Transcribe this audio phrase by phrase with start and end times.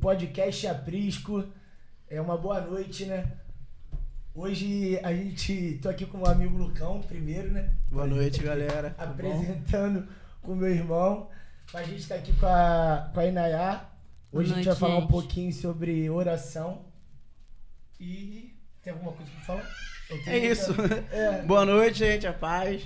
[0.00, 1.44] podcast Aprisco.
[2.08, 3.32] É uma boa noite, né?
[4.34, 5.78] Hoje a gente.
[5.82, 7.74] tô aqui com o meu amigo Lucão, primeiro, né?
[7.90, 8.94] Boa noite, galera.
[8.96, 10.08] Apresentando
[10.42, 11.28] com o meu irmão.
[11.74, 13.90] A gente tá aqui com a, com a Inayá.
[14.32, 15.10] Hoje Boa a gente vai noite, falar um gente.
[15.10, 16.86] pouquinho sobre oração.
[18.00, 18.56] E.
[18.82, 19.68] Tem alguma coisa pra falar?
[20.26, 20.72] É isso.
[21.12, 21.42] É.
[21.42, 22.26] Boa noite, gente.
[22.26, 22.82] A paz.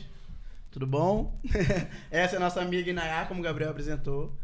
[0.73, 1.39] Tudo bom?
[2.11, 4.37] Essa é a nossa amiga Inayá, como o Gabriel apresentou.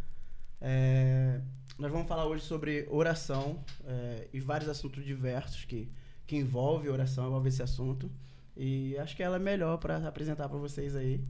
[0.60, 1.40] É,
[1.80, 5.90] Nós vamos falar hoje sobre oração é, e vários assuntos diversos que,
[6.26, 8.10] que envolvem oração, envolve esse assunto.
[8.54, 11.24] E acho que ela é melhor para apresentar para vocês aí.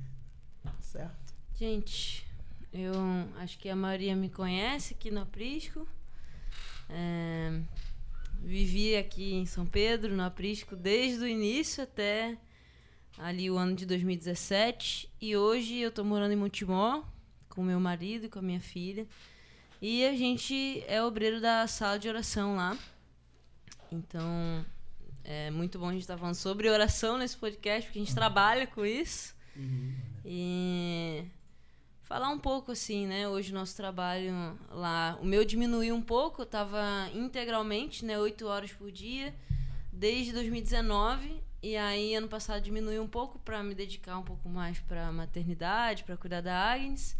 [0.80, 1.32] Certo?
[1.54, 2.26] Gente,
[2.72, 2.92] eu
[3.36, 5.86] acho que a maioria me conhece aqui no Aprisco.
[6.88, 7.60] É,
[8.42, 12.36] vivi aqui em São Pedro, no Aprisco, desde o início até
[13.16, 15.08] ali o ano de 2017.
[15.20, 17.04] E hoje eu tô morando em Montemor
[17.48, 19.06] com meu marido e com a minha filha.
[19.80, 22.76] E a gente é obreiro da sala de oração lá.
[23.90, 24.64] Então,
[25.24, 28.66] é muito bom a gente estar falando sobre oração nesse podcast, porque a gente trabalha
[28.66, 29.34] com isso.
[30.24, 31.24] E
[32.02, 33.28] falar um pouco assim, né?
[33.28, 38.46] Hoje o nosso trabalho lá, o meu diminuiu um pouco, eu tava integralmente, né, oito
[38.46, 39.34] horas por dia
[39.92, 44.78] desde 2019 e aí ano passado diminuiu um pouco para me dedicar um pouco mais
[44.80, 47.16] para maternidade, para cuidar da Agnes.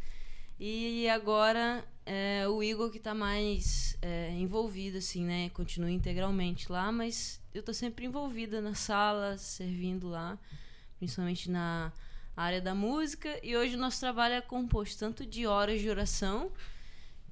[0.59, 5.49] E agora é o Igor que tá mais é, envolvido, assim, né?
[5.51, 10.37] Continua integralmente lá, mas eu tô sempre envolvida na sala, servindo lá,
[10.99, 11.93] principalmente na
[12.37, 13.39] área da música.
[13.45, 16.51] E hoje o nosso trabalho é composto tanto de horas de oração,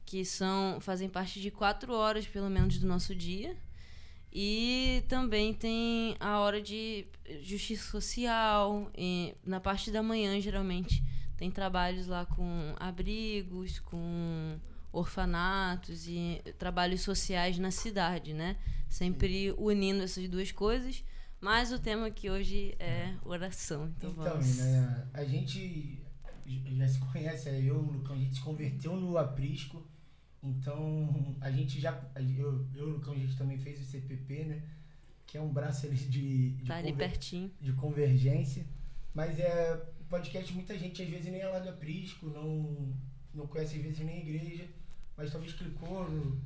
[0.06, 3.56] que são fazem parte de quatro horas, pelo menos, do nosso dia.
[4.32, 7.04] E também tem a hora de
[7.42, 8.92] justiça social.
[9.44, 11.02] Na parte da manhã, geralmente,
[11.38, 14.58] tem trabalhos lá com abrigos, com
[14.92, 18.56] orfanatos e trabalhos sociais na cidade, né?
[18.88, 21.04] Sempre unindo essas duas coisas.
[21.40, 23.86] Mas o tema aqui hoje é oração.
[23.96, 24.56] Então, Então, vamos.
[24.56, 26.02] né, a gente
[26.76, 29.86] já se conhece, é eu, o Lucão, a gente se converteu no Aprisco.
[30.42, 31.92] Então, a gente já.
[32.36, 34.62] Eu, eu o Lucão, a gente também fez o CPP, né?
[35.26, 37.50] Que é um braço ali de, de, Tá ali pertinho.
[37.60, 38.66] de convergência.
[39.14, 39.80] Mas é.
[40.08, 42.94] Podcast, muita gente às vezes nem lá do Aprisco, não,
[43.34, 44.68] não conhece às vezes nem a igreja,
[45.16, 46.40] mas talvez clicou, no-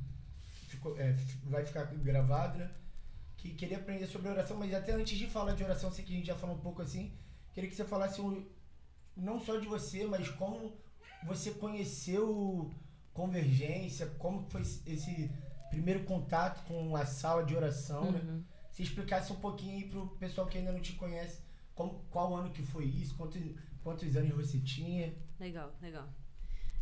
[0.67, 1.13] ficou, é,
[1.45, 2.71] vai ficar gravado, né?
[3.37, 6.17] Que queria aprender sobre oração, mas até antes de falar de oração, sei que a
[6.17, 7.13] gente já falou um pouco assim,
[7.53, 8.45] queria que você falasse um-
[9.15, 10.77] não só de você, mas como
[11.25, 12.71] você conheceu
[13.13, 15.29] Convergência, como foi esse
[15.69, 18.19] primeiro contato com a sala de oração, né?
[18.19, 18.43] Uhum.
[18.71, 21.42] Se explicasse um pouquinho aí pro pessoal que ainda não te conhece,
[21.75, 23.41] qual ano que foi isso, quantos,
[23.83, 25.13] quantos anos você tinha.
[25.39, 26.07] Legal, legal.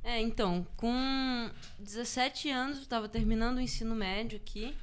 [0.03, 4.75] É, então, com 17 anos, eu tava terminando o ensino médio aqui.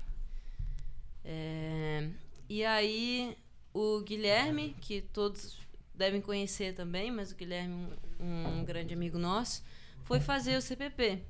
[1.24, 2.08] É,
[2.48, 3.36] e aí,
[3.74, 5.58] o Guilherme, que todos
[5.94, 9.62] devem conhecer também, mas o Guilherme, um, um grande amigo nosso,
[10.04, 11.20] foi fazer o CPP,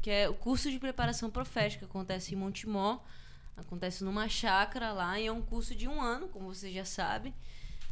[0.00, 3.00] que é o curso de preparação profética, acontece em Montemor,
[3.56, 7.34] acontece numa chácara lá, e é um curso de um ano, como você já sabe,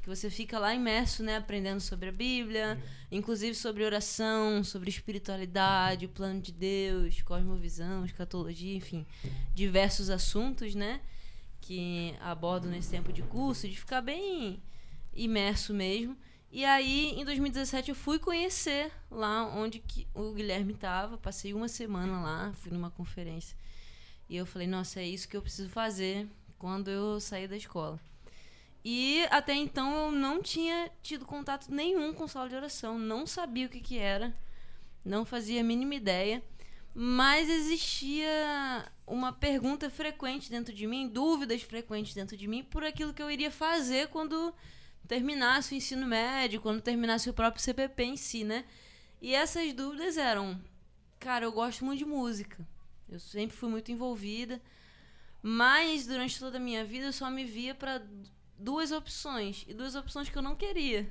[0.06, 2.80] que você fica lá imerso, né, aprendendo sobre a Bíblia,
[3.10, 9.04] inclusive sobre oração, sobre espiritualidade, o plano de Deus, cosmovisão, escatologia, enfim,
[9.52, 11.00] diversos assuntos, né,
[11.60, 14.62] que abordam nesse tempo de curso, de ficar bem
[15.12, 16.16] imerso mesmo.
[16.52, 21.18] E aí, em 2017, eu fui conhecer lá onde que o Guilherme estava.
[21.18, 23.56] Passei uma semana lá, fui numa conferência.
[24.28, 26.28] E eu falei, nossa, é isso que eu preciso fazer
[26.58, 27.98] quando eu sair da escola.
[28.88, 33.66] E até então eu não tinha tido contato nenhum com sala de oração, não sabia
[33.66, 34.32] o que, que era,
[35.04, 36.40] não fazia a mínima ideia,
[36.94, 43.12] mas existia uma pergunta frequente dentro de mim, dúvidas frequentes dentro de mim por aquilo
[43.12, 44.54] que eu iria fazer quando
[45.08, 48.64] terminasse o ensino médio, quando terminasse o próprio CPP em si, né?
[49.20, 50.62] E essas dúvidas eram,
[51.18, 52.64] cara, eu gosto muito de música,
[53.08, 54.62] eu sempre fui muito envolvida,
[55.42, 58.00] mas durante toda a minha vida eu só me via para
[58.58, 61.08] duas opções e duas opções que eu não queria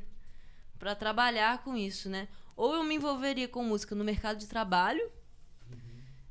[0.78, 2.28] para trabalhar com isso, né?
[2.56, 5.12] Ou eu me envolveria com música no mercado de trabalho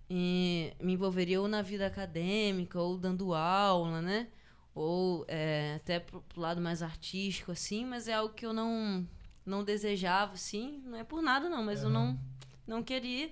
[0.09, 4.29] e me envolveria ou na vida acadêmica ou dando aula, né?
[4.75, 9.07] Ou é, até pro, pro lado mais artístico assim, mas é algo que eu não
[9.47, 12.19] não desejava, assim, não é por nada não, mas eu não
[12.67, 13.31] não queria.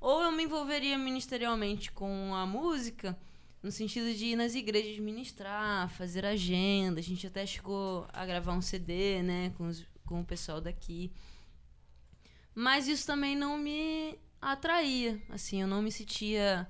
[0.00, 3.16] Ou eu me envolveria ministerialmente com a música,
[3.62, 7.00] no sentido de ir nas igrejas ministrar, fazer agenda.
[7.00, 11.12] A gente até chegou a gravar um CD, né, com, os- com o pessoal daqui.
[12.54, 16.68] Mas isso também não me atraía, assim, eu não me sentia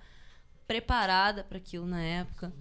[0.66, 2.52] preparada para aquilo na época.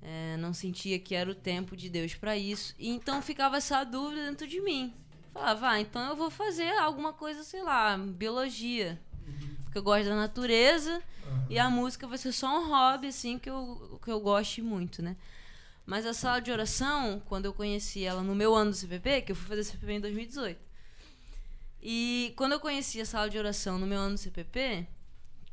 [0.00, 2.74] É, não sentia que era o tempo de Deus para isso.
[2.78, 4.92] E então ficava essa dúvida dentro de mim.
[5.32, 9.00] Falava, ah, então eu vou fazer alguma coisa, sei lá, biologia.
[9.72, 11.46] Porque eu gosto da natureza Aham.
[11.48, 15.00] e a música vai ser só um hobby, assim, que eu, que eu goste muito,
[15.00, 15.16] né?
[15.86, 19.32] Mas a sala de oração, quando eu conheci ela no meu ano do CPP, que
[19.32, 20.60] eu fui fazer CPP em 2018.
[21.80, 24.86] E quando eu conheci a sala de oração no meu ano do CPP,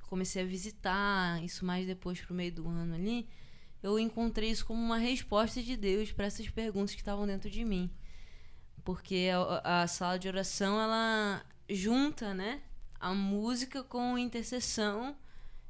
[0.09, 3.25] comecei a visitar, isso mais depois pro meio do ano ali,
[3.81, 7.63] eu encontrei isso como uma resposta de Deus para essas perguntas que estavam dentro de
[7.63, 7.89] mim.
[8.83, 9.29] Porque
[9.63, 12.61] a, a sala de oração, ela junta, né,
[12.99, 15.15] a música com intercessão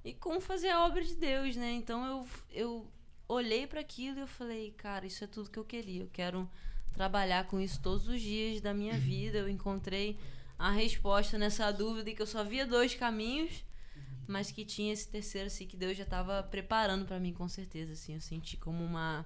[0.04, 1.72] e com fazer a obra de Deus, né?
[1.74, 2.92] Então eu, eu
[3.28, 6.02] olhei para aquilo e eu falei, cara, isso é tudo que eu queria.
[6.02, 6.50] Eu quero
[6.94, 9.38] trabalhar com isso todos os dias da minha vida.
[9.38, 10.18] Eu encontrei
[10.58, 13.64] a resposta nessa dúvida que eu só via dois caminhos,
[14.28, 17.94] mas que tinha esse terceiro assim que Deus já estava preparando para mim com certeza,
[17.94, 18.16] assim.
[18.16, 19.26] Eu senti como uma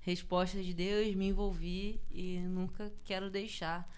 [0.00, 3.88] resposta de Deus, me envolvi e nunca quero deixar.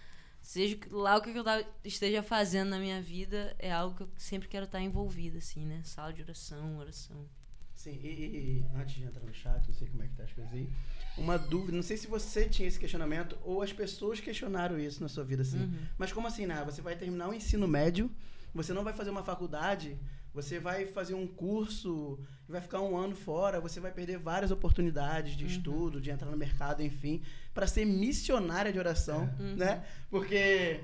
[0.42, 1.44] Seja lá o que eu
[1.84, 5.80] esteja fazendo na minha vida, é algo que eu sempre quero estar envolvida, assim, né?
[5.84, 7.26] Sala de oração, oração.
[7.74, 10.24] Sim, e, e- e antes de entrar no chat, não sei como é que tá
[10.24, 10.68] as coisas aí.
[11.16, 15.08] Uma dúvida, não sei se você tinha esse questionamento ou as pessoas questionaram isso na
[15.08, 15.58] sua vida, assim.
[15.60, 15.86] Uhum.
[15.98, 16.62] Mas como assim, né?
[16.64, 18.10] Você vai terminar o ensino médio,
[18.54, 19.98] você não vai fazer uma faculdade,
[20.34, 22.18] você vai fazer um curso
[22.48, 25.50] vai ficar um ano fora, você vai perder várias oportunidades de Uhum.
[25.50, 27.22] estudo, de entrar no mercado, enfim,
[27.54, 29.56] para ser missionária de oração, Uhum.
[29.56, 29.82] né?
[30.10, 30.80] Porque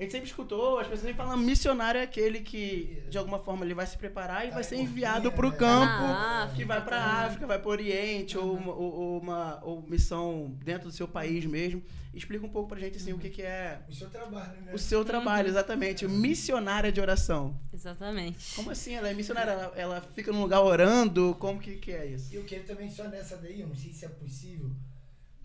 [0.00, 3.66] a gente sempre escutou, as pessoas sempre falam missionário é aquele que de alguma forma
[3.66, 5.56] ele vai se preparar e Tá vai ser enviado Porquinha, para o né?
[5.86, 7.26] campo Na que vai para também.
[7.26, 11.06] África, vai para o Oriente ou, uma, ou, ou uma ou missão dentro do seu
[11.06, 11.82] país mesmo.
[12.14, 14.72] Explica um pouco pra gente assim o que, que é O seu trabalho, né?
[14.72, 17.54] o seu trabalho, exatamente, missionária de oração.
[17.72, 18.54] Exatamente.
[18.56, 18.94] Como assim?
[18.94, 19.50] Ela é missionária?
[19.52, 21.36] Ela, ela fica num lugar orando?
[21.38, 22.32] Como que, que é isso?
[22.32, 24.70] E eu queria também só nessa daí, eu não sei se é possível,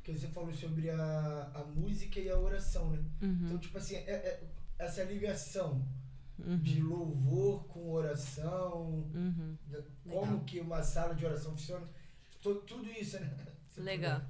[0.06, 3.04] porque você falou sobre a, a música e a oração, né?
[3.20, 4.44] Então, Uhum, tipo assim, é- é-
[4.78, 5.84] essa ligação
[6.38, 9.58] uhum, de louvor com oração, uhum.
[9.68, 9.90] Legal.
[10.06, 11.88] como que uma sala de oração funciona,
[12.40, 13.36] to- tudo isso, né?
[13.68, 14.22] Você Legal.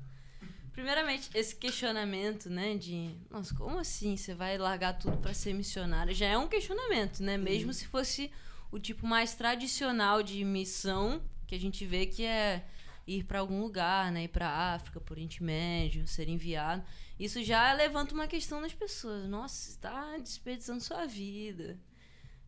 [0.72, 6.13] Primeiramente, esse questionamento, né, de, nossa, como assim você vai largar tudo para ser missionário?
[6.13, 7.38] Já é um questionamento, né?
[7.38, 8.31] Mesmo se fosse
[8.72, 12.66] o tipo mais tradicional de missão, que a gente vê que é
[13.07, 16.84] ir para algum lugar, né, ir para África, por Oriente Médio, ser enviado.
[17.19, 19.28] Isso já levanta uma questão nas pessoas.
[19.28, 21.80] Nossa, você está desperdiçando sua vida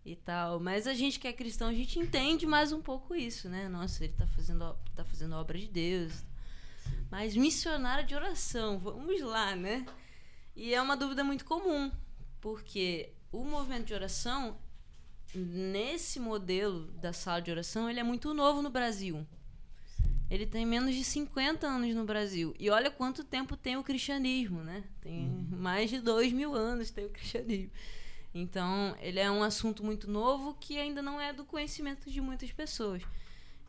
[0.03, 0.59] e tal.
[0.59, 3.69] Mas a gente que é cristão, a gente entende mais um pouco isso, né?
[3.69, 6.23] Nossa, ele tá fazendo, tá fazendo a obra de Deus.
[7.09, 9.85] Mas missionária de oração, vamos lá, né?
[10.55, 11.91] E é uma dúvida muito comum,
[12.41, 14.57] porque o movimento de oração,
[15.33, 19.25] nesse modelo da sala de oração, ele é muito novo no Brasil.
[20.29, 22.53] Ele tem menos de 50 anos no Brasil.
[22.59, 24.83] E olha quanto tempo tem o cristianismo, né?
[25.01, 27.71] Tem mais de dois mil anos tem o cristianismo.
[28.33, 32.51] Então, ele é um assunto muito novo que ainda não é do conhecimento de muitas
[32.51, 33.01] pessoas.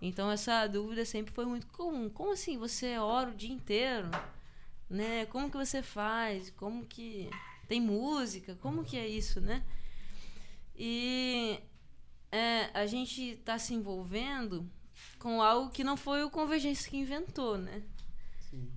[0.02, 2.10] Então, essa dúvida sempre foi muito comum.
[2.10, 4.10] Como assim você ora o dia inteiro?
[4.90, 5.26] Né?
[5.26, 6.50] Como que você faz?
[6.50, 7.30] Como que
[7.68, 8.56] tem música?
[8.56, 9.62] Como que é isso, né?
[10.76, 11.60] E
[12.30, 14.68] é, a gente está se envolvendo
[15.18, 17.82] com algo que não foi o Convergência que inventou, né?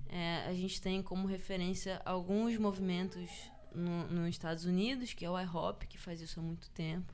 [0.08, 3.30] É, a gente tem como referência alguns movimentos
[3.74, 7.12] no, nos Estados Unidos, que é o IHOP, que faz isso há muito tempo,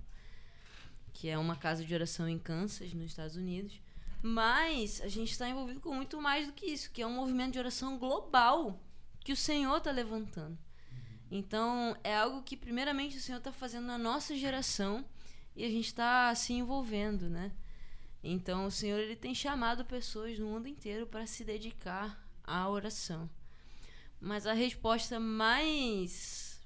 [1.12, 3.80] que é uma casa de oração em Kansas, nos Estados Unidos.
[4.20, 7.52] Mas a gente está envolvido com muito mais do que isso, que é um movimento
[7.52, 8.80] de oração global
[9.20, 10.58] que o Senhor está levantando.
[11.30, 15.04] Então, é algo que, primeiramente, o Senhor está fazendo na nossa geração
[15.54, 17.52] e a gente está se envolvendo, né?
[18.22, 23.30] Então, o Senhor ele tem chamado pessoas no mundo inteiro para se dedicar à oração.
[24.20, 26.60] Mas a resposta mais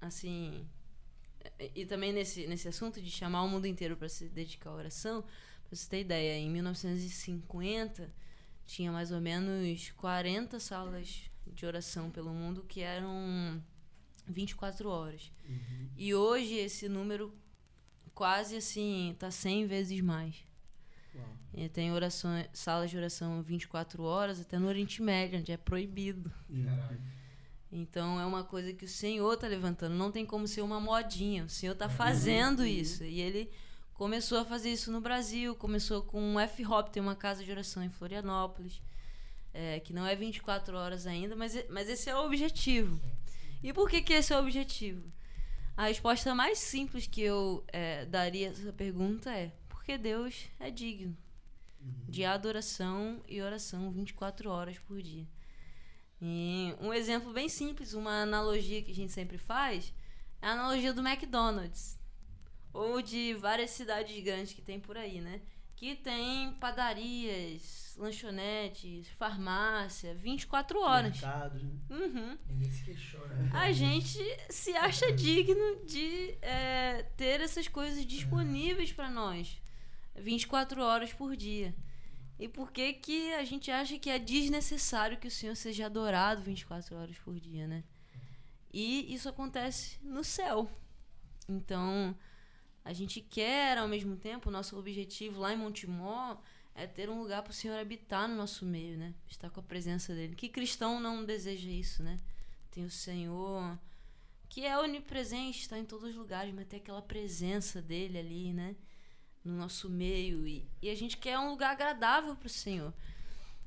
[0.00, 0.66] assim
[1.74, 5.22] e, também nesse nesse assunto de chamar o mundo inteiro para se dedicar à oração,
[5.22, 8.12] para você ter ideia, em 1950
[8.66, 13.62] tinha mais ou menos 40 salas de oração pelo mundo que eram
[14.26, 15.30] 24 horas.
[15.96, 17.32] E hoje esse número
[18.14, 20.44] quase assim tá 100 vezes mais.
[21.14, 21.26] Uau.
[21.52, 26.32] E tem oração, salas de oração 24 horas, até no Oriente Médio, onde é proibido.
[26.64, 27.00] Caralho.
[27.70, 29.94] Então é uma coisa que o Senhor tá levantando.
[29.94, 31.44] Não tem como ser uma modinha.
[31.44, 33.02] O Senhor tá fazendo isso.
[33.04, 33.50] E ele
[33.94, 35.54] começou a fazer isso no Brasil.
[35.56, 38.80] Começou com o F-Hop, tem uma casa de oração em Florianópolis.
[39.54, 43.00] é, que não é 24 horas ainda, mas, mas esse é o objetivo.
[43.62, 45.10] E por que, que esse é o objetivo?
[45.76, 49.52] A resposta mais simples que eu é, daria a essa pergunta é:
[49.84, 51.14] porque Deus é digno.
[52.08, 55.26] de adoração e oração 24 horas por dia.
[56.22, 59.92] E um exemplo bem simples, uma analogia que a gente sempre faz,
[60.40, 61.98] é a analogia do McDonald's.
[62.72, 65.42] Ou de várias cidades grandes que tem por aí, né?
[65.76, 71.20] Que tem padarias, lanchonetes, farmácia, 24 horas.
[71.20, 71.72] Mercados, né?
[71.90, 72.38] Uhum.
[72.48, 72.96] Ninguém se.
[73.52, 79.62] A gente se acha digno de é, ter essas coisas disponíveis para nós
[80.16, 81.74] 24 horas por dia.
[82.38, 86.42] E por que que a gente acha que é desnecessário que o Senhor seja adorado
[86.42, 87.84] 24 horas por dia, né?
[88.72, 90.68] E isso acontece no céu.
[91.48, 92.16] Então,
[92.84, 96.38] a gente quer ao mesmo tempo, nosso objetivo lá em Montemor
[96.74, 99.14] é ter um lugar para o Senhor habitar no nosso meio, né?
[99.28, 100.34] Estar com a presença dele.
[100.34, 102.18] Que cristão não deseja isso, né?
[102.70, 103.78] Tem o Senhor
[104.48, 108.76] que é onipresente, está em todos os lugares, mas tem aquela presença dele ali, né?
[109.44, 110.46] No nosso meio.
[110.46, 112.92] E, e a gente quer um lugar agradável para o Senhor.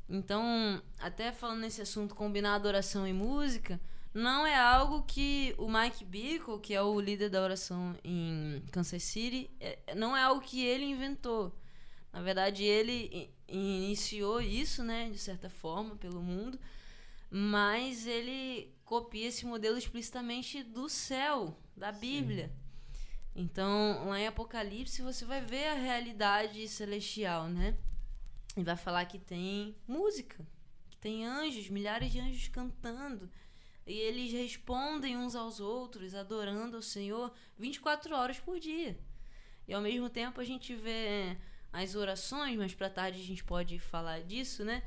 [0.10, 3.80] Então, até falando nesse assunto, combinar adoração e música,
[4.14, 9.04] não é algo que o Mike Bickle, que é o líder da oração em Kansas
[9.04, 11.54] City, é, não é algo que ele inventou.
[12.12, 16.60] Na verdade, ele iniciou isso, né, de certa forma, pelo mundo,
[17.30, 22.48] mas ele copia esse modelo explicitamente do céu, da Bíblia.
[22.48, 22.67] Sim.
[23.39, 27.77] Então, lá em Apocalipse, você vai ver a realidade celestial, né?
[28.58, 30.44] E vai falar que tem música,
[30.89, 33.29] que tem anjos, milhares de anjos cantando.
[33.86, 39.00] E eles respondem uns aos outros, adorando ao Senhor 24 horas por dia.
[39.67, 41.38] E ao mesmo tempo a gente vê
[41.72, 44.82] as orações, mas para tarde a gente pode falar disso, né?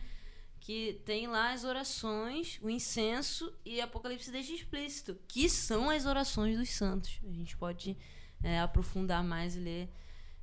[0.58, 6.58] Que tem lá as orações, o incenso e Apocalipse deixa explícito, que são as orações
[6.58, 7.20] dos santos.
[7.22, 7.96] A gente pode
[8.42, 9.90] é, aprofundar mais e ler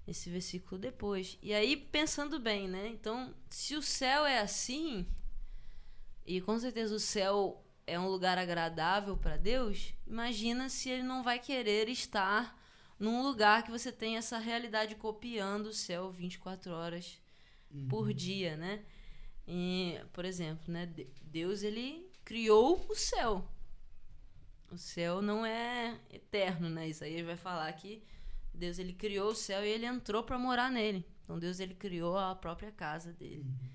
[0.07, 1.37] esse versículo depois.
[1.41, 2.87] E aí, pensando bem, né?
[2.87, 5.05] Então, se o céu é assim,
[6.25, 11.23] e com certeza o céu é um lugar agradável para Deus, imagina se ele não
[11.23, 12.57] vai querer estar
[12.99, 17.19] num lugar que você tem essa realidade copiando o céu 24 horas
[17.71, 17.87] uhum.
[17.87, 18.83] por dia, né?
[19.47, 23.47] E, por exemplo, né, Deus ele criou o céu.
[24.69, 26.87] O céu não é eterno, né?
[26.87, 28.03] Isso aí vai falar que
[28.53, 31.05] Deus ele criou o céu e ele entrou para morar nele.
[31.23, 33.43] Então Deus ele criou a própria casa dele.
[33.43, 33.69] Uhum.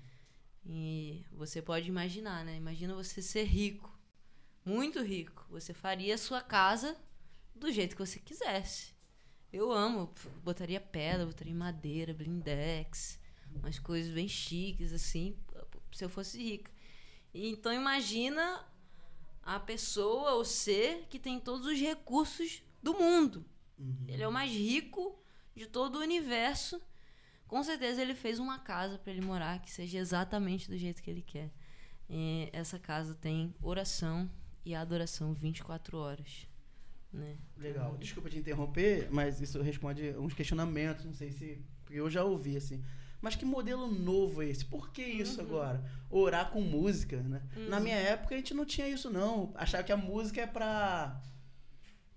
[0.65, 2.55] E você pode imaginar, né?
[2.55, 3.91] Imagina você ser rico,
[4.65, 5.45] muito rico.
[5.49, 6.97] Você faria a sua casa
[7.55, 8.93] do jeito que você quisesse.
[9.51, 13.19] Eu amo, botaria pedra, botaria madeira, blindex,
[13.55, 15.37] umas coisas bem chiques assim,
[15.91, 16.71] se eu fosse rica.
[17.33, 18.65] Então imagina
[19.43, 23.45] a pessoa, o ser que tem todos os recursos do mundo.
[23.77, 24.05] Uhum.
[24.07, 25.17] Ele é o mais rico
[25.55, 26.81] de todo o universo.
[27.47, 31.09] Com certeza ele fez uma casa para ele morar que seja exatamente do jeito que
[31.09, 31.51] ele quer.
[32.09, 34.29] E essa casa tem oração
[34.65, 36.47] e adoração 24 horas.
[37.11, 37.37] Né?
[37.57, 37.95] Legal.
[37.97, 41.63] Desculpa te interromper, mas isso responde uns questionamentos, não sei se.
[41.83, 42.83] Porque eu já ouvi assim.
[43.23, 44.65] Mas que modelo novo é esse?
[44.65, 45.47] Por que isso uhum.
[45.47, 45.83] agora?
[46.09, 47.41] Orar com música, né?
[47.55, 47.69] Uhum.
[47.69, 49.53] Na minha época a gente não tinha isso, não.
[49.55, 51.21] Achava que a música é pra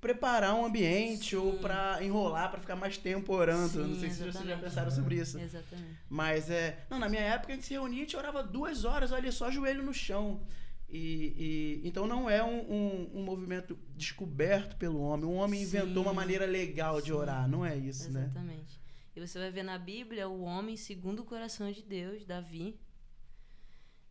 [0.00, 1.36] preparar um ambiente Sim.
[1.36, 3.84] ou para enrolar para ficar mais tempo orando.
[3.84, 5.38] Sim, não sei se vocês já pensaram sobre isso.
[5.38, 5.96] Exatamente.
[6.10, 9.12] Mas é, não, na minha época a gente se reunia, a gente orava duas horas,
[9.12, 10.40] olha só, joelho no chão.
[10.88, 15.24] E, e então não é um, um, um, movimento descoberto pelo homem.
[15.24, 15.66] Um homem Sim.
[15.66, 18.34] inventou uma maneira legal de orar, não é isso, Exatamente.
[18.34, 18.40] né?
[18.40, 18.85] Exatamente.
[19.16, 22.78] E você vai ver na Bíblia o homem segundo o coração de Deus, Davi,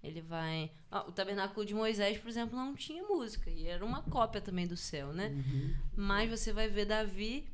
[0.01, 0.71] ele vai.
[0.91, 3.51] o tabernáculo de Moisés, por exemplo, não tinha música.
[3.51, 5.27] E era uma cópia também do céu, né?
[5.27, 5.75] Uhum.
[5.95, 7.47] Mas você vai ver Davi,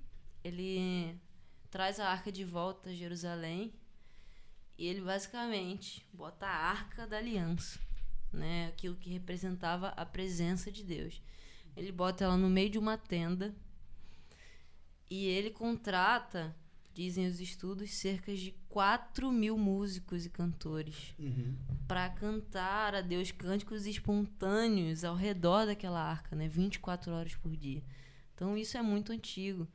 [0.46, 1.13] ele
[1.70, 3.74] traz a arca de volta a Jerusalém.
[4.77, 7.79] E ele basicamente bota a arca da aliança,
[8.31, 8.67] né?
[8.67, 11.22] Aquilo que representava a presença de Deus.
[11.75, 13.53] Ele bota ela no meio de uma tenda.
[15.10, 16.55] E ele contrata
[16.94, 21.56] dizem os estudos, cerca de 4 mil músicos e cantores uhum.
[21.88, 26.48] para cantar a Deus cânticos espontâneos ao redor daquela arca, né?
[26.48, 27.84] 24 horas por dia.
[28.34, 29.68] Então isso é muito antigo.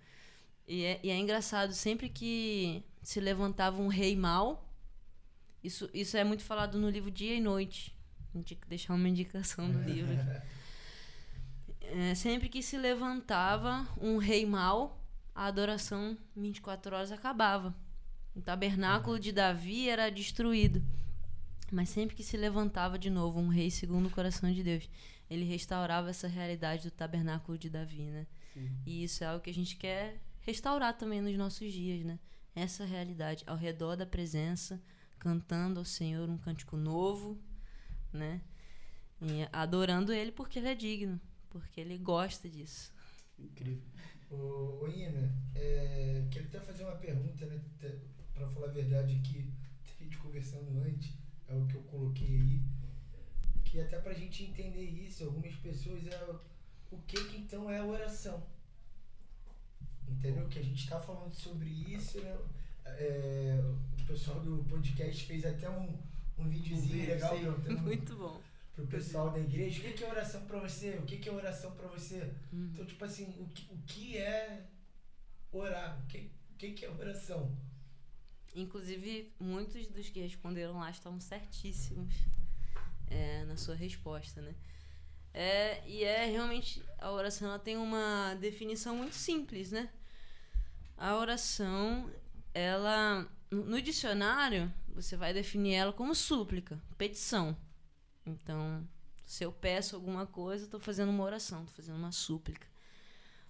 [0.66, 4.68] E é, e é engraçado, sempre que se levantava um rei mau,
[5.62, 7.96] isso, isso é muito falado no livro Dia e Noite.
[8.34, 10.46] A gente tem que deixar uma indicação do livro aqui.
[11.88, 14.95] É, sempre que se levantava um rei mau,
[15.36, 17.76] a adoração 24 horas acabava.
[18.34, 20.82] O tabernáculo de Davi era destruído.
[21.70, 24.88] Mas sempre que se levantava de novo um rei segundo o coração de Deus,
[25.28, 28.26] ele restaurava essa realidade do tabernáculo de Davi, né?
[28.54, 28.70] Sim.
[28.86, 32.18] E isso é algo que a gente quer restaurar também nos nossos dias, né?
[32.54, 34.80] Essa realidade ao redor da presença,
[35.18, 37.38] cantando ao Senhor um cântico novo,
[38.10, 38.40] né?
[39.20, 42.90] E adorando Ele porque Ele é digno, porque Ele gosta disso.
[43.38, 43.95] Incrível.
[44.30, 47.60] Ô, ô Ina, é, queria até fazer uma pergunta, né?
[48.34, 49.52] Pra falar a verdade aqui,
[50.00, 51.12] a gente conversando antes,
[51.48, 52.60] é o que eu coloquei aí.
[53.64, 56.34] Que até pra gente entender isso, algumas pessoas é
[56.90, 58.42] o que que então é a oração.
[60.08, 60.46] Entendeu?
[60.48, 62.36] Que a gente tá falando sobre isso, né?
[62.84, 63.60] É,
[64.00, 65.98] o pessoal do podcast fez até um,
[66.38, 67.74] um videozinho vídeo, legal sim.
[67.82, 68.40] Muito bom.
[68.76, 70.90] Pro pessoal da igreja, o que que é oração pra você?
[70.98, 72.30] O que que é oração pra você?
[72.52, 72.70] Uhum.
[72.74, 74.66] Então, tipo assim, o que, o que é
[75.50, 75.98] orar?
[76.04, 77.50] O que, o que, que é oração?
[78.54, 82.14] Inclusive, muitos dos que responderam lá estão certíssimos
[83.08, 84.54] é, na sua resposta, né?
[85.32, 89.90] É, e é realmente, a oração ela tem uma definição muito simples, né?
[90.98, 92.10] A oração,
[92.52, 97.56] ela, no dicionário, você vai definir ela como súplica, petição.
[98.26, 98.86] Então,
[99.24, 102.66] se eu peço alguma coisa, estou fazendo uma oração, estou fazendo uma súplica.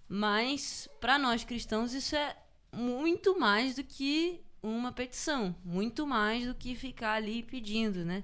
[0.07, 2.35] Mas, para nós cristãos, isso é
[2.71, 8.23] muito mais do que uma petição, muito mais do que ficar ali pedindo, né?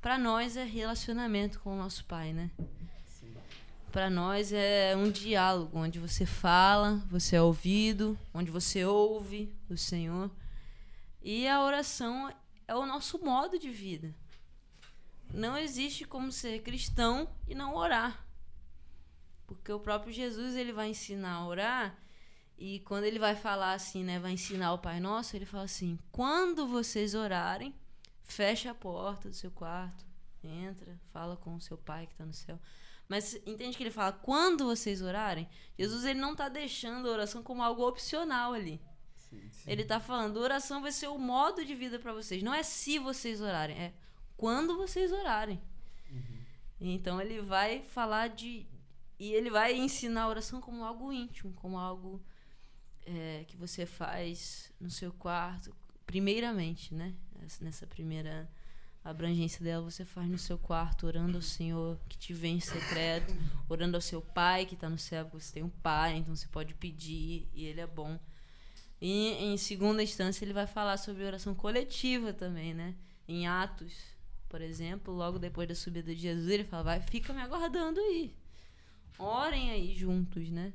[0.00, 2.50] Para nós é relacionamento com o nosso Pai, né?
[3.90, 9.76] Para nós é um diálogo onde você fala, você é ouvido, onde você ouve o
[9.76, 10.30] Senhor.
[11.22, 12.30] E a oração
[12.66, 14.12] é o nosso modo de vida.
[15.34, 18.24] Não existe como ser cristão e não orar.
[19.46, 21.98] Porque o próprio Jesus ele vai ensinar a orar
[22.56, 25.98] e quando ele vai falar assim, né, vai ensinar o Pai Nosso, ele fala assim:
[26.12, 27.74] "Quando vocês orarem,
[28.22, 30.06] fecha a porta do seu quarto,
[30.42, 32.58] entra, fala com o seu Pai que está no céu".
[33.08, 37.42] Mas entende que ele fala: "Quando vocês orarem", Jesus ele não está deixando a oração
[37.42, 38.80] como algo opcional ali.
[39.16, 39.70] Sim, sim.
[39.70, 42.40] Ele tá falando, oração vai ser o modo de vida para vocês.
[42.40, 43.94] Não é se vocês orarem, é
[44.36, 45.60] quando vocês orarem.
[46.80, 48.66] Então ele vai falar de.
[49.18, 52.20] E ele vai ensinar a oração como algo íntimo, como algo
[53.06, 57.14] é, que você faz no seu quarto, primeiramente, né?
[57.44, 58.50] Essa- Nessa primeira
[59.04, 63.32] abrangência dela, você faz no seu quarto, orando ao Senhor que te vê em secreto,
[63.68, 66.48] orando ao seu pai que está no céu, porque você tem um pai, então você
[66.48, 68.18] pode pedir e ele é bom.
[69.00, 72.94] E em segunda instância, ele vai falar sobre oração coletiva também, né?
[73.28, 73.92] Em Atos,
[74.54, 78.32] por exemplo, logo depois da subida de Jesus, ele fala: vai, fica me aguardando aí.
[79.18, 80.72] Orem aí juntos, né?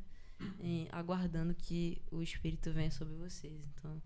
[0.60, 3.54] E aguardando que o Espírito venha sobre vocês.
[3.74, 4.02] Então,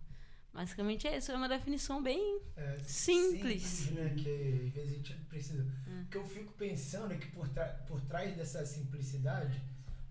[0.54, 1.32] basicamente é isso.
[1.32, 2.40] É uma definição bem.
[2.56, 3.90] É, Simples.
[3.90, 4.14] né?
[4.16, 5.66] Que às vezes a gente precisa.
[5.88, 6.02] É.
[6.04, 7.50] O que eu fico pensando é que por,
[7.88, 9.60] por trás dessa simplicidade,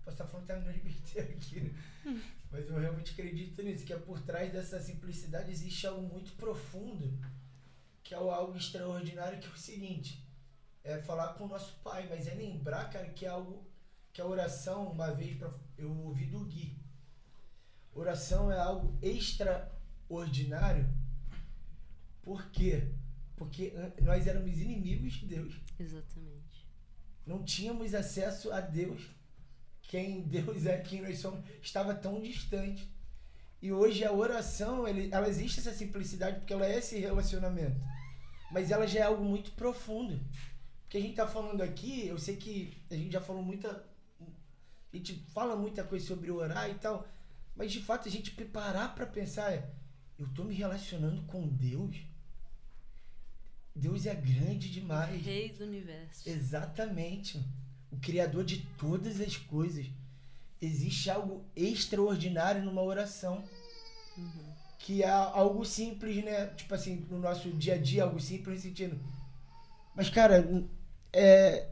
[0.03, 1.73] posso estar falando até um grande besteira aqui, né?
[2.51, 7.17] Mas eu realmente acredito nisso, que é por trás dessa simplicidade existe algo muito profundo,
[8.03, 10.27] que é algo extraordinário, que é o seguinte,
[10.83, 13.65] é falar com o nosso pai, mas é lembrar, cara, que é algo,
[14.11, 16.77] que a oração, uma vez pra, eu ouvi do Gui,
[17.93, 20.87] oração é algo extraordinário,
[22.21, 22.87] por quê?
[23.35, 26.65] Porque nós éramos inimigos de Deus Exatamente.
[27.25, 29.09] não tínhamos acesso a Deus.
[29.81, 32.89] Quem Deus é, quem nós somos, estava tão distante.
[33.63, 37.79] E hoje a oração, ele, ela existe essa simplicidade porque ela é esse relacionamento.
[38.51, 40.19] Mas ela já é algo muito profundo.
[40.81, 43.69] Porque a gente está falando aqui, eu sei que a gente já falou muita.
[44.91, 47.07] A gente fala muita coisa sobre orar e tal.
[47.55, 49.73] Mas de fato a gente parar para pensar é,
[50.19, 51.95] eu tô me relacionando com Deus.
[53.73, 55.23] Deus é grande demais.
[55.23, 56.29] Rei do universo.
[56.29, 57.41] Exatamente.
[57.89, 59.89] O Criador de todas as coisas.
[60.63, 63.43] Existe algo extraordinário numa oração.
[64.79, 66.47] Que é algo simples, né?
[66.55, 68.97] Tipo assim, no nosso dia a dia, algo simples nesse sentido.
[69.93, 70.47] Mas, cara,
[71.11, 71.67] é,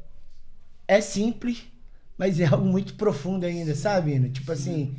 [0.87, 1.63] é simples,
[2.17, 4.29] mas é algo muito profundo ainda, sabe, Ina?
[4.29, 4.93] Tipo assim,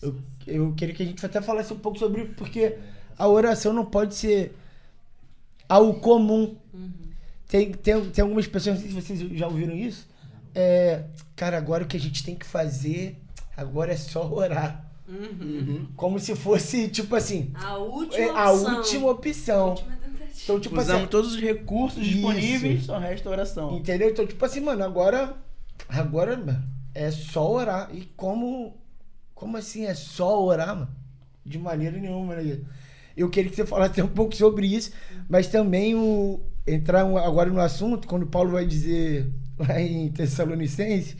[0.00, 2.78] eu, eu queria que a gente até falasse um pouco sobre porque
[3.18, 4.56] a oração não pode ser
[5.68, 6.56] algo comum.
[7.48, 10.08] Tem, tem, tem algumas pessoas, não sei se vocês já ouviram isso.
[10.54, 11.04] É,
[11.36, 13.16] cara, agora o que a gente tem que fazer
[13.56, 14.84] agora é só orar.
[15.08, 15.86] Uhum.
[15.96, 18.76] Como se fosse, tipo assim, A última é a opção.
[18.76, 19.68] última opção.
[19.70, 20.26] Última tentativa.
[20.42, 22.12] Então, tipo Usamos assim, todos os recursos Isso.
[22.14, 23.76] disponíveis, só resta oração.
[23.76, 24.10] entendeu?
[24.10, 25.34] Então, tipo assim, mano, agora,
[25.88, 26.62] agora, mano,
[26.94, 27.88] é só orar.
[27.94, 28.76] E como,
[29.34, 30.90] como assim é só orar, mano?
[31.44, 32.60] De maneira nenhuma, né?
[33.16, 34.90] Eu queria que você falasse um pouco sobre isso,
[35.28, 41.16] mas também o entrar agora no assunto, quando Paulo vai dizer lá em Tessalonicenses,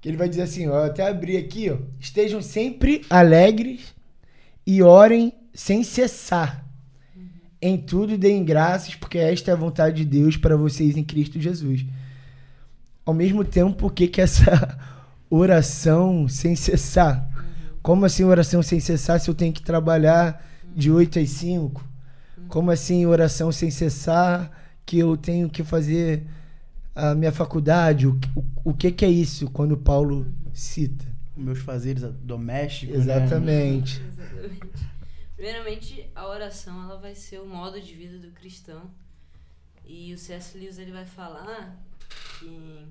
[0.00, 3.94] que ele vai dizer assim, ó, eu até abri aqui, ó, estejam sempre alegres
[4.66, 6.66] e orem sem cessar.
[7.60, 11.38] Em tudo deem graças, porque esta é a vontade de Deus para vocês em Cristo
[11.38, 11.84] Jesus.
[13.04, 14.78] Ao mesmo tempo, por que, que essa
[15.28, 17.28] oração sem cessar?
[17.82, 21.84] Como assim oração sem cessar se eu tenho que trabalhar de 8 às 5?
[22.48, 24.50] Como assim oração sem cessar
[24.86, 26.26] que eu tenho que fazer
[26.94, 28.06] a minha faculdade?
[28.06, 31.04] O, o, o que, que é isso quando Paulo cita?
[31.36, 32.96] Meus fazeres domésticos.
[32.96, 34.00] Exatamente.
[34.00, 34.08] Né?
[34.08, 34.70] Exatamente.
[35.34, 38.90] Primeiramente, a oração ela vai ser o modo de vida do cristão.
[39.86, 40.56] E o C.S.
[40.58, 41.76] Lewis ele vai falar
[42.38, 42.86] que.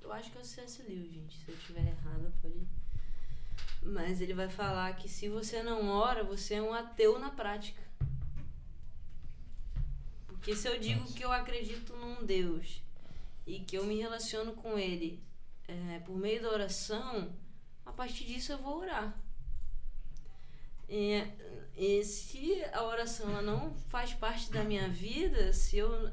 [0.00, 0.82] Eu acho que é o C.S.
[0.82, 1.36] Lewis, gente.
[1.36, 2.54] Se eu estiver errado, pode.
[3.82, 7.82] Mas ele vai falar que se você não ora, você é um ateu na prática.
[10.26, 12.80] Porque se eu digo que eu acredito num Deus
[13.48, 15.24] e que eu me relaciono com Ele
[15.66, 17.34] é, por meio da oração,
[17.84, 19.18] a partir disso eu vou orar.
[20.86, 21.22] E,
[21.74, 26.12] e se a oração ela não faz parte da minha vida, se eu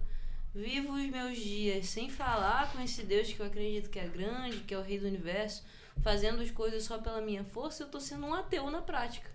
[0.54, 4.62] vivo os meus dias sem falar com esse Deus que eu acredito que é grande,
[4.62, 5.66] que é o Rei do Universo,
[6.02, 9.30] fazendo as coisas só pela minha força, eu estou sendo um ateu na prática.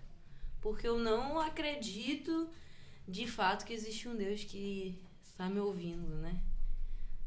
[0.59, 2.49] Porque eu não acredito
[3.07, 6.41] de fato que existe um Deus que está me ouvindo, né?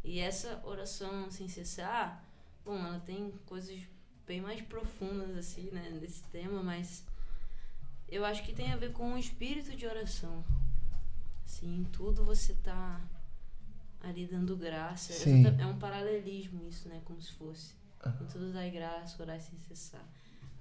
[0.04, 2.22] E essa oração sem cessar,
[2.64, 3.80] bom, ela tem coisas
[4.26, 7.04] bem mais profundas assim, né, desse tema, mas
[8.08, 10.44] eu acho que tem a ver com o espírito de oração.
[11.44, 13.00] Assim, em tudo você tá
[14.00, 15.12] ali dando graça.
[15.12, 15.44] Sim.
[15.58, 17.74] É um paralelismo isso, né, como se fosse.
[18.06, 20.06] Em tudo dai graça, orar sem cessar.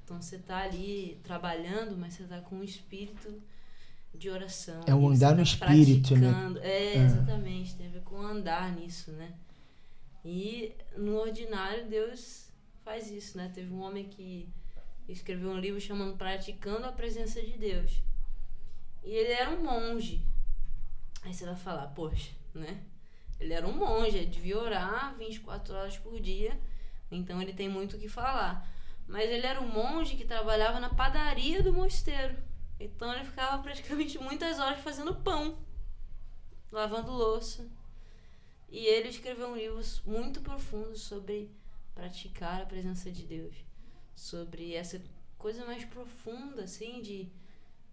[0.04, 3.42] Então você tá ali trabalhando, mas você tá com um espírito
[4.14, 4.82] de oração.
[4.88, 6.30] É e andar no espírito, né?
[6.30, 6.60] praticando.
[6.60, 7.76] É, exatamente.
[7.76, 9.34] Tem a ver com andar nisso, né?
[10.24, 12.50] E no ordinário Deus
[12.84, 13.52] faz isso, né?
[13.54, 14.48] Teve um homem que
[15.08, 18.02] escreveu um livro chamando Praticando a Presença de Deus.
[19.04, 20.26] E ele era um monge.
[21.24, 22.82] Aí você vai falar, poxa, né?
[23.40, 26.58] Ele era um monge, ele devia orar 24 horas por dia,
[27.12, 28.70] então ele tem muito o que falar.
[29.08, 32.38] Mas ele era um monge que trabalhava na padaria do mosteiro.
[32.84, 35.58] Então ele ficava praticamente muitas horas fazendo pão,
[36.72, 37.66] lavando louça.
[38.70, 41.50] E ele escreveu um livro muito profundo sobre
[41.96, 43.56] praticar a presença de Deus,
[44.16, 45.02] sobre essa
[45.38, 47.32] coisa mais profunda, assim, de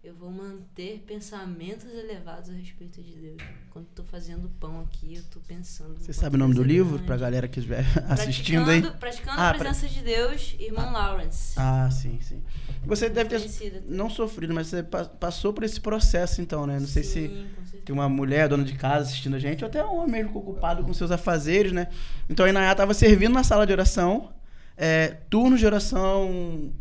[0.03, 3.37] eu vou manter pensamentos elevados a respeito de Deus.
[3.69, 5.95] Quando estou fazendo pão aqui, eu estou pensando.
[5.99, 8.81] Você sabe o nome do livro pra galera que estiver assistindo aí?
[8.81, 11.53] Praticando, Ah, a presença de Deus, irmão Lawrence.
[11.55, 12.41] Ah, sim, sim.
[12.85, 13.83] Você deve ter Conhecida.
[13.87, 16.79] não sofrido, mas você pa- passou por esse processo então, né?
[16.79, 17.47] Não sei se Sim,
[17.85, 20.83] tem uma mulher, dona de casa, assistindo a gente, ou até um homem mesmo ocupado
[20.83, 21.87] com seus afazeres, né?
[22.27, 24.31] Então a Inayá estava servindo na sala de oração,
[24.75, 26.73] é, turnos de oração,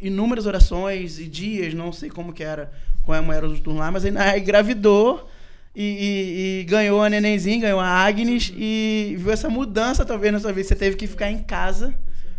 [0.00, 2.70] inúmeras orações e dias, não sei como que era,
[3.02, 5.28] como eram os turnos lá, mas a Inayá engravidou
[5.74, 10.38] e, e- e ganhou a nenenzinha, ganhou a Agnes e viu essa mudança talvez na
[10.40, 10.68] sua vida.
[10.68, 11.94] Você teve que ficar em casa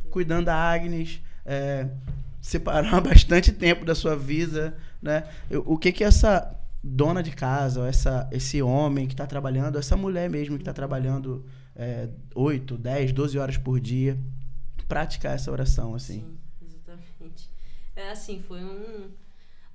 [0.10, 1.88] cuidando da Agnes, é,
[2.42, 5.24] separar bastante tempo da sua vida, né?
[5.66, 10.30] O que que essa dona de casa, essa, esse homem que está trabalhando, essa mulher
[10.30, 11.44] mesmo que está trabalhando
[11.76, 14.18] é, 8, 10, 12 horas por dia,
[14.88, 16.20] praticar essa oração, assim.
[16.20, 16.38] Sim.
[17.96, 19.12] É assim, foi um.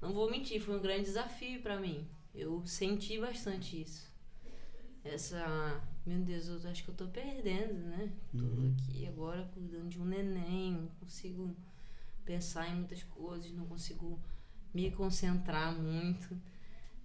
[0.01, 2.07] Não vou mentir, foi um grande desafio pra mim.
[2.35, 4.11] Eu senti bastante isso.
[5.05, 5.81] Essa.
[6.07, 8.13] Meu Deus, eu acho que eu tô perdendo, né?
[8.33, 11.55] Tô aqui agora cuidando de um neném, não consigo
[12.25, 14.19] pensar em muitas coisas, não consigo
[14.73, 16.37] me concentrar muito.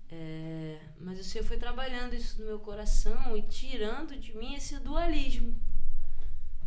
[0.09, 4.79] É, mas o Senhor foi trabalhando isso no meu coração e tirando de mim esse
[4.79, 5.55] dualismo.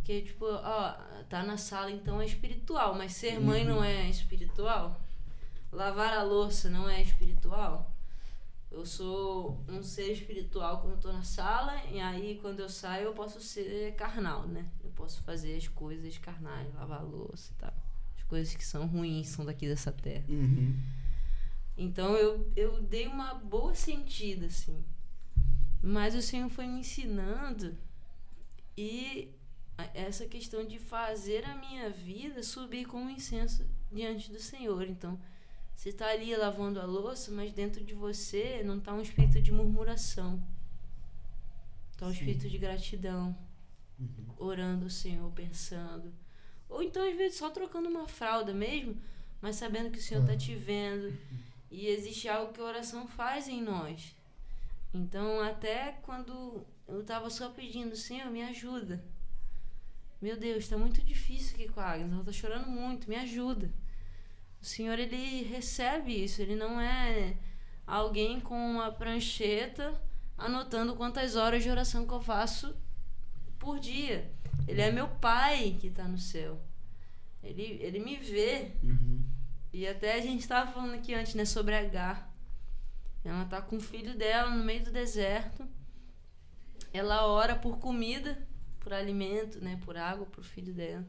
[0.09, 0.93] Que, tipo, ó,
[1.29, 4.99] tá na sala então é espiritual, mas ser mãe não é espiritual?
[5.71, 7.95] Lavar a louça não é espiritual?
[8.71, 13.05] Eu sou um ser espiritual quando eu tô na sala, e aí quando eu saio
[13.05, 14.67] eu posso ser carnal, né?
[14.83, 17.73] Eu posso fazer as coisas carnais, lavar a louça e tal.
[18.17, 20.25] As coisas que são ruins são daqui dessa terra.
[20.27, 20.75] Uhum.
[21.77, 24.83] Então eu, eu dei uma boa sentida, assim.
[25.83, 27.77] Mas o Senhor foi me ensinando
[28.75, 29.35] e
[29.93, 34.87] essa questão de fazer a minha vida subir como incenso diante do Senhor.
[34.87, 35.19] Então,
[35.75, 39.51] você está ali lavando a louça, mas dentro de você não está um espírito de
[39.51, 40.43] murmuração.
[41.91, 43.37] Está um espírito de gratidão.
[44.37, 46.13] Orando ao Senhor, pensando.
[46.67, 48.97] Ou então, às vezes, só trocando uma fralda mesmo,
[49.41, 51.17] mas sabendo que o Senhor está te vendo.
[51.71, 54.15] E existe algo que a oração faz em nós.
[54.93, 59.03] Então, até quando eu estava só pedindo, Senhor, me ajuda.
[60.21, 62.11] Meu Deus, está muito difícil aqui com a Agnes.
[62.11, 63.71] Ela está chorando muito, me ajuda.
[64.61, 66.41] O Senhor, ele recebe isso.
[66.41, 67.37] Ele não é
[67.87, 69.99] alguém com uma prancheta
[70.37, 72.75] anotando quantas horas de oração que eu faço
[73.57, 74.29] por dia.
[74.67, 76.61] Ele é meu pai que está no céu.
[77.41, 78.73] Ele, ele me vê.
[78.83, 79.23] Uhum.
[79.71, 82.27] E até a gente estava falando aqui antes, né, sobre H.
[83.23, 85.67] Ela tá com o filho dela no meio do deserto.
[86.91, 88.47] Ela ora por comida,
[88.89, 91.07] por alimento, né, por água pro filho dela.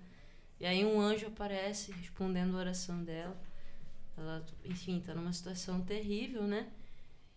[0.61, 3.35] E aí um anjo aparece respondendo a oração dela.
[4.19, 6.71] Ela, enfim, tá numa situação terrível, né?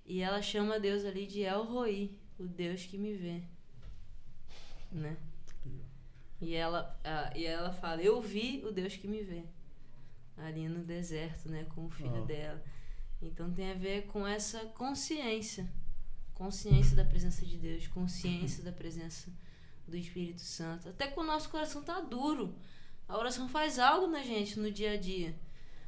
[0.05, 3.41] E ela chama Deus ali de El Roi, o Deus que me vê.
[4.91, 5.15] Né?
[6.41, 9.45] E ela, a, e ela fala: Eu vi o Deus que me vê.
[10.35, 11.65] Ali no deserto, né?
[11.73, 12.61] Com o filho dela.
[13.21, 15.71] Então tem a ver com essa consciência.
[16.33, 19.31] Consciência da presença de Deus, consciência da presença
[19.87, 20.89] do Espírito Santo.
[20.89, 22.55] Até quando o nosso coração tá duro.
[23.07, 25.35] A oração faz algo na gente no dia a dia.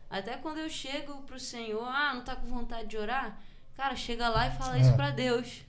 [0.09, 3.41] Até quando eu chego pro Senhor, ah, não tá com vontade de orar?
[3.75, 4.95] Cara, chega lá e fala isso É.
[4.95, 5.63] pra Deus.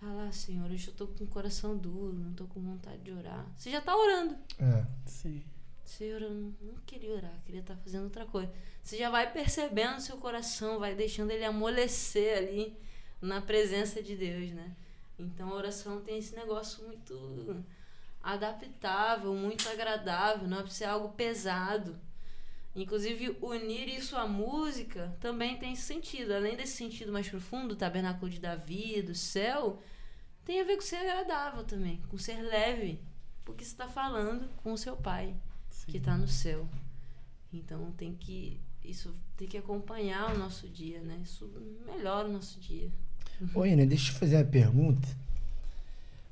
[0.00, 3.12] Fala, ah, Senhor, hoje eu tô com o coração duro, não tô com vontade de
[3.12, 3.46] orar.
[3.56, 4.36] Você já tá orando.
[4.58, 4.84] É.
[5.06, 5.44] Sim.
[5.84, 8.50] Senhor, eu não não queria orar, queria estar fazendo outra coisa.
[8.82, 12.76] Você já vai percebendo seu coração, vai deixando ele amolecer ali
[13.20, 14.74] na presença de Deus, né?
[15.24, 17.64] Então a oração tem esse negócio muito
[18.22, 21.98] adaptável, muito agradável, não é pra ser algo pesado.
[22.74, 26.32] Inclusive, unir isso à música também tem esse sentido.
[26.32, 29.82] Além desse sentido mais profundo, o tabernáculo de Davi, do céu,
[30.44, 32.98] tem a ver com ser agradável também, com ser leve.
[33.44, 35.36] Porque você está falando com o seu pai
[35.86, 36.66] que está no céu.
[37.52, 41.20] Então tem que isso tem que acompanhar o nosso dia, né?
[41.22, 41.46] Isso
[41.84, 42.90] melhora o nosso dia.
[43.54, 45.08] Ô, Ina, deixa eu te fazer uma pergunta.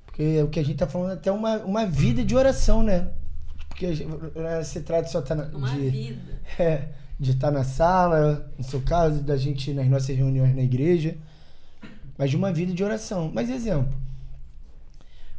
[0.07, 2.83] Porque é o que a gente tá falando é até uma, uma vida de oração,
[2.83, 3.09] né?
[3.69, 6.41] Porque eh, se trata só tá na, Uma de vida.
[6.59, 11.17] é, de estar na sala, no seu caso, da gente nas nossas reuniões na igreja,
[12.19, 13.31] mas de uma vida de oração.
[13.33, 13.95] Mas exemplo,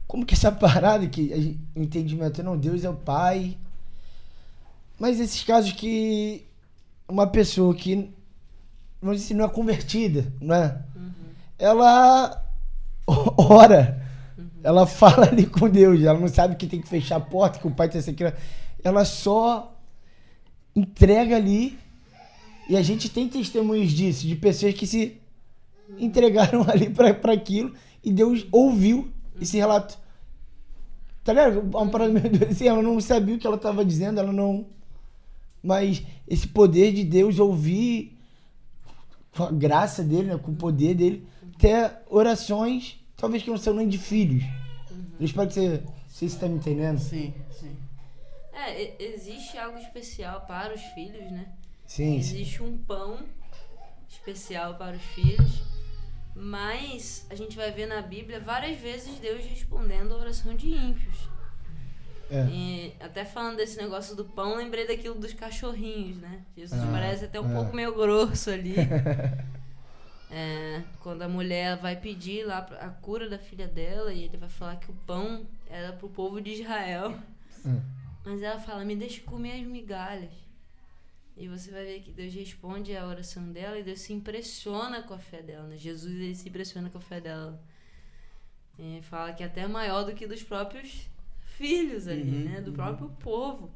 [0.08, 3.58] como que essa parada que gente- entendimento não, Deus é o Pai,
[5.00, 6.45] mas esses casos que
[7.08, 8.10] uma pessoa que
[9.02, 10.80] vamos dizer, assim, não é convertida, não é?
[11.62, 12.43] Ela
[13.38, 14.04] ora,
[14.63, 17.67] ela fala ali com Deus, ela não sabe que tem que fechar a porta, que
[17.67, 18.38] o pai tem essa criança.
[18.84, 19.78] Ela só
[20.76, 21.78] entrega ali.
[22.67, 25.21] E a gente tem testemunhos disso, de pessoas que se
[26.00, 30.00] entregaram ali para aquilo e Deus ouviu esse relato.
[31.24, 31.60] Tá ligado?
[31.60, 34.65] Uma parada meio assim, ela não sabia o que ela estava dizendo, ela não.
[35.62, 38.17] Mas esse poder de Deus ouvir
[39.36, 41.28] com a graça dele, né, com o poder dele,
[41.62, 44.43] até orações, talvez que não são nem de filhos.
[45.19, 46.97] Eu espero que você, você está me entendendo.
[46.97, 47.78] Sim, sim.
[48.52, 51.54] É, existe algo especial para os filhos, né?
[51.86, 52.36] Sim, sim.
[52.36, 53.19] Existe um pão
[54.10, 55.62] especial para os filhos,
[56.36, 61.30] mas a gente vai ver na Bíblia várias vezes Deus respondendo a oração de ímpios.
[62.32, 62.45] É.
[62.50, 66.41] E até falando desse negócio do pão, lembrei daquilo dos cachorrinhos, né?
[66.58, 67.54] Jesus Ah, parece até um é.
[67.54, 68.74] pouco meio grosso ali.
[70.34, 74.48] É, quando a mulher vai pedir lá a cura da filha dela e ele vai
[74.48, 77.20] falar que o pão era pro povo de Israel.
[77.65, 77.82] Hum.
[78.24, 80.32] Mas ela fala, me deixa comer as migalhas.
[81.36, 85.13] E você vai ver que Deus responde a oração dela e Deus se impressiona com
[85.13, 85.67] a fé dela.
[85.67, 85.78] Né?
[85.78, 87.62] Jesus ele se impressiona com a fé dela.
[88.80, 91.10] E fala que é até maior do que dos próprios
[91.58, 92.62] filhos ali, Uhum, né?
[92.62, 92.76] Do uhum.
[92.76, 93.72] próprio povo.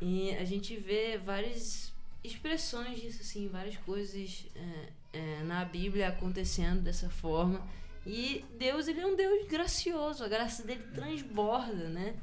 [0.00, 6.82] E a gente vê várias expressões disso, assim, várias coisas é, é, na Bíblia acontecendo
[6.82, 7.62] dessa forma.
[8.04, 12.16] E Deus, ele é um Deus gracioso, a graça dele transborda, né?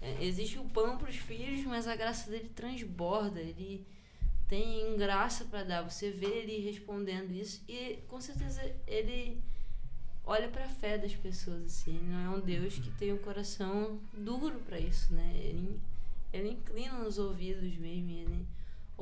[0.00, 3.38] É, existe o pão para os filhos, mas a graça dele transborda.
[3.38, 3.86] Ele
[4.48, 5.82] tem graça para dar.
[5.82, 9.40] Você vê ele respondendo isso e com certeza ele
[10.24, 11.96] olha para a fé das pessoas assim.
[11.96, 15.32] Ele não é um Deus que tem um coração duro para isso, né?
[15.36, 15.80] Ele,
[16.32, 18.10] ele inclina os ouvidos mesmo.
[18.10, 18.46] Ele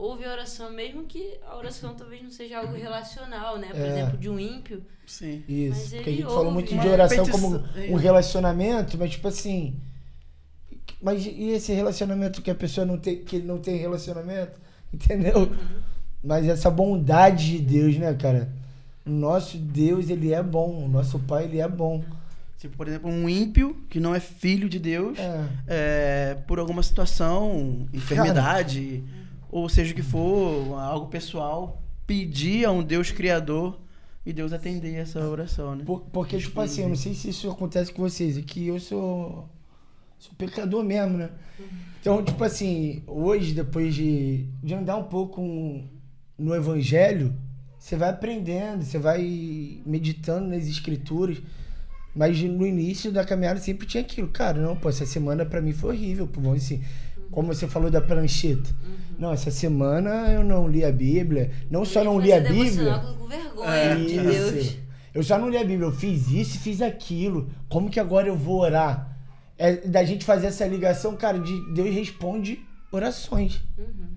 [0.00, 3.68] ouve a oração, mesmo que a oração talvez não seja algo relacional, né?
[3.68, 3.88] Por É.
[3.88, 4.82] exemplo, de um ímpio.
[5.06, 5.42] Sim.
[5.48, 5.70] Isso.
[5.80, 8.00] Mas Porque a gente falou muito de oração como um é.
[8.00, 9.74] relacionamento, mas tipo assim.
[11.02, 14.58] Mas e esse relacionamento que a pessoa não tem, que não tem relacionamento?
[14.92, 15.52] Entendeu?
[16.22, 18.48] Mas essa bondade de Deus, né, cara?
[19.06, 20.84] O nosso Deus, ele é bom.
[20.84, 22.04] O nosso Pai, ele é bom.
[22.58, 25.44] Tipo, por exemplo, um ímpio que não é filho de Deus, É.
[25.66, 29.02] é, por alguma situação, enfermidade,
[29.50, 33.78] ou seja o que for, algo pessoal, pedir a um Deus criador
[34.24, 35.84] e Deus atender essa oração, né?
[35.84, 38.78] Por- porque, tipo assim, eu não sei se isso acontece com vocês, é que eu
[38.78, 39.48] sou,
[40.18, 41.30] sou pecador mesmo, né?
[42.00, 45.42] Então, tipo assim, hoje, depois de, de andar um pouco
[46.38, 47.34] no evangelho,
[47.78, 51.38] você vai aprendendo, você vai meditando nas escrituras.
[52.14, 54.26] Mas no início da caminhada sempre tinha aquilo.
[54.28, 56.26] Cara, não, pô, essa semana pra mim foi horrível.
[56.26, 56.82] Pô, vamos assim,
[57.30, 58.70] como você falou da prancheta.
[59.18, 61.50] Não, essa semana eu não li a Bíblia.
[61.70, 62.98] Não só não li a Bíblia.
[62.98, 64.52] Com vergonha É, de Isso.
[64.52, 64.76] Deus.
[65.12, 67.50] Eu só não li a Bíblia, eu fiz isso e fiz aquilo.
[67.68, 69.18] Como que agora eu vou orar?
[69.58, 72.60] É da gente fazer essa ligação, cara, de Deus responde
[72.92, 73.60] orações.
[73.76, 74.08] Uhum.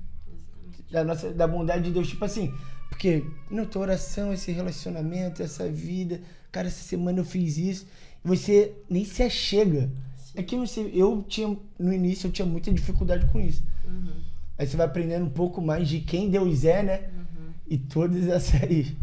[0.92, 2.54] Da, nossa, da bondade de Deus, tipo assim.
[2.90, 6.22] Porque, não, tua oração, esse relacionamento, essa vida.
[6.52, 7.88] Cara, essa semana eu fiz isso.
[8.24, 9.90] Você nem se achega.
[10.36, 13.64] É que eu não sei, eu tinha, no início, eu tinha muita dificuldade com isso.
[13.86, 14.22] Uhum,
[14.58, 16.98] Aí você vai aprendendo um pouco mais de quem Deus é, né?
[17.10, 17.54] uhum.
[17.68, 18.94] E todas essas,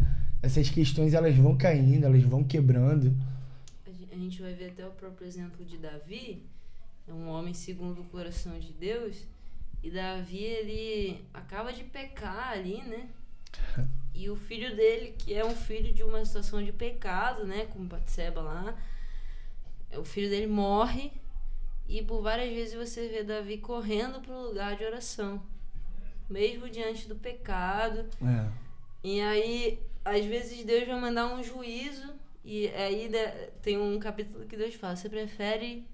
[0.41, 3.15] essas questões elas vão caindo, elas vão quebrando.
[3.87, 6.43] A gen- a gente vai ver até o próprio exemplo de Davi,
[7.07, 9.15] é um homem segundo o coração de Deus,
[9.83, 13.07] e Davi ele acaba de pecar ali, né?
[14.13, 17.83] E o filho dele, que é um filho de uma situação de pecado, né, com
[17.85, 18.75] Batseba lá,
[19.97, 21.11] o filho dele morre
[21.87, 25.41] e por várias vezes você vê Davi correndo para o lugar de oração,
[26.29, 28.07] mesmo diante do pecado.
[28.21, 28.49] É.
[29.03, 33.09] E aí, às vezes Deus vai mandar um juízo e aí
[33.61, 35.85] tem um capítulo que Deus fala, você prefere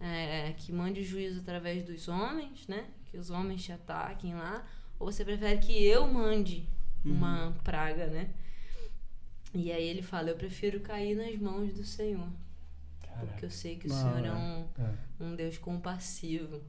[0.00, 2.86] é, que mande o juízo através dos homens, né?
[3.06, 4.66] Que os homens te ataquem lá,
[4.98, 6.68] ou você prefere que eu mande
[7.04, 8.30] uma praga, né?
[9.52, 12.28] E aí ele fala, eu prefiro cair nas mãos do Senhor.
[13.18, 14.32] Porque eu sei que o Não, Senhor é é.
[14.32, 15.24] um, É.
[15.24, 16.60] um Deus compassivo,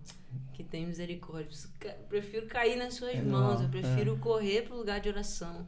[0.54, 1.50] que tem misericórdia.
[1.84, 5.68] Eu prefiro cair nas suas É, mãos, não, eu prefiro correr pro lugar de oração.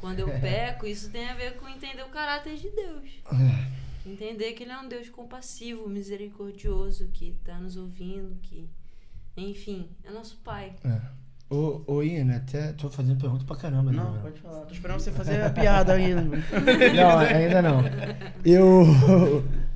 [0.00, 3.10] Quando eu peco, isso tem a ver com entender o caráter de Deus.
[4.06, 8.68] Entender que Ele é um Deus compassivo, misericordioso, que está nos ouvindo, que.
[9.36, 10.74] Enfim, é nosso Pai.
[10.84, 11.00] É.
[11.50, 13.96] Ô, ô Ian, até tô fazendo pergunta pra caramba, né?
[14.02, 14.22] Não, meu?
[14.22, 14.64] pode falar.
[14.66, 16.22] Tô esperando você fazer a piada ainda.
[16.96, 17.80] Não, ainda não.
[18.44, 18.84] Eu.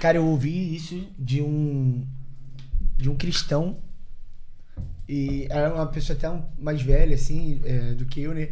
[0.00, 2.06] Cara, eu ouvi isso de um.
[2.96, 3.76] De um cristão.
[5.08, 8.50] E era uma pessoa até um- mais velha, assim, é, do que eu, né?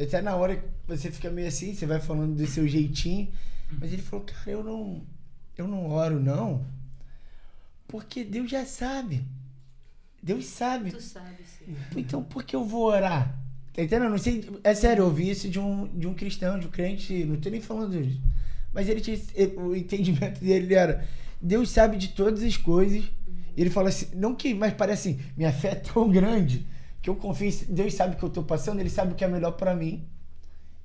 [0.00, 3.28] Até na hora que você fica meio assim, você vai falando do seu jeitinho.
[3.78, 5.02] Mas ele falou, cara, eu não.
[5.56, 6.64] Eu não oro, não.
[7.86, 9.22] Porque Deus já sabe.
[10.22, 10.92] Deus sabe.
[10.92, 11.76] Tu sabe, sim.
[11.96, 13.36] Então por que eu vou orar?
[13.74, 14.10] Tá entendendo?
[14.10, 14.48] Não sei.
[14.64, 17.50] É sério, eu ouvi isso de um, de um cristão, de um crente, não tô
[17.50, 18.20] nem falando disso.
[18.72, 19.18] Mas ele tinha.
[19.56, 21.06] O entendimento dele era:
[21.40, 23.04] Deus sabe de todas as coisas.
[23.56, 26.66] E ele fala assim, não que, mas parece assim, minha fé é tão grande
[27.02, 29.28] que eu confio, Deus sabe o que eu tô passando, ele sabe o que é
[29.28, 30.06] melhor pra mim.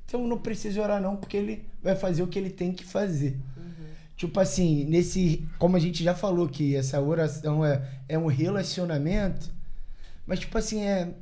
[0.05, 2.83] Então eu não preciso orar não, porque ele vai fazer o que ele tem que
[2.83, 3.37] fazer.
[4.15, 9.51] Tipo assim, nesse, como a gente já falou que essa oração é, é um relacionamento,
[10.25, 11.13] mas tipo assim, é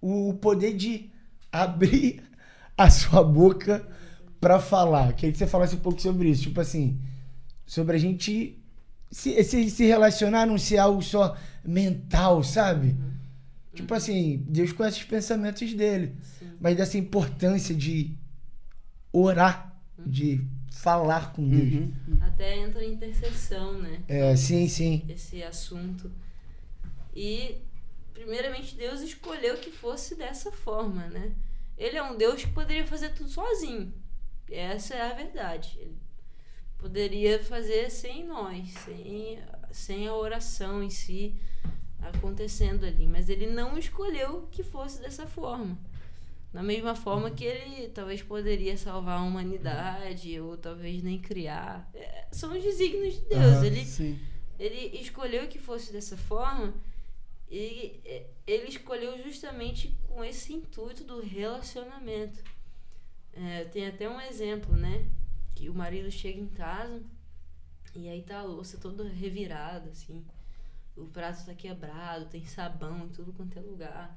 [0.00, 1.10] o poder de
[1.50, 2.22] abrir
[2.76, 3.86] a sua boca
[4.44, 5.14] pra falar.
[5.14, 7.00] Queria que você falasse um pouco sobre isso, tipo assim,
[7.64, 8.62] sobre a gente
[9.10, 12.94] se, se, se relacionar, não ser algo só mental, sabe?
[13.72, 16.50] Tipo assim, Deus conhece os pensamentos dele, Sim.
[16.60, 18.14] mas dessa importância de
[19.10, 21.72] orar, de falar com Deus.
[21.72, 21.92] Uhum.
[22.20, 24.02] Até entra a intercessão, né?
[24.06, 25.06] É, sim, sim.
[25.08, 26.12] esse assunto.
[27.16, 27.62] E,
[28.12, 31.32] primeiramente, Deus escolheu que fosse dessa forma, né?
[31.78, 34.03] Ele é um Deus que poderia fazer tudo sozinho.
[34.50, 35.78] Essa é a verdade.
[35.80, 35.96] Ele
[36.78, 39.38] poderia fazer sem nós, sem,
[39.70, 41.34] sem a oração em si
[42.00, 43.06] acontecendo ali.
[43.06, 45.78] Mas ele não escolheu que fosse dessa forma.
[46.52, 51.90] Da mesma forma que ele talvez poderia salvar a humanidade, ou talvez nem criar.
[51.92, 53.62] É, são os desígnios de Deus.
[53.62, 54.18] Ele Sim.
[54.58, 56.72] ele escolheu que fosse dessa forma
[57.50, 58.00] e
[58.46, 62.42] ele escolheu justamente com esse intuito do relacionamento.
[63.36, 65.08] É, tem até um exemplo, né?
[65.54, 67.02] Que o marido chega em casa
[67.94, 70.24] e aí tá a louça toda revirada, assim.
[70.96, 74.16] O prato tá quebrado, tem sabão em tudo quanto é lugar.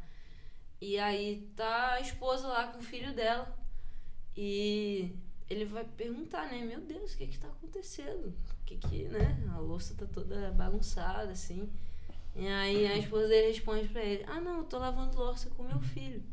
[0.79, 3.57] E aí tá a esposa lá com o filho dela.
[4.35, 5.11] E
[5.49, 6.63] ele vai perguntar, né?
[6.63, 8.27] Meu Deus, o que que tá acontecendo?
[8.27, 9.43] O que que, né?
[9.53, 11.67] A louça tá toda bagunçada, assim.
[12.35, 15.63] E aí a esposa dele responde pra ele: Ah, não, eu tô lavando louça com
[15.63, 16.23] meu filho.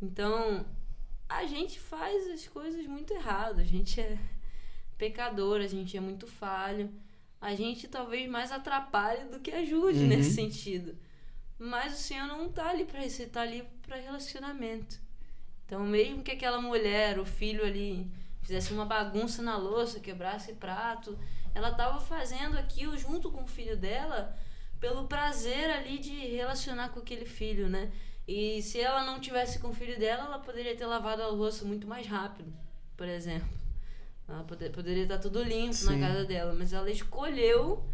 [0.00, 0.64] Então,
[1.36, 3.60] a gente faz as coisas muito errado.
[3.60, 4.18] A gente é
[4.96, 6.90] pecador, a gente é muito falho.
[7.40, 10.06] A gente talvez mais atrapalhe do que ajude Uhum.
[10.08, 10.96] nesse sentido.
[11.58, 14.98] Mas o Senhor não tá ali pra isso, ele tá ali pra relacionamento.
[15.66, 18.10] Então, mesmo que aquela mulher, o filho ali,
[18.42, 21.18] fizesse uma bagunça na louça, quebrasse prato,
[21.54, 24.36] ela estava fazendo aquilo junto com o filho dela
[24.80, 27.90] pelo prazer ali de relacionar com aquele filho, né?
[28.26, 31.64] E se ela não tivesse com o filho dela, ela poderia ter lavado a louça
[31.64, 32.52] muito mais rápido,
[32.96, 33.48] por exemplo.
[34.26, 35.98] Ela poder, poderia estar tudo limpo Sim.
[35.98, 37.84] na casa dela, mas ela escolheu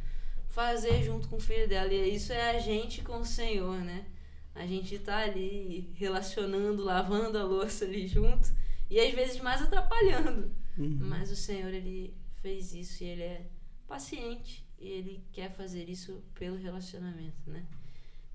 [0.49, 1.93] fazer junto com o filho dela.
[1.93, 4.07] E isso é a gente com o Senhor, né?
[4.55, 8.53] A gente tá ali relacionando, lavando a louça ali junto
[8.89, 10.55] e às vezes mais atrapalhando.
[10.79, 10.99] Uhum.
[11.01, 13.47] Mas o Senhor, ele fez isso e ele é
[13.87, 17.65] paciente e ele quer fazer isso pelo relacionamento, né?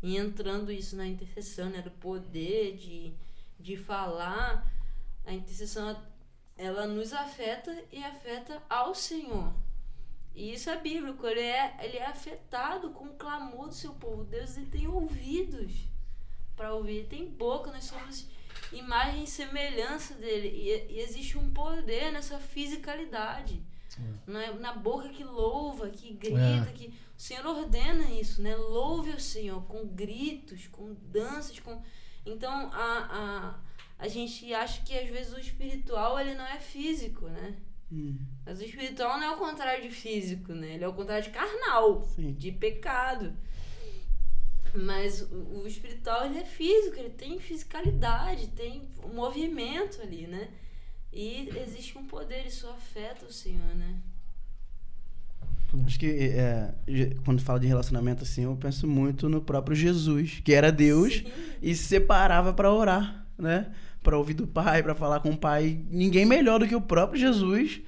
[0.06, 1.82] E entrando isso na intercessão, né?
[1.82, 3.12] Do poder de,
[3.60, 4.72] de falar,
[5.26, 6.00] a intercessão,
[6.56, 9.52] ela nos afeta e afeta ao Senhor.
[10.36, 14.24] E isso é bíblico, ele é, ele é afetado com o clamor do seu povo.
[14.26, 15.72] Deus ele tem ouvidos
[16.56, 18.28] para ouvir, ele tem boca, nós somos
[18.72, 20.50] imagem e semelhança dele.
[20.50, 23.60] E, e existe um poder nessa fisicalidade.
[24.28, 26.74] Na, na boca que louva, que grita, É.
[26.74, 28.56] que o Senhor ordena isso, né?
[28.56, 31.82] Louve o Senhor com gritos, com danças, com
[32.26, 33.60] então a,
[34.00, 37.56] a, a gente acha que às vezes o espiritual ele não é físico, né?
[37.92, 40.74] Hum, Mas o espiritual não é o contrário de físico, né?
[40.74, 42.34] Ele é o contrário de carnal, Sim.
[42.34, 43.38] de pecado.
[44.74, 50.52] Mas o, o espiritual ele é físico, ele tem fisicalidade, tem um movimento ali, né?
[51.14, 54.02] E existe um poder, isso afeta o Senhor, né?
[55.86, 60.42] Acho que é, je- quando fala de relacionamento assim, eu penso muito no próprio Jesus,
[60.44, 61.26] que era Deus Sim.
[61.62, 63.68] e se separava para orar, né?
[64.04, 65.80] Para ouvir do Pai, para falar com o Pai.
[65.90, 67.82] Ninguém melhor do que o próprio Jesus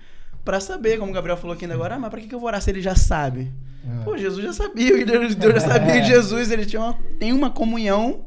[0.43, 2.47] para saber, como o Gabriel falou aqui ainda agora, ah, mas para que eu vou
[2.47, 3.51] orar se ele já sabe?
[3.85, 4.03] É.
[4.03, 7.33] Pô, Jesus já sabia, e Deus, Deus já sabia que Jesus ele tinha uma, tem
[7.33, 8.25] uma comunhão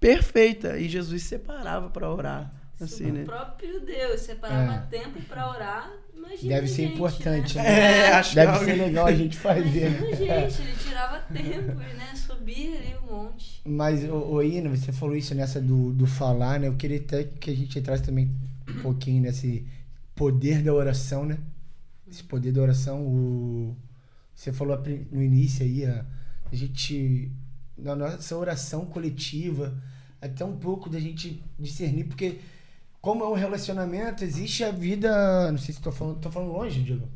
[0.00, 2.52] perfeita e Jesus se separava para orar,
[2.84, 3.24] assim, o né?
[3.24, 4.78] próprio Deus separava É.
[4.98, 5.90] tempo pra orar.
[6.14, 7.62] Imagina Deve ser gente, importante, né?
[7.64, 7.98] né?
[7.98, 9.86] É, acho que Deve alguém- ser legal a gente fazer.
[9.98, 12.14] Imagina, gente, ele tirava tempo, né?
[12.14, 13.60] Subia ali um monte.
[13.64, 16.68] Mas, ô, ô Ina, você falou isso nessa do, do falar, né?
[16.68, 18.30] Eu queria até que a gente entrasse também
[18.68, 19.66] um pouquinho nesse
[20.14, 21.38] poder da oração, né?
[22.08, 23.76] Esse poder da oração, o...
[24.34, 24.80] Você falou
[25.10, 26.04] no início aí, a,
[26.50, 27.30] a gente...
[27.76, 29.74] Na nossa oração coletiva,
[30.20, 32.38] até um pouco da gente discernir, porque
[33.02, 35.50] como é um relacionamento, existe a vida...
[35.52, 37.06] Não sei se tô falando, tô falando longe, Diego.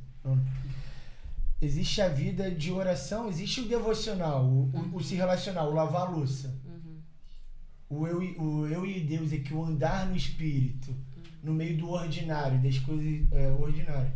[1.63, 6.03] Existe a vida de oração, existe o devocional, o, o- o se relacionar, o lavar
[6.03, 6.55] a louça.
[6.67, 6.99] Uhum.
[7.89, 10.95] O eu, o eu e Deus é que o andar no espírito,
[11.43, 14.13] no meio do ordinário, das coisas é, ordinárias.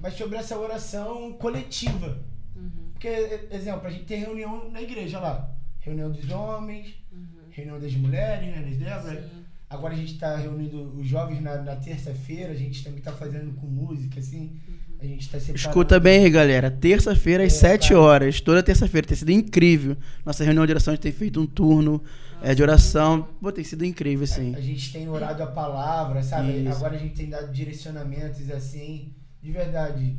[0.00, 2.18] Mas sobre essa oração coletiva.
[2.56, 2.90] Uhum.
[2.92, 3.08] Porque,
[3.50, 5.54] exemplo, a gente tem reunião na igreja lá.
[5.80, 7.26] Reunião dos homens, Uhum.
[7.50, 9.30] reunião das mulheres, né, das Débora.
[9.70, 13.52] Agora a gente está reunindo os jovens na, na terça-feira, a gente também está fazendo
[13.54, 14.58] com música, assim.
[14.98, 15.58] A gente está separando.
[15.68, 16.70] Escuta bem aí, galera.
[16.70, 18.00] Terça-feira, às É, 7 cara.
[18.00, 18.40] horas.
[18.40, 19.06] Toda terça-feira.
[19.06, 19.96] Tem sido incrível.
[20.26, 22.02] Nossa reunião de oração, a gente tem feito um turno
[22.42, 23.28] é, de oração.
[23.40, 24.54] Pô, tem sido incrível, assim.
[24.56, 26.50] A gente tem orado a palavra, sabe?
[26.64, 26.72] Isso.
[26.72, 29.14] Agora a gente tem dado direcionamentos assim.
[29.40, 30.16] De verdade,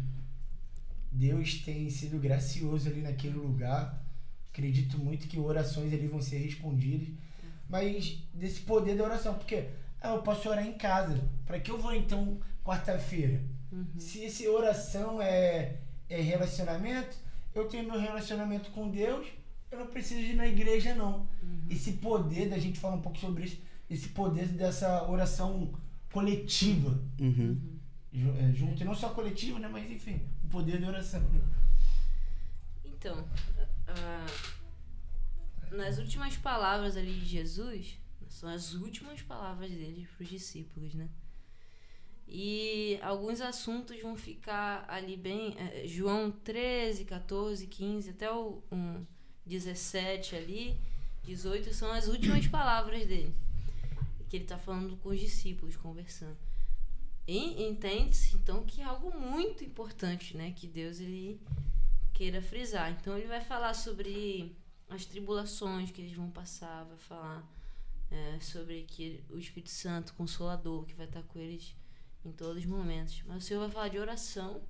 [1.12, 4.02] Deus tem sido gracioso ali naquele lugar.
[4.52, 7.10] Acredito muito que orações ali vão ser respondidas.
[7.72, 9.69] Mas desse poder da oração, porque
[10.01, 11.17] ah, eu posso orar em casa.
[11.45, 13.41] Para que eu vou então quarta-feira?
[13.72, 13.88] Uhum.
[13.97, 15.78] Se esse oração é,
[16.09, 17.15] é relacionamento,
[17.55, 19.26] eu tenho meu relacionamento com Deus,
[19.72, 21.26] eu não preciso ir na igreja não.
[21.69, 23.57] Esse poder da gente falar um pouco sobre isso,
[23.89, 25.72] esse poder dessa oração
[26.11, 27.57] coletiva, Uhum.
[28.13, 31.24] é, junto, e não só coletiva, né, mas enfim, o poder da oração.
[32.84, 33.24] Então,
[33.88, 34.26] ah,
[35.72, 37.97] nas últimas palavras ali de Jesus,
[38.30, 41.09] são as últimas palavras dele para os discípulos, né?
[42.28, 45.53] E alguns assuntos vão ficar ali bem.
[45.57, 49.05] eh, João 13, 14, 15, até o um,
[49.45, 50.80] 17 ali,
[51.24, 53.36] 18, são as últimas palavras dele.
[54.30, 56.38] Que ele está falando com os discípulos, conversando.
[57.28, 60.53] E entende-se, então, que é algo muito importante, né?
[60.55, 61.39] Que Deus, ele
[62.13, 62.91] queira frisar.
[62.91, 64.55] Então ele vai falar sobre
[64.91, 67.43] as tribulações que eles vão passar, vai falar
[68.11, 71.73] é, sobre que o Espírito Santo, Consolador, que vai estar com eles
[72.25, 73.23] em todos os momentos.
[73.25, 74.61] Mas o Senhor vai falar de oração.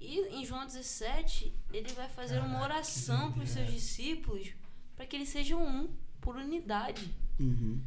[0.00, 4.52] E em João 17, ele vai fazer uma oração para os seus discípulos
[4.96, 7.14] para que eles sejam um, por unidade.
[7.38, 7.82] Uhum.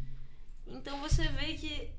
[0.68, 1.90] Então você vê que,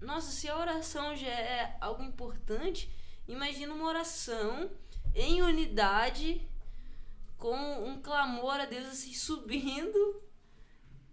[0.00, 2.90] nossa, se a oração já é algo importante,
[3.26, 4.70] imagina uma oração
[5.14, 6.46] em unidade,
[7.38, 10.22] com um clamor a Deus assim subindo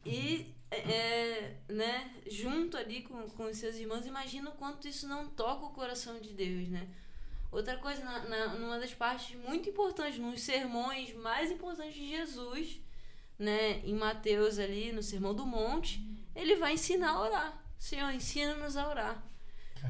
[0.05, 4.05] e é, né, junto ali com, com os seus irmãos.
[4.05, 6.89] Imagina o quanto isso não toca o coração de Deus, né?
[7.51, 12.82] Outra coisa, na, na, numa das partes muito importantes, nos sermões mais importantes de Jesus,
[13.39, 16.01] né, em Mateus ali, no Sermão do Monte,
[16.36, 17.65] ele vai ensinar a orar.
[17.78, 19.23] Senhor, ensina-nos a orar.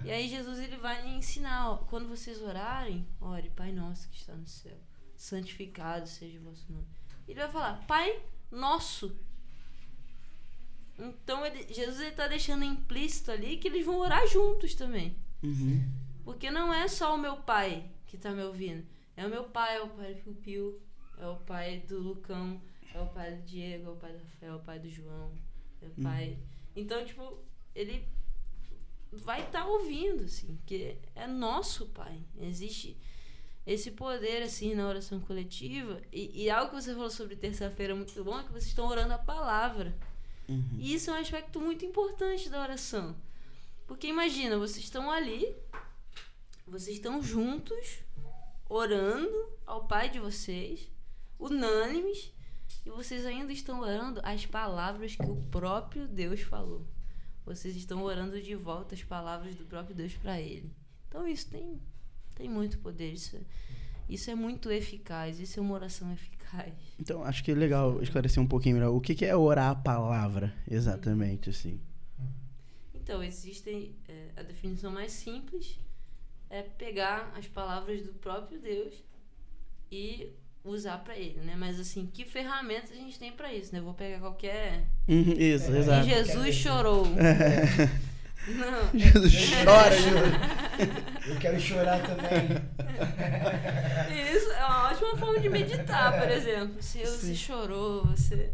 [0.03, 4.33] E aí Jesus ele vai ensinar, ó, quando vocês orarem, ore, Pai nosso que está
[4.33, 4.77] no céu,
[5.17, 6.87] santificado seja o vosso nome.
[7.27, 9.15] Ele vai falar, Pai nosso.
[10.97, 15.15] Então ele, Jesus está deixando implícito ali que eles vão orar juntos também.
[15.43, 15.83] Uhum.
[16.23, 18.85] Porque não é só o meu pai que está me ouvindo.
[19.17, 20.79] É o meu pai, é o pai do Piu,
[21.17, 22.61] é o pai do Lucão,
[22.93, 25.31] é o pai do Diego, é o pai do Rafael, é o pai do João,
[25.81, 26.37] é o pai.
[26.75, 27.39] Então, tipo,
[27.73, 28.07] ele
[29.11, 32.19] vai estar tá ouvindo, assim, que é nosso pai.
[32.39, 32.97] Existe
[33.65, 36.01] esse poder, assim, na oração coletiva.
[36.11, 39.13] E, e algo que você falou sobre terça-feira muito bom é que vocês estão orando
[39.13, 39.95] a palavra.
[40.47, 40.77] Uhum.
[40.77, 43.15] E isso é um aspecto muito importante da oração.
[43.87, 45.55] Porque imagina, vocês estão ali,
[46.67, 47.99] vocês estão juntos,
[48.69, 50.89] orando ao Pai de vocês,
[51.39, 52.31] unânimes,
[52.85, 56.85] e vocês ainda estão orando as palavras que o próprio Deus falou.
[57.45, 60.71] Vocês estão orando de volta as palavras do próprio Deus para Ele.
[61.07, 61.79] Então isso tem,
[62.35, 63.11] tem muito poder.
[63.13, 63.39] Isso é,
[64.07, 65.39] isso é muito eficaz.
[65.39, 66.73] Isso é uma oração eficaz.
[66.99, 68.91] Então, acho que é legal esclarecer um pouquinho melhor.
[68.93, 71.79] O que, que é orar a palavra, exatamente, assim?
[72.93, 73.95] Então, existem.
[74.07, 75.79] é, a definição mais simples
[76.49, 78.93] é pegar as palavras do próprio Deus
[79.91, 80.29] e
[80.63, 81.55] usar para ele, né?
[81.55, 83.79] Mas assim, que ferramentas a gente tem para isso, né?
[83.79, 84.85] Eu vou pegar qualquer.
[85.07, 86.07] Uhum, isso, É, E exato.
[86.07, 87.05] Jesus chorou.
[88.47, 88.99] Não.
[88.99, 89.33] Jesus
[89.63, 91.25] chora, Jesus.
[91.27, 92.61] Eu quero chorar também.
[94.35, 96.81] Isso é uma ótima forma de meditar, por exemplo.
[96.81, 97.35] Se você Sim.
[97.35, 98.53] chorou, você.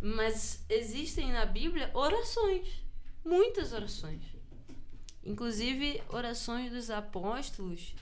[0.00, 2.84] Mas existem na Bíblia orações.
[3.24, 4.22] Muitas orações.
[5.24, 7.94] Inclusive orações dos apóstolos,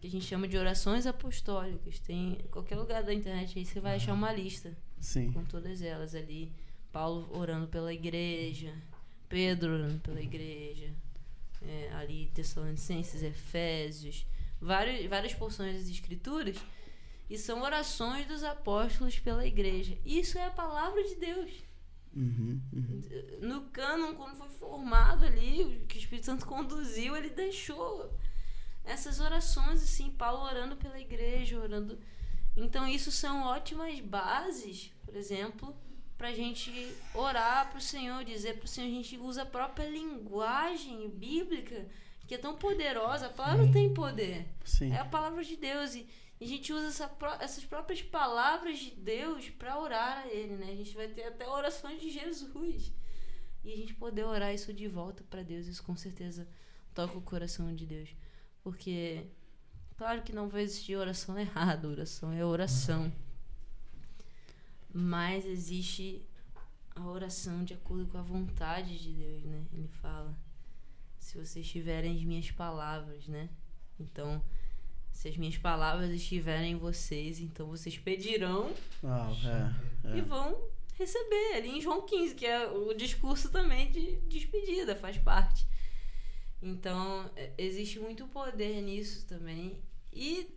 [0.00, 2.00] que a gente chama de orações apostólicas.
[2.00, 5.32] Tem em qualquer lugar da internet aí você vai achar uma lista Sim.
[5.32, 6.52] com todas elas ali.
[6.90, 8.74] Paulo orando pela igreja,
[9.32, 10.92] Pedro orando pela igreja,
[11.62, 14.26] é, ali Tessalonicenses, Efésios,
[14.60, 16.58] vários, várias porções das escrituras,
[17.30, 19.96] e são orações dos apóstolos pela igreja.
[20.04, 21.50] Isso é a palavra de Deus.
[22.14, 23.02] Uhum, uhum.
[23.40, 28.14] No cânon, quando foi formado ali, que o Espírito Santo conduziu, ele deixou
[28.84, 31.98] essas orações, assim, Paulo orando pela igreja, orando.
[32.54, 35.74] Então, isso são ótimas bases, por exemplo,
[36.22, 39.44] para a gente orar para o Senhor, dizer para o Senhor, a gente usa a
[39.44, 41.84] própria linguagem bíblica,
[42.28, 43.72] que é tão poderosa, a palavra Sim.
[43.72, 44.46] tem poder.
[44.64, 44.92] Sim.
[44.92, 45.96] É a palavra de Deus.
[45.96, 46.06] E,
[46.40, 50.70] a gente usa essa essas próprias palavras de Deus para orar a Ele, né?
[50.70, 52.92] A gente vai ter até orações de Jesus.
[53.64, 56.46] E a gente poder orar isso de volta para Deus, isso com certeza
[56.94, 58.14] toca o coração de Deus.
[58.62, 59.26] Porque,
[59.96, 63.12] claro que não vai existir oração errada, oração é oração.
[64.92, 66.22] Mas existe
[66.94, 69.64] a oração de acordo com a vontade de Deus, né?
[69.72, 70.36] Ele fala:
[71.18, 73.48] se vocês tiverem as minhas palavras, né?
[73.98, 74.42] Então,
[75.10, 79.32] se as minhas palavras estiverem em vocês, então vocês pedirão Uau,
[80.04, 80.22] é, e é.
[80.22, 81.54] vão receber.
[81.54, 85.66] Ali em João 15, que é o discurso também de despedida, faz parte.
[86.60, 89.80] Então, é, existe muito poder nisso também.
[90.12, 90.48] E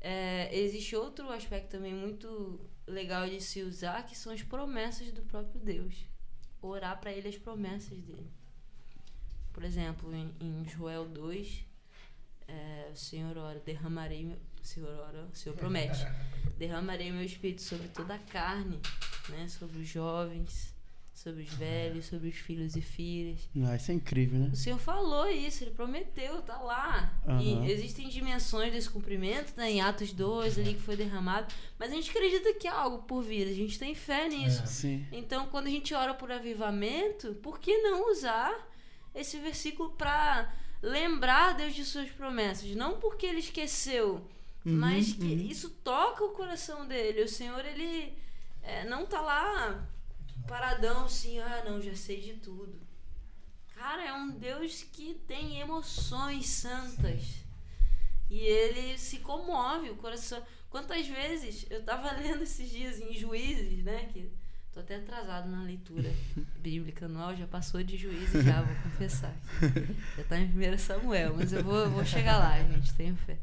[0.00, 5.22] é, existe outro aspecto também muito legal de se usar, que são as promessas do
[5.22, 6.06] próprio Deus.
[6.60, 8.30] Orar para ele as promessas dele.
[9.52, 11.64] Por exemplo, em, em Joel 2,
[12.46, 14.36] é, o Senhor ora, derramarei meu.
[14.62, 16.00] O Senhor ora, o Senhor promete.
[16.58, 18.78] Derramarei meu espírito sobre toda a carne,
[19.30, 19.48] né?
[19.48, 20.69] Sobre os jovens,
[21.22, 23.46] sobre os velhos, sobre os filhos e filhas.
[23.66, 24.48] Ah, isso é incrível, né?
[24.50, 27.12] O Senhor falou isso, ele prometeu, tá lá.
[27.28, 27.42] Aham.
[27.42, 29.70] E existem dimensões desse cumprimento, né?
[29.70, 31.52] Em Atos 2 ali que foi derramado.
[31.78, 34.62] Mas a gente acredita que é algo por vir, a gente tem fé nisso.
[34.62, 34.66] É.
[34.66, 35.06] Sim.
[35.12, 38.66] Então, quando a gente ora por avivamento, por que não usar
[39.14, 40.50] esse versículo para
[40.80, 42.74] lembrar Deus de suas promessas?
[42.74, 44.26] Não porque ele esqueceu,
[44.64, 45.48] Uhum, mas que uhum.
[45.50, 47.22] isso toca o coração dele.
[47.22, 48.14] O Senhor, ele
[48.62, 49.86] é, não tá lá
[50.50, 52.74] paradão assim, ah, não, já sei de tudo.
[53.72, 57.36] Cara, é um Deus que tem emoções santas.
[58.28, 60.42] E ele se comove o coração.
[60.68, 64.08] Quantas vezes eu tava lendo esses dias em Juízes, né?
[64.12, 64.28] Que
[64.72, 66.12] tô até atrasado na leitura
[66.58, 69.34] bíblica anual, já passou de Juízes já, vou confessar.
[70.16, 73.38] Já tá em 1 Samuel, mas eu vou, eu vou chegar lá, gente, tenho fé.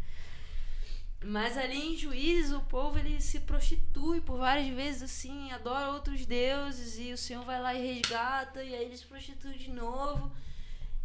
[1.29, 6.25] Mas ali em Juízes, o povo ele se prostitui por várias vezes, assim, adora outros
[6.25, 10.31] deuses e o Senhor vai lá e resgata, e aí ele se prostitui de novo.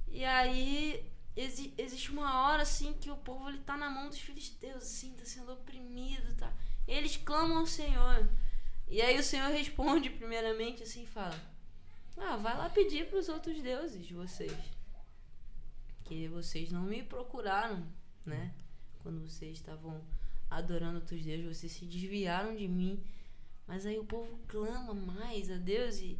[0.06, 1.04] E aí
[1.36, 5.12] exi- existe uma hora, assim, que o povo ele tá na mão dos filisteus, assim,
[5.14, 6.52] tá sendo oprimido, tá?
[6.86, 8.28] Eles clamam ao Senhor.
[8.86, 11.34] E aí o Senhor responde primeiramente assim, fala:
[12.16, 14.56] "Ah, vai lá pedir para os outros deuses de vocês,
[16.04, 17.84] que vocês não me procuraram,
[18.24, 18.52] né?
[19.02, 20.00] Quando vocês estavam
[20.50, 23.02] adorando outros deuses, vocês se desviaram de mim.
[23.66, 26.18] Mas aí o povo clama mais a Deus e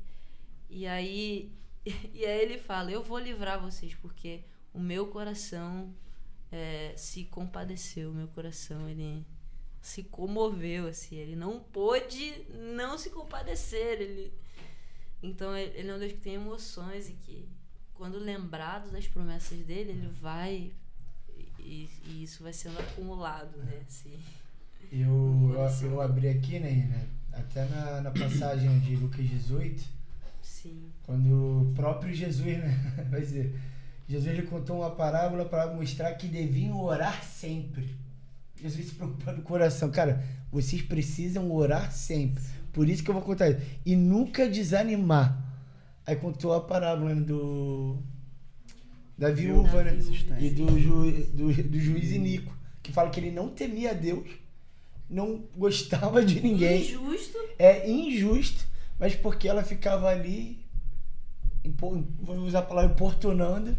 [0.71, 1.53] e aí
[2.15, 5.95] e aí ele fala: "Eu vou livrar vocês porque o meu coração
[6.51, 9.27] é, se compadeceu, o meu coração ele
[9.81, 14.33] se comoveu assim, ele não pôde não se compadecer, ele
[15.23, 17.49] então ele é um Deus que tem emoções e que
[17.95, 20.73] quando lembrado das promessas dele, ele vai
[21.63, 23.81] e, e isso vai sendo acumulado, né?
[23.87, 24.19] Assim,
[24.91, 27.07] Eu, eu, abri aqui, né, né?
[27.33, 29.83] Até na, na passagem de Lucas 18,
[30.43, 30.91] sim.
[31.03, 33.07] quando o próprio Jesus, né?
[33.11, 33.59] Vai dizer,
[34.07, 37.97] Jesus ele contou uma parábola para mostrar que deviam orar sempre.
[38.61, 39.91] Jesus se preocupando com o coração.
[39.91, 42.45] Cara, vocês precisam orar sempre.
[42.73, 43.61] Por isso que eu vou contar isso.
[43.85, 45.43] E nunca desanimar.
[46.07, 47.99] Aí contou a parábola né, do.
[49.17, 49.99] Da viúva, né?
[50.41, 52.57] E do, ju, do, do juiz Inico.
[52.83, 54.29] Que fala que ele não temia Deus,
[55.09, 56.83] não gostava de ninguém.
[56.83, 57.39] Injusto.
[57.59, 58.67] É injusto,
[58.99, 60.59] mas porque ela ficava ali.
[61.77, 63.77] Vou usar a palavra importunando.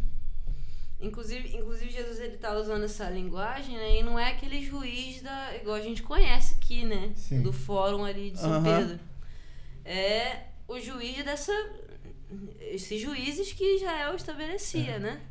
[1.01, 3.99] Inclusive, inclusive Jesus ele tá usando essa linguagem, né?
[3.99, 7.11] E não é aquele juiz da igual a gente conhece aqui, né?
[7.15, 7.41] Sim.
[7.41, 8.63] Do fórum ali de São.
[8.63, 8.99] Pedro.
[9.83, 11.51] É o juiz dessa
[12.59, 15.21] esses juízes que Israel estabelecia, né?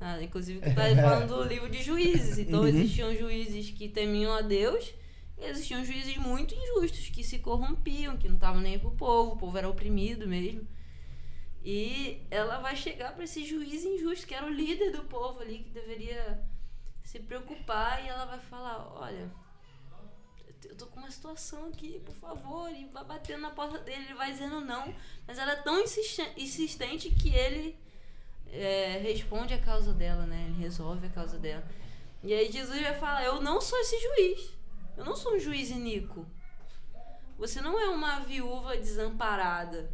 [0.00, 2.38] Ah, inclusive que tá falando do livro de juízes.
[2.38, 2.68] Então Uhum.
[2.68, 4.94] existiam juízes que temiam a Deus
[5.38, 9.38] e existiam juízes muito injustos que se corrompiam, que não estavam nem pro povo, o
[9.38, 10.66] povo era oprimido mesmo.
[11.62, 15.58] E ela vai chegar para esse juiz injusto, que era o líder do povo ali,
[15.60, 16.42] que deveria
[17.04, 19.30] se preocupar, e ela vai falar: Olha,
[20.64, 22.70] eu tô com uma situação aqui, por favor.
[22.70, 24.94] E vai batendo na porta dele, ele vai dizendo não.
[25.26, 27.76] Mas ela é tão insiste- insistente que ele
[28.52, 30.46] é, responde a causa dela, né?
[30.48, 31.64] Ele resolve a causa dela.
[32.22, 34.50] E aí Jesus vai falar: Eu não sou esse juiz.
[34.96, 36.26] Eu não sou um juiz iníquo.
[37.38, 39.90] Você não é uma viúva desamparada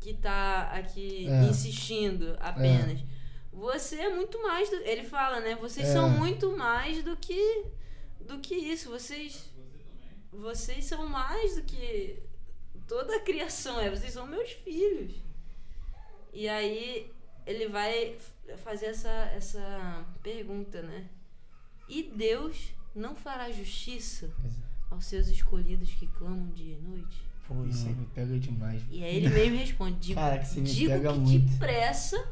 [0.00, 1.42] que tá aqui É.
[1.44, 3.00] insistindo apenas.
[3.52, 5.56] Você é muito mais do, ele fala, né?
[5.56, 5.92] Vocês É.
[5.92, 7.64] são muito mais do que
[8.20, 8.90] do que isso.
[8.90, 9.50] Vocês
[10.40, 12.18] vocês são mais do que
[12.86, 13.90] toda a criação é.
[13.90, 15.12] Vocês são meus filhos.
[16.32, 17.10] E aí
[17.46, 18.16] ele vai
[18.64, 21.08] fazer essa essa pergunta, né?
[21.88, 24.30] E Deus não fará justiça
[24.90, 27.24] aos seus escolhidos que clamam dia e noite?
[27.46, 28.82] Pô, isso aí me pega demais.
[28.90, 31.50] E aí ele mesmo responde: Digo, Cara, que você me digo pega que muito.
[31.52, 32.28] depressa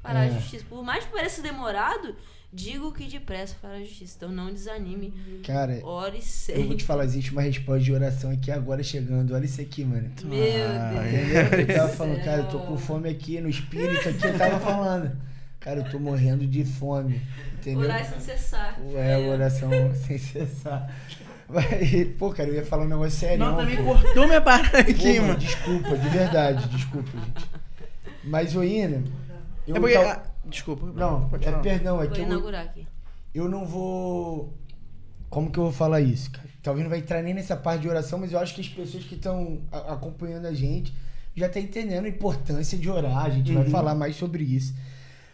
[0.00, 0.30] fará É.
[0.38, 0.64] justiça.
[0.68, 2.16] Por mais que pareça demorado,
[2.52, 4.14] digo que depressa fará justiça.
[4.16, 5.12] Então não desanime,
[5.44, 6.76] Cara, ore eu vou sempre.
[6.76, 9.34] te falar, existe uma resposta de oração aqui agora chegando.
[9.34, 10.10] Olha isso aqui, mano.
[10.24, 11.06] Meu Ah, Deus.
[11.06, 11.58] Entendeu?
[11.60, 14.60] Eu tava do falando, cara, eu tô com fome aqui no espírito aqui, eu tava
[14.60, 15.16] falando.
[15.60, 17.20] Cara, eu tô morrendo de fome.
[17.54, 17.82] Entendeu?
[17.82, 18.78] Orar sem cessar.
[18.96, 20.92] É, oração sem cessar.
[21.48, 23.38] Mas, pô, cara, eu ia falar um negócio sério.
[23.38, 23.60] Não, pô.
[23.60, 25.38] também cortou minha parada aqui, mano, mano.
[25.38, 27.46] desculpa, de verdade, desculpa, gente.
[28.24, 29.02] Mas, ô Ina,
[29.68, 29.96] eu É porque.
[29.96, 30.86] ah, desculpa.
[30.86, 31.62] Não, pode é falar.
[31.62, 32.86] perdão, é Vou que eu, aqui.
[33.34, 34.52] eu não vou.
[35.30, 36.48] Como que eu vou falar isso, cara?
[36.62, 39.04] Talvez não vai entrar nem nessa parte de oração, mas eu acho que as pessoas
[39.04, 40.92] que estão acompanhando a gente
[41.34, 43.24] já estão entendendo a importância de orar.
[43.24, 43.70] A gente vai Uhum.
[43.70, 44.74] falar mais sobre isso.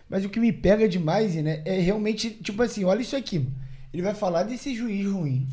[0.09, 3.47] Mas o que me pega demais, né, é realmente, tipo assim, olha isso aqui.
[3.93, 5.47] Ele vai falar desse juiz ruim.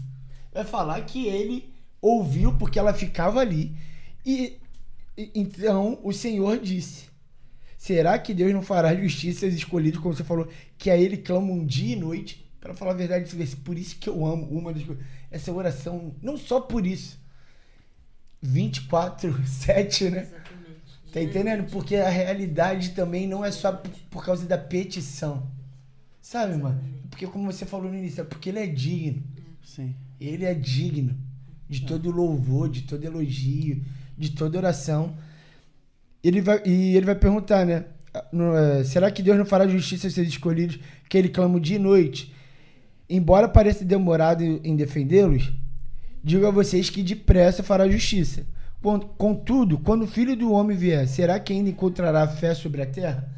[0.53, 3.75] Vai falar que ele ouviu porque ela ficava ali.
[4.25, 4.57] E
[5.17, 7.05] e- então o Senhor disse:
[7.77, 10.47] Será que Deus não fará justiça aos escolhidos, como você falou,
[10.77, 12.45] que a ele clamam dia e noite?
[12.59, 13.29] Para falar a verdade,
[13.63, 15.03] por isso que eu amo uma das coisas.
[15.29, 17.19] Essa oração, não só por isso.
[18.41, 20.21] 24, 7, né?
[20.21, 20.45] Exatamente.
[21.11, 21.69] Tá entendendo?
[21.69, 23.71] Porque a realidade também não é só
[24.09, 25.49] por causa da petição.
[26.21, 26.81] Sabe, mano?
[27.09, 29.23] Porque como você falou no início, é porque ele é digno.
[29.63, 29.95] Sim.
[30.19, 31.15] Ele é digno
[31.69, 33.83] de todo louvor, de todo elogio,
[34.17, 35.15] de toda oração.
[36.27, 37.85] Ele vai, e ele vai perguntar, né?
[38.13, 41.79] é, será que Deus não fará justiça aos seus escolhidos que ele clama dia e
[41.79, 42.33] noite?
[43.09, 45.51] Embora pareça demorado em defendê-los,
[46.23, 48.45] digo a vocês que depressa fará justiça.
[48.81, 52.85] Con- Contudo, quando o filho do homem vier, será que ainda encontrará fé sobre a
[52.85, 53.29] terra?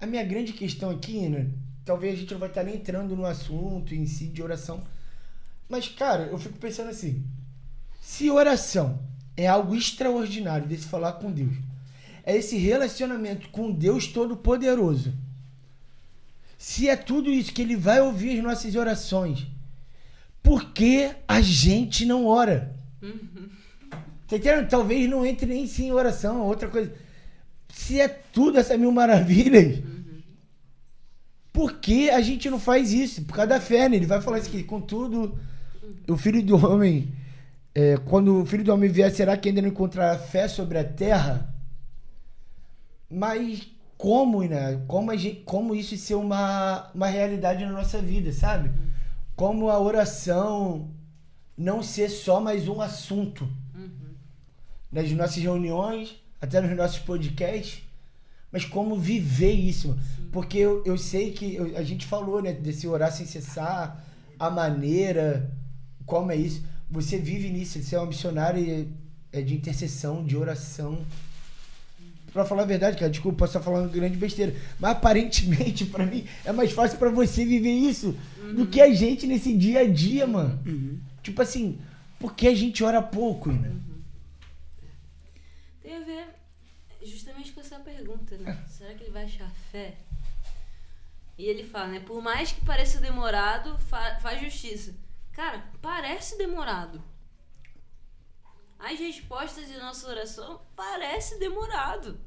[0.00, 1.46] A minha grande questão aqui, né?
[1.84, 4.82] Talvez a gente não vai estar nem entrando no assunto em si de oração.
[5.68, 7.22] Mas, cara, eu fico pensando assim:
[8.00, 8.98] se oração
[9.36, 11.54] é algo extraordinário de se falar com Deus,
[12.24, 15.12] é esse relacionamento com Deus Todo-Poderoso.
[16.56, 19.46] Se é tudo isso que Ele vai ouvir as nossas orações,
[20.42, 22.74] por que a gente não ora?
[24.26, 24.68] Tá entendendo?
[24.68, 26.92] Talvez não entre nem sim em oração, outra coisa.
[27.68, 29.82] Se é tudo essa mil maravilhas,
[31.52, 33.22] por que a gente não faz isso?
[33.24, 33.96] Por causa da fé, né?
[33.96, 35.38] Ele vai falar isso aqui, contudo,
[36.08, 37.12] o filho do homem,
[37.74, 40.84] é, quando o filho do homem vier, será que ainda não encontrará fé sobre a
[40.84, 41.53] terra?
[43.14, 44.82] Mas como, né?
[44.88, 48.70] Como, gente, como isso ser uma, uma realidade na nossa vida, sabe?
[49.36, 50.90] Como a oração
[51.56, 53.48] não ser só mais um assunto
[54.90, 57.82] nas nossas reuniões, até nos nossos podcasts,
[58.50, 59.96] mas como viver isso.
[60.32, 64.04] Porque eu, eu sei que eu- a gente falou, né, desse orar sem cessar,
[64.38, 65.50] a maneira,
[66.04, 66.64] como é isso.
[66.90, 68.86] Você vive nisso, você é uma missionária
[69.32, 70.98] é, de intercessão, de oração.
[72.34, 76.26] Pra falar a verdade, cara, desculpa, posso estar falando grande besteira, mas aparentemente, pra mim,
[76.44, 78.12] é mais fácil pra você viver isso
[78.56, 80.60] do que a gente nesse dia a dia, mano.
[81.22, 81.78] Tipo assim,
[82.18, 83.72] porque a gente ora pouco, né?
[85.80, 86.26] Tem a ver
[87.04, 88.58] justamente com essa pergunta, né?
[88.68, 89.94] Será que ele vai achar fé?
[91.38, 92.00] E ele fala, né?
[92.00, 94.92] Por mais que pareça demorado, fa- faz justiça.
[95.32, 97.00] Cara, parece demorado.
[98.78, 102.20] As respostas de nossa oração parece demorado.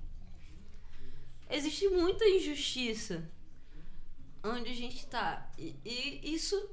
[1.49, 3.29] Existe muita injustiça
[4.43, 5.49] onde a gente tá.
[5.57, 6.69] E, e isso.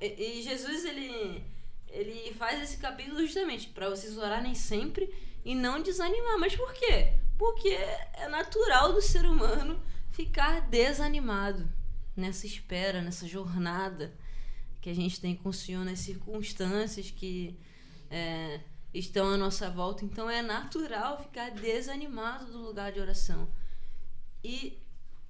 [0.00, 1.44] E, e Jesus, ele.
[1.88, 5.08] Ele faz esse capítulo justamente para vocês orarem sempre
[5.44, 6.38] e não desanimar.
[6.38, 7.14] Mas por quê?
[7.38, 11.66] Porque é natural do ser humano ficar desanimado
[12.16, 14.12] nessa espera, nessa jornada
[14.80, 17.58] que a gente tem com o Senhor, nas circunstâncias que
[18.10, 18.60] é,
[18.98, 20.04] estão à nossa volta.
[20.04, 23.48] Então é natural ficar desanimado do lugar de oração.
[24.42, 24.78] E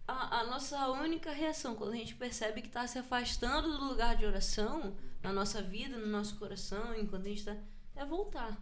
[0.06, 4.16] a, a nossa única reação, quando a gente percebe que está se afastando do lugar
[4.16, 7.56] de oração, na nossa vida, no nosso coração, enquanto a gente está,
[7.96, 8.56] é voltar.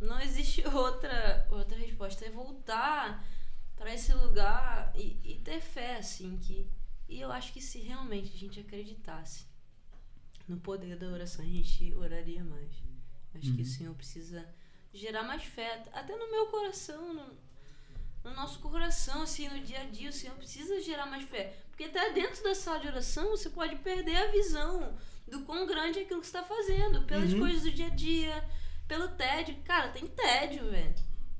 [0.00, 2.24] Não existe outra, outra resposta.
[2.24, 3.24] É voltar
[3.76, 6.68] para esse lugar e, e ter fé, assim, que.
[7.08, 9.46] E eu acho que se realmente a gente acreditasse
[10.48, 12.91] no poder da oração, a gente oraria mais.
[13.34, 14.44] Acho que o Senhor precisa
[14.92, 17.24] gerar mais fé, até no meu coração, no,
[18.24, 21.54] no nosso coração, assim, no dia a dia, o Senhor precisa gerar mais fé.
[21.70, 24.94] Porque até dentro da sala de oração você pode perder a visão
[25.26, 28.44] do quão grande é aquilo que você está fazendo, pelas coisas do dia a dia,
[28.86, 29.56] pelo tédio.
[29.64, 30.94] Cara, tem tédio, velho.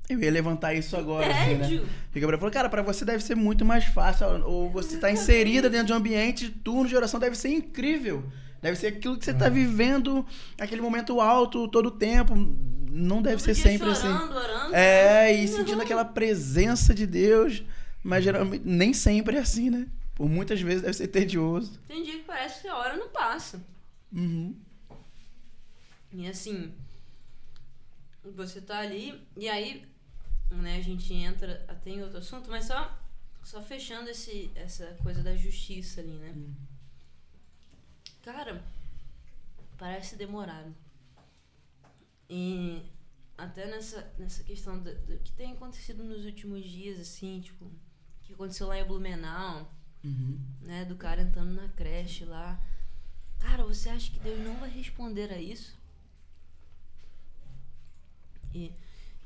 [0.09, 1.59] Eu ia levantar isso agora, assim, né?
[1.59, 1.89] Tédio.
[2.13, 5.69] E Gabriel falou, cara, pra você deve ser muito mais fácil, ou você tá inserida
[5.69, 8.23] dentro de um ambiente de turno de oração, deve ser incrível.
[8.63, 10.25] Deve ser aquilo que você tá vivendo,
[10.57, 12.33] aquele momento alto todo o tempo.
[12.33, 14.07] Não deve Todo ser dia sempre assim.
[14.07, 14.73] chorando, orando.
[14.73, 17.61] É, e sentindo aquela presença de Deus.
[18.01, 19.85] Mas geralmente nem sempre é assim, né?
[20.15, 21.77] Por muitas vezes deve ser tedioso.
[21.89, 23.61] Tem dia que parece que a hora não passa.
[24.13, 24.55] Uhum.
[26.13, 26.71] E assim,
[28.23, 29.83] você tá ali, e aí,
[30.49, 32.97] né, a gente entra até em outro assunto, mas só,
[33.43, 36.33] só fechando esse, essa coisa da justiça ali, né?
[38.23, 38.63] Cara,
[39.77, 40.73] parece demorado.
[42.29, 42.81] E
[43.37, 47.69] até nessa, nessa questão do, do que tem acontecido nos últimos dias, assim, tipo,
[48.21, 49.69] que aconteceu lá em Blumenau,
[50.05, 50.37] Uhum.
[50.61, 52.61] né, do cara entrando na creche lá.
[53.39, 55.77] Cara, você acha que Deus não vai responder a isso?
[58.53, 58.71] E,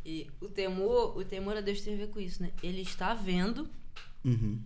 [0.05, 2.51] e o temor, o temor a Deus tem a ver com isso, né?
[2.61, 3.67] Ele está vendo
[4.23, 4.61] Uhum.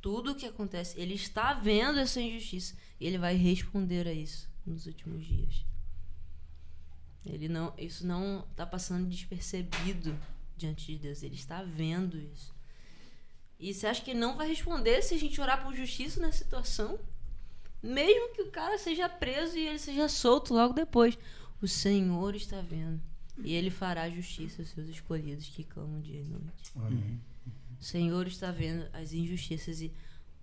[0.00, 4.86] tudo o que acontece, ele está vendo essa injustiça ele vai responder a isso nos
[4.86, 5.64] últimos dias.
[7.24, 10.16] Ele não, isso não está passando despercebido
[10.56, 12.54] diante de Deus, ele está vendo isso.
[13.58, 16.44] E você acha que ele não vai responder se a gente orar por justiça nessa
[16.44, 16.98] situação?
[17.82, 21.18] Mesmo que o cara seja preso e ele seja solto logo depois.
[21.60, 23.00] O Senhor está vendo.
[23.38, 26.72] E ele fará justiça aos seus escolhidos que clamam dia e noite.
[26.74, 27.20] Amém.
[27.78, 29.92] O Senhor está vendo as injustiças e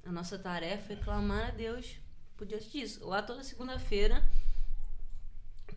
[0.06, 1.97] a nossa tarefa é clamar a Deus
[2.43, 3.05] por diante disso.
[3.05, 4.23] Lá toda segunda-feira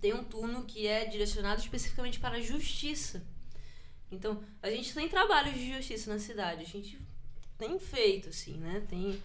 [0.01, 3.25] tem um turno que é direcionado especificamente para a justiça.
[4.11, 6.63] Então, a gente tem trabalhos de justiça na cidade.
[6.63, 7.01] A gente
[7.57, 8.85] tem feito, assim, né?
[8.89, 9.21] Tem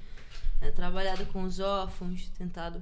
[0.62, 2.82] né, trabalhado com os órfãos, tentado.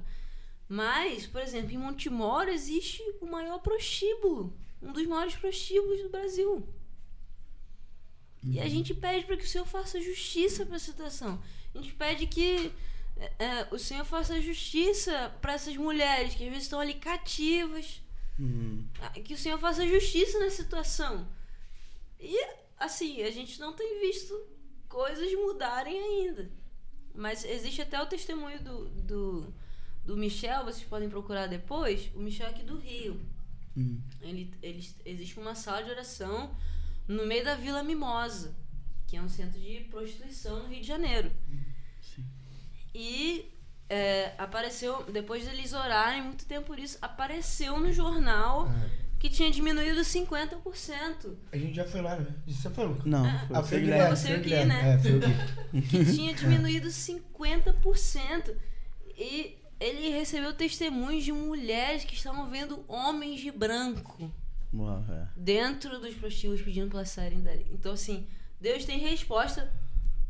[0.68, 4.56] Mas, por exemplo, em Montemor existe o maior prostíbulo.
[4.80, 6.66] Um dos maiores prostíbulos do Brasil.
[8.42, 11.42] E a gente pede para que o Senhor faça justiça para a situação.
[11.74, 12.72] A gente pede que
[13.38, 18.02] é, o Senhor faça justiça para essas mulheres que às vezes estão ali cativas.
[18.38, 18.86] Uhum.
[19.00, 21.28] Ah, Que o Senhor faça justiça na situação.
[22.18, 22.46] E,
[22.78, 24.34] assim, a gente não tem visto
[24.88, 26.50] coisas mudarem ainda.
[27.14, 29.54] Mas existe até o testemunho do, do,
[30.04, 32.10] do Michel, vocês podem procurar depois.
[32.14, 33.20] O Michel é aqui do Rio.
[33.76, 34.00] Hum.
[34.22, 36.56] Ele, eles, existe uma sala de oração
[37.06, 38.54] no meio da Vila Mimosa,
[39.06, 41.30] que é um centro de prostituição no Rio de Janeiro.
[41.48, 41.69] Sim.
[42.94, 43.50] E
[43.88, 49.00] é, apareceu, depois deles orarem muito tempo por isso, apareceu no jornal É.
[49.18, 51.36] que tinha diminuído 50%.
[51.52, 52.26] A gente já foi lá, né?
[52.46, 53.04] Isso você foi, Lucas?
[53.04, 54.16] Não, Ah, foi Ah, o foi o Guilherme.
[54.16, 54.68] Foi o Guilherme.
[54.72, 54.94] né?
[54.94, 55.82] É, foi o Gui.
[55.88, 58.54] que tinha diminuído 50%.
[59.16, 64.30] E ele recebeu testemunhos de mulheres que estavam vendo homens de branco
[65.10, 65.26] é.
[65.36, 67.66] dentro dos prostíbulos pedindo pra saírem dali.
[67.72, 68.26] Então, assim,
[68.60, 69.70] Deus tem resposta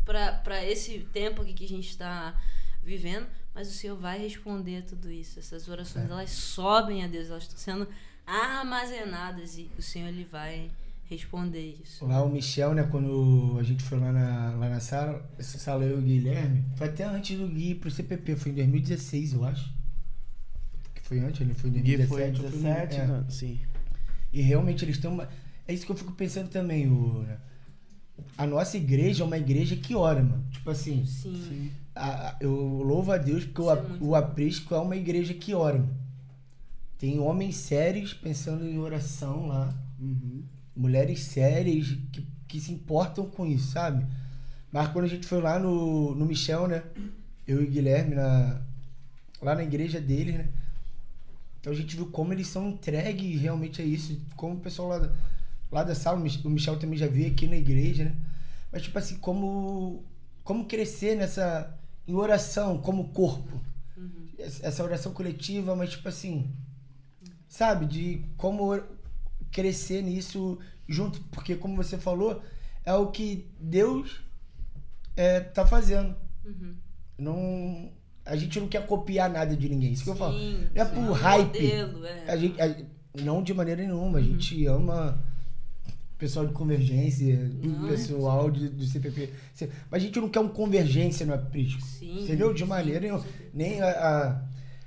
[0.05, 2.39] pra- pra esse tempo aqui que a gente está
[2.83, 5.39] vivendo, mas o Senhor vai responder tudo isso.
[5.39, 6.13] Essas orações, É.
[6.13, 7.89] elas sobem a Deus, elas estão sendo
[8.27, 10.71] armazenadas e o Senhor ele vai
[11.09, 12.05] responder isso.
[12.07, 15.85] Lá o Michel, né, quando a gente foi lá na, lá na sala, essa sala
[15.85, 19.45] eu e o Guilherme, foi até antes do Gui pro CPP, foi em 2016, eu
[19.45, 19.73] acho.
[20.95, 22.09] Que foi antes, ele foi em Gui 2017.
[22.09, 23.31] foi em eu fui no- 17, é.
[23.31, 23.61] sim.
[24.33, 25.29] E realmente eles uma.
[25.67, 27.39] É isso que eu fico pensando também, o, né?
[28.39, 30.45] A nossa igreja é uma igreja que ora, mano.
[30.51, 31.35] Tipo assim, Sim.
[31.49, 31.71] Sim.
[31.95, 32.53] a- a- eu
[32.83, 35.97] louvo a Deus porque o, é muito o aprisco é uma igreja que ora, mano.
[36.99, 39.75] Tem homens sérios pensando em oração lá.
[39.99, 40.43] Uhum.
[40.75, 44.07] mulheres sérias que, que se importam com isso, sabe?
[44.73, 46.83] Mas quando a gente foi lá no, no Michel, né?
[47.47, 48.61] Eu e o Guilherme, na,
[49.43, 50.49] lá na igreja deles, né?
[51.61, 54.19] Então a gente viu como eles são entregues realmente a isso.
[54.37, 55.13] Como o pessoal lá, da-
[55.71, 58.17] lá da sala, o Mich- o Michel também já veio aqui na igreja, né?
[58.73, 60.05] Mas tipo assim, como,
[60.45, 61.77] como crescer nessa.
[62.07, 63.61] em oração, como corpo.
[63.97, 64.29] Uhum.
[64.39, 66.51] Essa oração coletiva, mas tipo assim,
[67.49, 68.81] sabe, de como
[69.53, 70.59] crescer nisso
[70.89, 72.43] junto, porque como você falou,
[72.85, 74.21] é o que Deus
[75.17, 76.17] é, tá fazendo.
[76.45, 76.75] Uhum.
[77.19, 77.93] Não,
[78.25, 80.39] a gente não quer copiar nada de ninguém, isso que eu falo.
[80.39, 81.63] Sim, Não é sim, por um hype.
[81.63, 82.31] modelo, é.
[82.31, 82.77] A gente, a-
[83.23, 85.23] não de maneira nenhuma, a gente ama
[86.21, 87.89] pessoal de convergência, Não.
[87.89, 89.31] pessoal de, do CPP.
[89.91, 91.81] Mas a gente não quer um convergência no aprisco.
[91.83, 92.53] Sim, Entendeu?
[92.55, 93.25] De maneira nenhuma.
[93.55, 94.43] Nem a, a-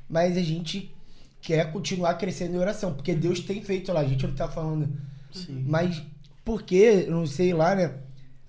[0.08, 0.94] Mas a gente
[1.42, 4.02] quer continuar crescendo em oração, porque Deus tem feito lá.
[4.02, 4.90] A gente não tá falando.
[5.32, 5.66] Sim.
[5.68, 6.02] Mas
[6.46, 7.96] porque, eu não sei lá, né?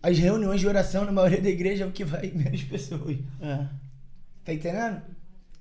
[0.03, 3.17] As reuniões de oração na maioria da igreja é o que vai menos pessoas.
[3.41, 3.67] É.
[4.45, 5.01] Tá entendendo?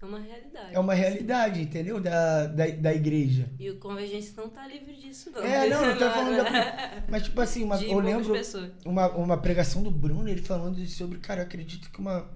[0.04, 0.76] É uma realidade.
[0.76, 1.99] É uma realidade, entendeu?
[2.01, 3.49] Da, da, da igreja.
[3.58, 5.41] E o Convergência não tá livre disso, não.
[5.41, 7.04] É, não, eu tô falando da.
[7.10, 8.72] Mas, tipo assim, uma, eu lembro pessoas.
[8.86, 12.30] uma, uma pregação do Bruno, ele falando sobre, cara, eu acredito que uma.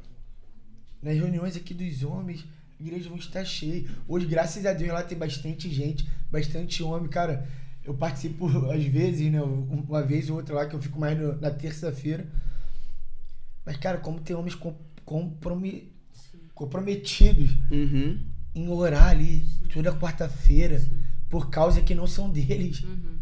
[1.02, 2.46] Nas reuniões aqui dos homens,
[2.80, 3.86] a igreja vão estar cheia.
[4.08, 7.48] Hoje, graças a Deus, lá tem bastante gente, bastante homem, cara.
[7.84, 9.42] Eu participo às vezes, né?
[9.42, 12.26] Uma vez ou outra lá, que eu fico mais no- na terça-feira.
[13.66, 14.76] Mas, cara, como tem homens com-
[16.58, 18.20] comprometidos Uhum.
[18.56, 20.84] em orar ali toda quarta-feira
[21.30, 22.82] por causa que não são deles.
[22.82, 23.18] Uhum.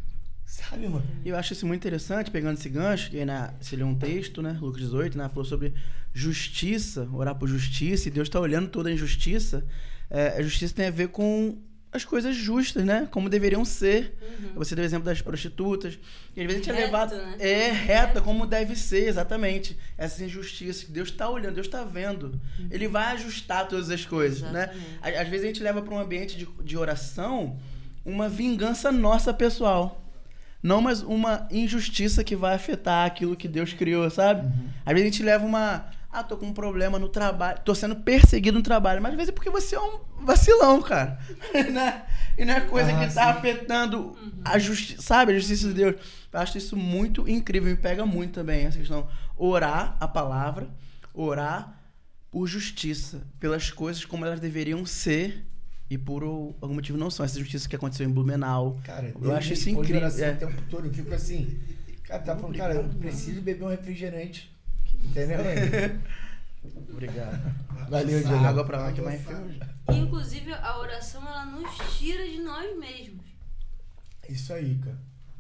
[0.46, 1.04] Sabe, mano?
[1.26, 4.42] E eu acho isso muito interessante, pegando esse gancho, que na, se lê um texto,
[4.42, 4.58] né?
[4.62, 5.28] Lucas 18, né?
[5.28, 5.74] Falou sobre
[6.14, 9.66] justiça, orar por justiça, e Deus está olhando toda a injustiça.
[10.10, 11.58] É, a justiça tem a ver com
[11.96, 13.08] as coisas justas, né?
[13.12, 14.16] Como deveriam ser.
[14.56, 15.98] Você deu o exemplo das prostitutas.
[16.36, 17.16] E às vezes a gente é levado.
[17.16, 17.36] né?
[17.40, 19.78] É, reta, como deve ser, exatamente.
[19.98, 22.40] Essas injustiças que Deus está olhando, Deus está vendo.
[22.70, 24.64] Ele vai ajustar todas as coisas, né?
[24.74, 25.00] Exatamente.
[25.02, 27.58] Às às vezes a gente leva para um ambiente de, de oração
[28.06, 30.02] uma vingança nossa pessoal.
[30.62, 34.48] Não mais uma injustiça que vai afetar aquilo que Deus criou, sabe?
[34.86, 35.86] Às vezes a gente leva uma.
[36.18, 39.30] Ah, tô com um problema no trabalho, tô sendo perseguido no trabalho, mas às vezes
[39.30, 41.20] é porque você é um vacilão, cara.
[41.74, 42.06] né?
[42.38, 43.38] E não é coisa Ah, que tá sim.
[43.40, 45.34] afetando a justiça, sabe?
[45.34, 45.96] A justiça de Deus.
[46.32, 49.08] Eu acho isso muito incrível, me pega muito também essa questão.
[49.38, 50.70] Orar a palavra,
[51.14, 51.82] orar
[52.32, 55.46] por justiça, pelas coisas como elas deveriam ser
[55.90, 57.26] e por algum motivo não são.
[57.26, 58.80] Essa justiça que aconteceu em Blumenau.
[58.84, 59.98] Cara, eu acho isso incrível.
[60.02, 60.32] oração É.
[60.32, 61.60] O tempo todo, eu fico assim.
[62.04, 64.55] Cara, tá falando, cara, eu preciso beber um refrigerante.
[65.10, 65.40] Entendeu?
[66.92, 67.56] Obrigado.
[67.90, 68.46] Valeu, Essa Diego.
[68.46, 69.22] água pra lá que mais.
[69.90, 73.26] Inclusive, a oração, ela nos tira de nós mesmos.
[74.28, 74.98] Isso aí, cara.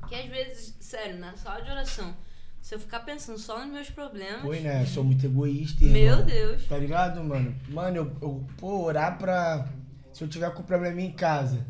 [0.07, 2.15] Que às vezes, sério, na sala de oração,
[2.61, 4.83] se eu ficar pensando só nos meus problemas, Foi, né?
[4.83, 6.25] Eu sou muito egoísta, meu irmão.
[6.25, 6.65] Deus.
[6.67, 7.55] Tá ligado, mano?
[7.69, 9.67] Mano, eu, eu pô, orar pra.
[10.13, 11.65] Se eu tiver com problema em casa,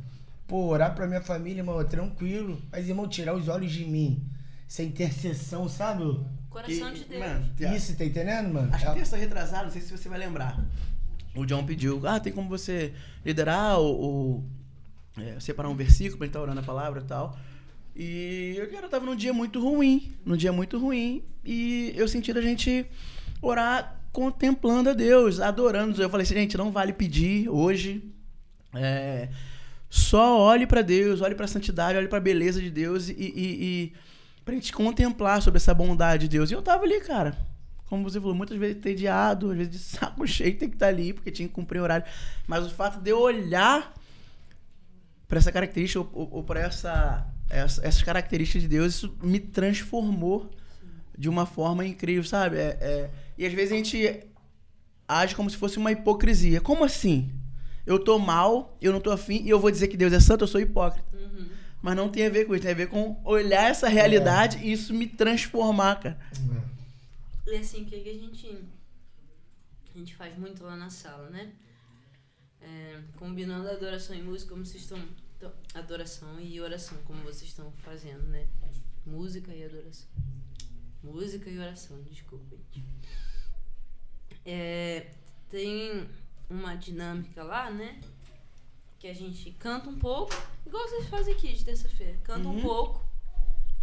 [0.45, 2.61] pô, orar pra minha família, irmão, é tranquilo.
[2.71, 4.29] Mas, irmão, tirar os olhos de mim.
[4.67, 6.03] Essa intercessão, sabe?
[6.55, 7.19] Coração E, de Deus.
[7.21, 8.73] mano, tem- Isso, tá entendendo, mano?
[8.73, 10.57] Acho que É- terça retrasada, não sei se você vai lembrar.
[11.35, 12.93] O John pediu, ah, tem como você
[13.25, 14.41] liderar ou,
[15.39, 17.37] separar um versículo pra gente estar orando a palavra e tal.
[17.93, 22.31] E eu, cara, tava num dia muito ruim, num dia muito ruim, e eu senti
[22.31, 22.85] da gente
[23.41, 26.01] orar contemplando a Deus, adorando.
[26.01, 28.01] Eu falei assim, gente, não vale pedir hoje.
[28.73, 29.27] É,
[29.89, 33.13] só olhe para Deus, olhe para a santidade, olhe para a beleza de Deus e,
[33.13, 33.23] e,
[33.63, 33.93] e
[34.45, 36.51] pra gente contemplar sobre essa bondade de Deus.
[36.51, 37.35] E eu tava ali, cara.
[37.89, 41.11] Como você falou, muitas vezes entediado, às vezes de saco cheio, tem que estar ali,
[41.11, 42.05] porque tinha que cumprir horário.
[42.47, 43.93] Mas o fato de eu olhar
[45.27, 49.39] para essa característica ou, ou, ou para essa, essa, essas características de Deus, isso me
[49.39, 50.49] transformou
[51.17, 52.57] de uma forma incrível, sabe?
[52.57, 54.27] É, é, e às vezes a gente
[55.07, 56.61] age como se fosse uma hipocrisia.
[56.61, 57.31] Como assim?
[57.85, 60.43] Eu tô mal, eu não tô afim, e eu vou dizer que Deus é santo,
[60.43, 61.05] eu sou hipócrita.
[61.85, 64.71] Mas não tem a ver com isso, tem a ver com olhar essa realidade e
[64.71, 66.19] isso me transformar, cara.
[67.45, 68.47] E assim, o que, que a gente.
[69.93, 71.53] A gente faz muito lá na sala, né?
[72.59, 74.97] É, combinando adoração e música, como vocês estão.
[75.75, 78.47] Adoração e oração, como vocês estão fazendo, né?
[79.05, 80.07] Música e adoração.
[81.03, 82.57] Música e oração, desculpem.
[84.43, 85.11] É,
[85.51, 86.09] tem
[86.49, 88.01] uma dinâmica lá, né?
[89.05, 90.33] Que a gente canta um pouco,
[90.65, 92.17] igual vocês fazem aqui de terça-feira.
[92.23, 92.61] Canta um Uhum.
[92.63, 93.05] pouco,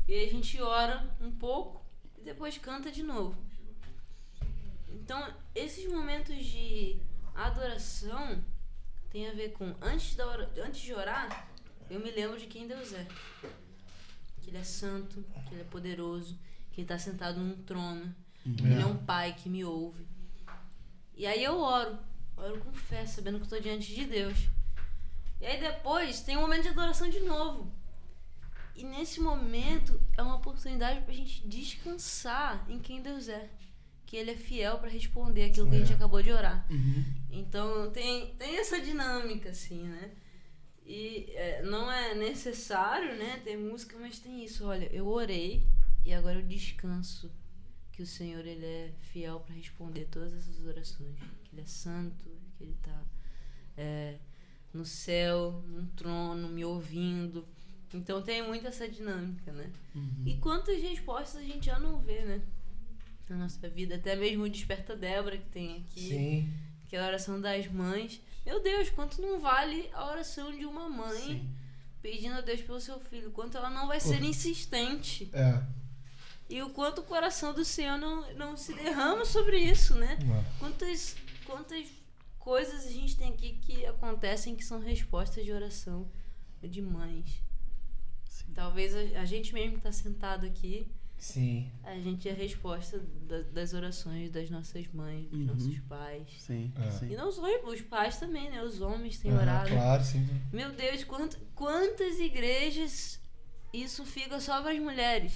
[0.08, 1.80] e a gente ora um pouco,
[2.18, 3.36] e depois canta de novo.
[4.88, 6.98] Então, esses momentos de
[7.36, 8.42] adoração
[9.10, 11.48] tem a ver com antes, da hora- antes de orar,
[11.88, 13.06] eu me lembro de quem Deus é.
[14.40, 16.36] Que ele é santo, que ele é poderoso,
[16.72, 18.12] que ele está sentado num trono,
[18.42, 20.04] que ele é um pai que me ouve.
[21.14, 21.96] E aí eu oro,
[22.36, 24.36] oro com fé, sabendo que estou diante de Deus.
[25.42, 27.70] E aí depois tem um momento de adoração de novo.
[28.76, 33.50] E nesse momento é uma oportunidade pra gente descansar em quem Deus é.
[34.06, 35.96] Que Ele é fiel pra responder aquilo que a gente É.
[35.96, 36.64] acabou de orar.
[36.70, 37.04] Uhum.
[37.30, 40.12] Então tem, tem essa dinâmica, assim, né?
[40.86, 44.66] E é, não é necessário, né, ter música, mas tem isso.
[44.66, 45.66] Olha, eu orei
[46.04, 47.32] e agora eu descanso.
[47.92, 51.18] Que o Senhor, Ele é fiel pra responder todas essas orações.
[51.44, 52.24] Que Ele é santo,
[52.56, 53.02] que Ele tá
[53.76, 54.18] é,
[54.72, 57.46] no céu, no trono, me ouvindo.
[57.92, 59.70] Então tem muito essa dinâmica, né?
[60.24, 62.40] E quantas respostas a gente já não vê, né?
[63.28, 63.96] Na nossa vida.
[63.96, 66.54] Até mesmo o Desperta Débora que tem aqui Sim.
[66.88, 68.20] que é a oração das mães.
[68.44, 71.50] Meu Deus, quanto não vale a oração de uma mãe Sim.
[72.00, 73.30] pedindo a Deus pelo seu filho?
[73.30, 75.30] Quanto ela não vai ser insistente.
[75.32, 75.62] É.
[76.48, 80.18] E o quanto o coração do Senhor não, não se derrama sobre isso, né?
[80.20, 80.58] É.
[80.58, 81.16] Quantas,
[81.46, 81.86] quantas
[82.42, 86.08] coisas a gente tem aqui que acontecem que são respostas de oração
[86.62, 87.40] de mães.
[88.24, 88.52] Sim.
[88.54, 90.86] Talvez a, a gente mesmo que está sentado aqui,
[91.16, 91.70] Sim.
[91.84, 95.46] a gente é a resposta da- das orações das nossas mães, dos Uhum.
[95.46, 96.26] nossos pais.
[96.40, 96.90] Sim, É.
[96.90, 97.12] sim.
[97.12, 98.60] E não só os pais também, né?
[98.62, 99.68] Os homens têm orado.
[99.70, 100.26] Claro, sim.
[100.52, 103.20] Meu Deus, quant- quantas igrejas
[103.72, 105.32] isso fica só para as mulheres?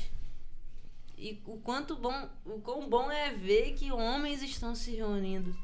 [1.16, 5.56] E o quanto bom, o quão bom é ver que homens estão se reunindo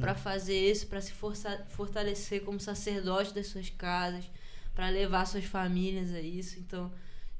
[0.00, 4.24] para fazer isso, para se força- fortalecer como sacerdote das suas casas,
[4.74, 6.58] para levar suas famílias a isso.
[6.58, 6.92] Então,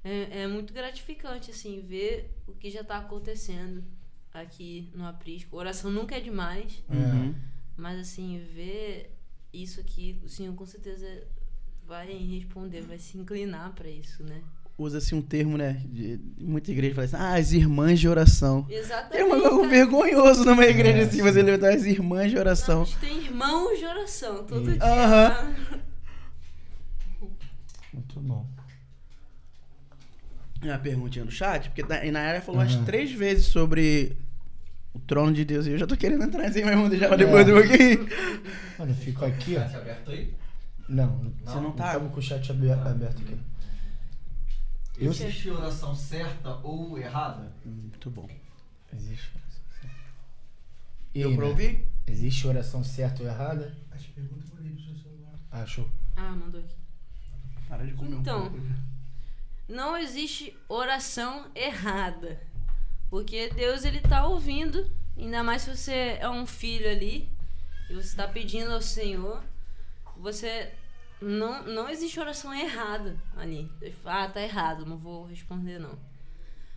[0.04, 3.84] é, é muito gratificante assim ver o que já está acontecendo
[4.32, 5.56] aqui no Aprisco.
[5.56, 6.82] Oração nunca é demais.
[6.88, 7.34] Uhum.
[7.76, 9.14] Mas assim, ver
[9.52, 11.06] isso aqui, o senhor com certeza
[11.84, 14.42] vai responder, vai se inclinar pra isso, né?
[14.78, 15.80] Usa-se um termo, né?
[15.86, 18.66] De, de muita igreja fala assim, ah, as irmãs de oração.
[18.68, 19.16] Exatamente.
[19.16, 21.22] É um algo vergonhoso numa igreja É, assim, sim.
[21.22, 22.84] você levantar as irmãs de Não, a oração.
[22.84, 24.78] gente tem irmãos de oração todo Isso.
[24.78, 24.84] dia.
[24.84, 25.30] Aham.
[25.30, 25.78] tá?
[27.92, 28.46] muito bom.
[30.62, 32.84] Uma perguntinha no chat, porque a Inayara falou umas Aham.
[32.84, 34.16] três vezes sobre
[34.92, 37.16] o trono de Deus e eu já tô querendo entrar assim, mas vamos deixar pra
[37.16, 37.50] depois É.
[37.50, 38.08] do pouquinho.
[38.78, 39.60] Mano, eu fico aqui, ó.
[39.60, 40.34] Chat aberto aí?
[40.88, 41.88] Não, Você não tá?
[41.88, 43.36] Estamos com o chat aberto, aberto aqui.
[44.98, 47.52] Eu Existe oração certa ou errada?
[47.64, 48.28] Muito bom.
[48.92, 49.96] Existe oração certa.
[51.12, 51.50] Deu pra né?
[51.50, 51.86] ouvir?
[52.06, 53.76] Existe oração certa ou errada?
[53.90, 55.34] As perguntas mandei pro seu celular.
[55.50, 55.88] Ah, show.
[56.16, 56.74] Ah, mandou aqui.
[57.68, 58.46] Para de comer Então.
[58.46, 58.66] um pouco.
[59.68, 62.40] Não existe oração errada.
[63.10, 67.28] Porque Deus ele tá ouvindo, ainda mais se você é um filho ali
[67.90, 69.42] e você está pedindo ao Senhor,
[70.16, 70.72] você
[71.20, 73.70] não não existe oração errada ali.
[74.04, 75.98] Ah, tá errado, não vou responder não.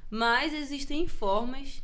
[0.09, 1.83] Mas existem formas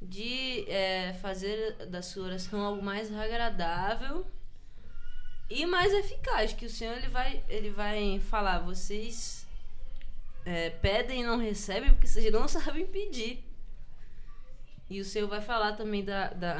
[0.00, 4.24] de é, fazer da sua oração algo mais agradável
[5.50, 9.46] e mais eficaz, que o Senhor ele vai ele vai falar, vocês
[10.44, 13.44] é, pedem e não recebem porque vocês não sabem pedir.
[14.90, 16.56] E o Senhor vai falar também da, da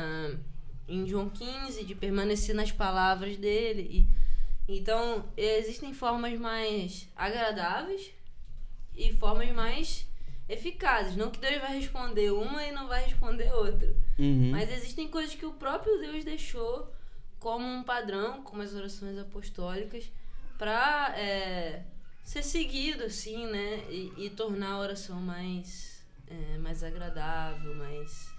[0.87, 3.89] em João 15 de permanecer nas palavras dele.
[3.91, 4.28] E,
[4.69, 8.13] então, existem formas mais agradáveis
[8.95, 10.07] e formas mais
[10.47, 11.17] eficazes.
[11.17, 13.97] Não que Deus vai responder uma e não vai responder outra.
[14.19, 14.51] Uhum.
[14.51, 16.93] Mas existem coisas que o próprio Deus deixou
[17.39, 20.11] como um padrão, como as orações apostólicas,
[20.59, 21.85] pra é,
[22.23, 23.85] ser seguido, assim, né?
[23.89, 28.38] E, e tornar a oração mais, é, mais agradável, mais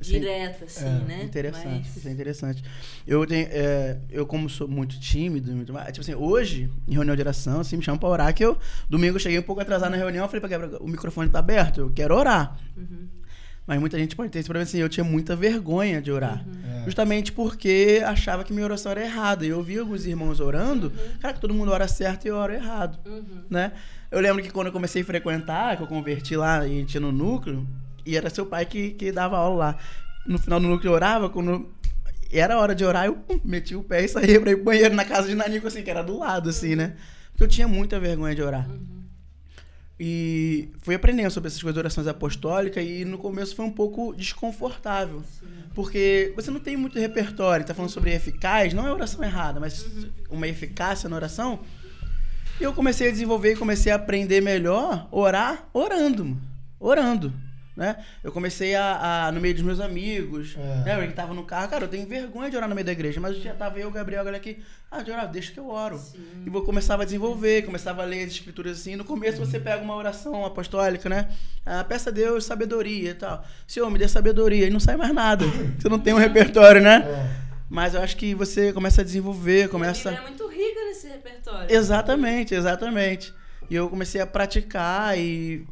[0.00, 0.12] Sim.
[0.20, 1.22] direta, assim, É, né?
[1.24, 2.64] Interessante, Mais- isso é interessante.
[3.06, 7.14] Eu tenho, é, eu como sou muito tímido, muito, mais- tipo assim, hoje, em reunião
[7.16, 8.58] de oração, assim, me chamam pra orar, que eu,
[8.90, 11.38] domingo eu cheguei um pouco atrasado na reunião, eu falei pra Gabriel, o microfone tá
[11.38, 12.56] aberto, eu quero orar.
[12.76, 13.06] Uhum,
[13.66, 16.44] Mas muita gente pode ter esse problema assim, eu tinha muita vergonha de orar.
[16.46, 16.80] uhum.
[16.82, 16.84] É.
[16.84, 19.46] Justamente porque achava que minha oração era errada.
[19.46, 22.52] E eu via alguns irmãos orando, cara, que todo mundo ora certo e eu oro
[22.52, 23.42] errado, Uhum.
[23.48, 23.72] né?
[24.10, 26.94] Eu lembro que quando eu comecei a frequentar, que eu converti lá e a gente
[26.94, 27.66] ia no núcleo,
[28.04, 29.78] e era seu pai que, que dava aula lá.
[30.26, 31.70] No final do núcleo eu orava, quando
[32.32, 34.94] era hora de orar, eu pum, metia o pé e saía pra ir pro banheiro
[34.94, 36.96] na casa de Nanico, assim, que era do lado, assim, né?
[37.30, 38.68] Porque eu tinha muita vergonha de orar.
[38.68, 38.94] Uhum.
[39.98, 44.12] E fui aprendendo sobre essas coisas de orações apostólicas e no começo foi um pouco
[44.14, 45.22] desconfortável.
[45.74, 49.86] Porque você não tem muito repertório, tá falando sobre eficaz, não é oração errada, mas
[50.30, 51.60] uma eficácia na oração.
[52.60, 56.36] E eu comecei a desenvolver e comecei a aprender melhor orar orando,
[56.78, 57.32] orando.
[57.76, 57.96] Né?
[58.22, 60.84] Eu comecei a, a- no meio dos meus amigos, É.
[60.84, 61.02] né?
[61.04, 63.20] Eu que tava no carro, cara, eu tenho vergonha de orar no meio da igreja,
[63.20, 65.68] mas já tava eu, o Gabriel, a galera aqui, ah, de orar, deixa que eu
[65.68, 66.00] oro.
[66.46, 68.94] E vou começava a desenvolver, começava a ler as escrituras assim.
[68.94, 71.28] No começo você pega uma oração apostólica, né?
[71.66, 73.44] Ah, peça a Deus sabedoria e tal.
[73.66, 74.68] Senhor, me dê sabedoria.
[74.68, 75.44] E não sai mais nada.
[75.76, 77.02] Você não tem um repertório, né?
[77.04, 77.44] É.
[77.68, 80.10] Mas eu acho que você começa a desenvolver, A começa.
[80.10, 81.74] Bíblia é muito rica nesse repertório.
[81.74, 83.34] Exatamente, exatamente.
[83.68, 85.66] E eu comecei a praticar e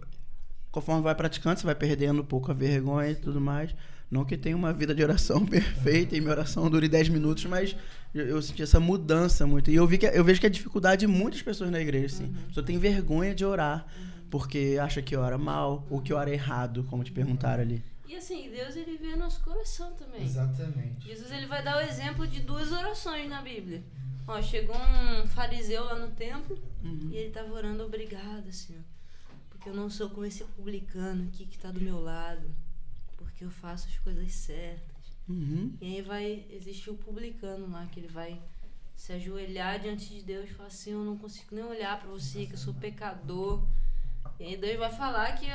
[0.73, 3.73] conforme vai praticando, você vai perdendo um pouco a vergonha e tudo mais.
[4.11, 7.77] Não que tenha uma vida de oração perfeita e minha oração dure 10 minutos, mas
[8.15, 9.71] eu, eu senti essa mudança muito.
[9.71, 12.35] E eu, vi que, eu vejo que é dificuldade de muitas pessoas na igreja, assim.
[12.45, 13.87] A pessoa tem vergonha de orar,
[14.31, 17.85] porque acha que ora mal ou que ora errado, como te perguntaram ali.
[18.07, 20.23] E assim, Deus ele vê nosso coração também.
[20.23, 21.07] Exatamente.
[21.07, 23.83] Jesus ele vai dar o exemplo de duas orações na Bíblia.
[24.29, 26.57] Ó, chegou um fariseu lá no templo
[27.11, 28.75] e ele tava orando obrigado, assim,
[29.63, 32.53] Porque eu não sou como esse publicano aqui que tá do meu lado.
[33.17, 35.07] Porque eu faço as coisas certas.
[35.29, 35.73] Uhum.
[35.81, 38.43] E aí vai existir o publicano lá, que ele vai
[38.97, 42.45] se ajoelhar diante de Deus e falar assim, eu não consigo nem olhar pra você,
[42.45, 43.65] que eu sou pecador.
[44.41, 45.47] E aí Deus vai falar que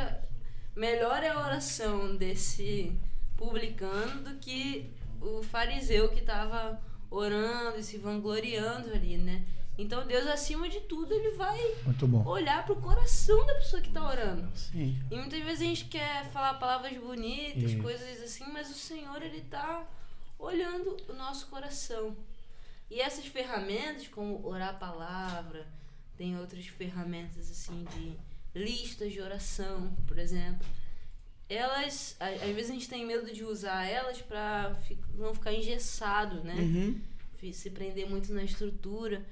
[0.73, 2.97] melhor é a oração desse
[3.35, 4.89] publicano do que
[5.19, 6.81] o fariseu que estava
[7.11, 9.45] orando e se vangloriando ali, né?
[9.77, 12.25] Então Deus, acima de tudo, ele vai Muito bom.
[12.27, 14.49] olhar pro coração da pessoa que tá orando.
[14.57, 14.97] Sim.
[15.11, 17.81] E muitas vezes a gente quer falar palavras bonitas, Isso.
[17.81, 19.85] coisas assim, mas o Senhor, Ele tá
[20.39, 22.15] olhando o nosso coração.
[22.89, 25.67] E essas ferramentas, como orar a palavra,
[26.17, 28.17] tem outras ferramentas assim de
[28.57, 30.65] listas de oração, por exemplo.
[31.49, 34.75] Elas, às vezes a gente tem medo de usar elas para
[35.13, 36.55] não ficar engessado, né?
[36.55, 37.01] Uhum.
[37.53, 39.23] se prender muito na estrutura.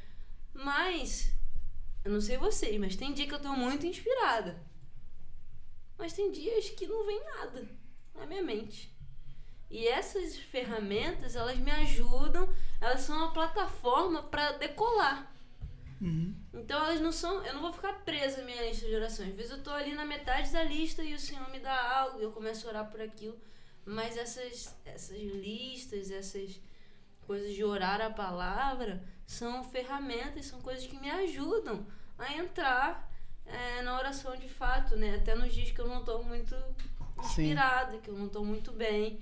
[0.55, 1.33] Mas,
[2.03, 4.63] eu não sei vocês, mas tem dia que eu tô muito inspirada.
[5.97, 7.67] Mas tem dias que não vem nada
[8.15, 8.95] na minha mente.
[9.69, 12.47] E essas ferramentas, elas me ajudam,
[12.79, 15.31] elas são uma plataforma para decolar.
[16.01, 16.35] Uhum.
[16.53, 17.43] Então elas não são.
[17.43, 19.29] Eu não vou ficar presa à minha lista de orações.
[19.29, 22.19] Às vezes eu tô ali na metade da lista e o Senhor me dá algo
[22.19, 23.37] e eu começo a orar por aquilo.
[23.85, 26.59] Mas essas, essas listas, essas
[27.25, 31.85] coisas de orar a palavra são ferramentas, são coisas que me ajudam
[32.17, 33.11] a entrar
[33.45, 35.15] é, na oração de fato, né?
[35.15, 36.55] Até nos dias que eu não tô muito
[37.19, 39.19] inspirada, que eu não tô muito bem.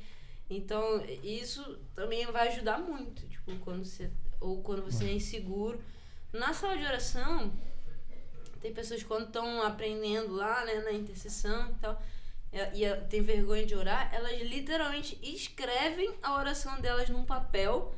[0.49, 5.81] Então, isso também vai ajudar muito, tipo, quando você ou quando você é inseguro.
[6.31, 7.51] Na sala de oração,
[8.61, 12.01] tem pessoas que quando estão aprendendo lá, né, na intercessão e tal,
[12.51, 17.95] e, e tem vergonha de orar, elas literalmente escrevem a oração delas num papel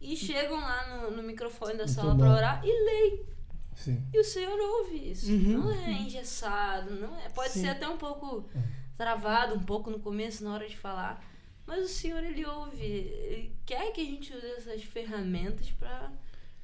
[0.00, 3.26] e chegam lá no, no microfone da Muito sala para orar e leem.
[3.74, 4.02] Sim.
[4.12, 5.30] E o Senhor ouve isso.
[5.30, 5.58] Uhum.
[5.58, 7.28] Não é engessado, não é.
[7.28, 7.60] Pode Sim.
[7.62, 8.48] ser até um pouco
[8.96, 11.24] travado, um pouco no começo, na hora de falar.
[11.66, 12.82] Mas o Senhor, Ele ouve.
[12.82, 16.10] Ele quer que a gente use essas ferramentas para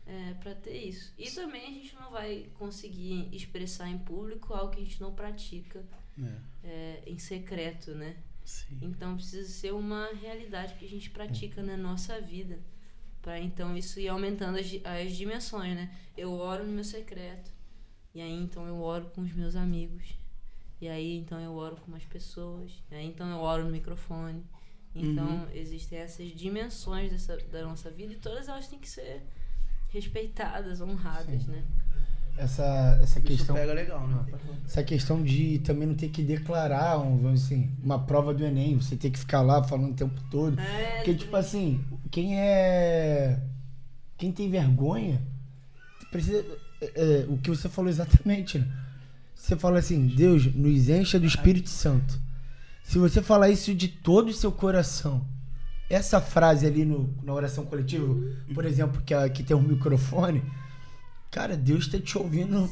[0.07, 1.13] é, pra ter isso.
[1.19, 5.15] E também a gente não vai conseguir expressar em público algo que a gente não
[5.15, 5.85] pratica
[6.19, 6.69] É.
[6.69, 8.17] é, em secreto, né?
[8.45, 8.79] Sim.
[8.83, 12.59] Então precisa ser uma realidade que a gente pratica na nossa vida.
[13.25, 15.91] Pra então isso ir aumentando as, as dimensões, né?
[16.15, 17.51] Eu oro no meu secreto.
[18.15, 20.05] E aí então eu oro com os meus amigos.
[20.79, 22.71] E aí então eu oro com mais pessoas.
[22.91, 24.45] E aí então eu oro no microfone.
[24.95, 25.47] Então Uhum.
[25.55, 29.23] existem essas dimensões dessa, da nossa vida e todas elas têm que ser
[29.89, 31.51] respeitadas, honradas, Sim.
[31.51, 31.65] né?
[32.37, 33.55] Essa, essa Isso questão.
[33.55, 34.27] pega legal, né?
[34.67, 38.77] Essa questão de também não ter que declarar, um, vamos assim, uma prova do Enem,
[38.77, 40.59] você ter que ficar lá falando o tempo todo.
[40.61, 41.85] É, Porque, tipo assim,
[42.15, 43.41] quem é.
[44.17, 45.21] Quem tem vergonha.
[46.13, 46.45] precisa.
[46.81, 48.67] é, é, o que você falou exatamente, né?
[49.35, 52.21] Você fala assim, Deus nos encha do Espírito Santo.
[52.85, 55.27] Se você falar isso de todo o seu coração,
[55.91, 58.15] essa frase ali no, na oração coletiva,
[58.55, 60.41] por exemplo, que, a- que tem um microfone,
[61.33, 62.71] cara, Deus tá te ouvindo.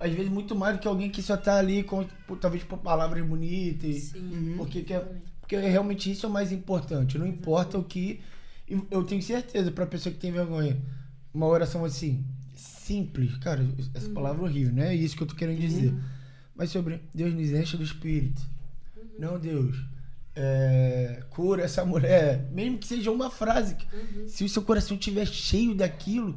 [0.00, 2.04] Às vezes muito mais do que alguém que só tá ali com,
[2.40, 4.04] talvez por palavras bonitas.
[4.04, 4.54] Sim.
[4.56, 4.94] Porque, que
[5.40, 7.18] porque realmente isso é o mais importante.
[7.18, 8.20] Não importa o que.
[8.90, 10.76] Eu tenho certeza, pra pessoa que tem vergonha,
[11.32, 12.24] uma oração assim,
[12.54, 15.94] simples, cara, essa palavra é horrível, não é isso que eu tô querendo dizer.
[16.54, 18.42] Mas sobre Deus nos enche do Espírito.
[19.18, 19.76] Não, Deus.
[20.34, 22.48] é, cura essa mulher.
[22.52, 23.76] Mesmo que seja uma frase.
[24.26, 26.36] Se o seu coração estiver cheio daquilo,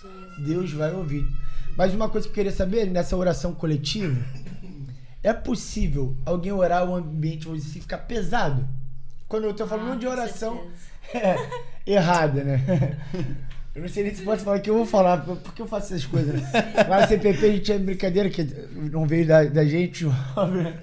[0.00, 0.44] Sim.
[0.44, 1.26] Deus vai ouvir.
[1.76, 4.16] Mas uma coisa que eu queria saber, nessa oração coletiva,
[5.22, 8.68] é possível alguém orar o ambiente, dizer assim, ficar pesado?
[9.28, 10.66] Quando eu tô falando Ah, de oração
[11.14, 11.36] é,
[11.86, 12.60] errada, né?
[13.74, 15.94] Eu não sei nem se pode falar o que eu vou falar, porque eu faço
[15.94, 16.52] essas coisas, né?
[16.86, 18.44] Lá no CPP a gente tinha brincadeira que
[18.92, 20.14] não veio da, da gente, né?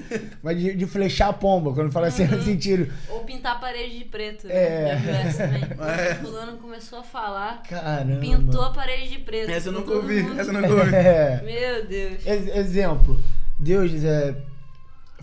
[0.42, 2.92] mas de, de flechar a pomba, quando fala assim, no sentido.
[3.10, 4.48] Ou pintar a parede de preto.
[4.48, 4.56] né?
[4.56, 4.88] É.
[4.88, 5.62] Já viu essa também?
[5.64, 6.14] É.
[6.14, 8.22] O fulano começou a falar, Caramba.
[8.22, 9.52] pintou a parede de preto.
[9.52, 10.96] Essa eu nunca ouvi, mundo- essa eu nunca ouvi.
[10.96, 11.42] É.
[11.46, 12.26] Meu Deus.
[12.26, 13.20] Ex- exemplo,
[13.60, 14.36] Deus é,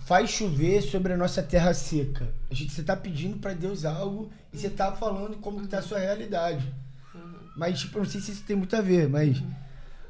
[0.07, 2.27] faz chover sobre a nossa terra seca.
[2.51, 5.79] A gente, você tá pedindo pra Deus algo e você tá falando como que tá
[5.79, 6.65] a sua realidade.
[7.57, 9.43] Mas, tipo, eu não sei se isso tem muito a ver, mas.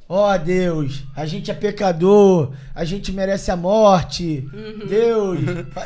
[0.08, 4.48] Ó Deus, a gente é pecador, a gente merece a morte.
[4.88, 5.40] Deus.
[5.72, 5.84] fa-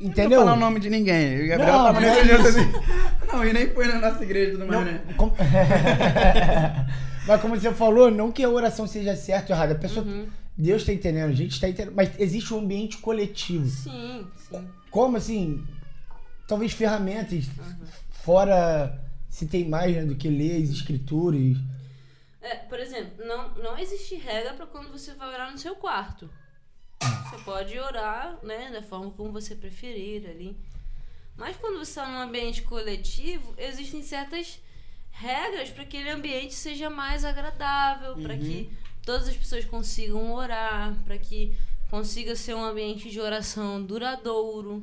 [0.00, 0.38] Não Entendeu?
[0.40, 1.44] vou falar o nome de ninguém.
[1.44, 2.72] O Gabriel Não, tava não é nesse jeito assim.
[3.32, 5.00] Não, e nem foi na nossa igreja tudo mais, Não, né?
[5.16, 5.32] como-
[7.26, 9.72] Mas como você falou, não que a oração seja certa ou errada.
[9.74, 10.04] A pessoa.
[10.60, 11.94] Deus tá entendendo, a gente tá entendendo.
[11.94, 13.66] Mas existe um ambiente coletivo.
[13.66, 14.68] Sim, sim.
[14.90, 15.66] Como assim?
[16.46, 17.46] Talvez ferramentas.
[18.10, 21.56] Fora se tem mais né, do que ler as escrituras.
[22.42, 26.28] É, por exemplo, não, não existe regra pra quando você vai orar no seu quarto.
[27.00, 30.56] Você pode orar, né, da forma como você preferir ali.
[31.36, 34.60] Mas quando você está num ambiente coletivo, existem certas
[35.10, 38.70] regras para que aquele ambiente seja mais agradável, para que
[39.10, 41.52] todas as pessoas consigam orar, para que
[41.90, 44.80] consiga ser um ambiente de oração duradouro.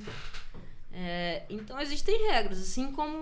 [0.91, 3.17] É, então existem regras, assim como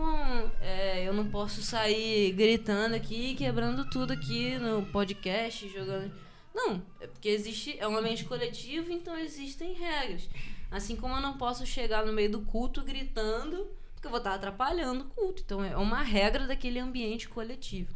[0.59, 6.11] é, eu não posso sair gritando aqui, quebrando tudo aqui no podcast, jogando.
[6.55, 7.77] Não, é porque existe.
[7.77, 10.27] É um ambiente coletivo, então existem regras.
[10.71, 13.67] Assim como eu não posso chegar no meio do culto gritando,
[14.05, 15.41] porque eu vou estar atrapalhando o culto.
[15.43, 17.93] Então é uma regra daquele ambiente coletivo.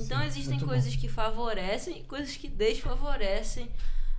[0.00, 3.70] Então existem muito coisas que favorecem e coisas que desfavorecem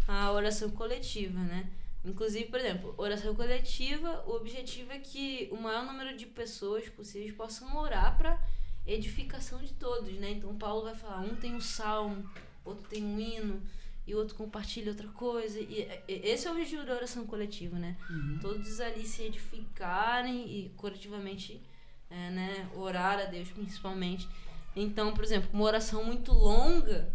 [0.07, 1.67] a oração coletiva, né?
[2.03, 7.33] Inclusive, por exemplo, oração coletiva, o objetivo é que o maior número de pessoas possíveis
[7.33, 8.39] possam orar para
[8.85, 10.31] edificação de todos, né?
[10.31, 12.29] Então Paulo vai falar, um tem um salmo,
[12.63, 13.61] outro tem um hino
[14.07, 15.59] e outro compartilha outra coisa.
[15.59, 17.97] E esse é o objetivo da oração coletiva, né?
[18.41, 21.61] Todos ali se edificarem e coletivamente,
[22.09, 24.27] é, né, orar a Deus principalmente.
[24.75, 27.13] Então, por exemplo, uma oração muito longa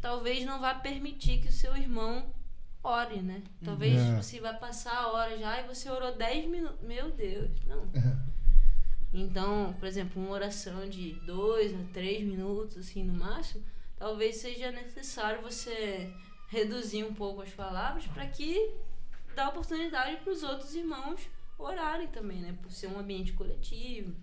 [0.00, 2.26] talvez não vá permitir que o seu irmão
[2.82, 3.42] ore, né?
[3.64, 4.14] Talvez É.
[4.20, 6.78] você vai passar a hora já e você orou 10 minutos.
[6.82, 7.88] Meu Deus, não.
[9.16, 13.64] Então, por exemplo, uma oração de 2 a 3 minutos, assim, no máximo,
[14.04, 16.12] talvez seja necessário você
[16.48, 18.70] reduzir um pouco as palavras para que
[19.34, 21.22] dá oportunidade para os outros irmãos
[21.58, 22.54] orarem também, né?
[22.62, 24.14] Por ser um ambiente coletivo,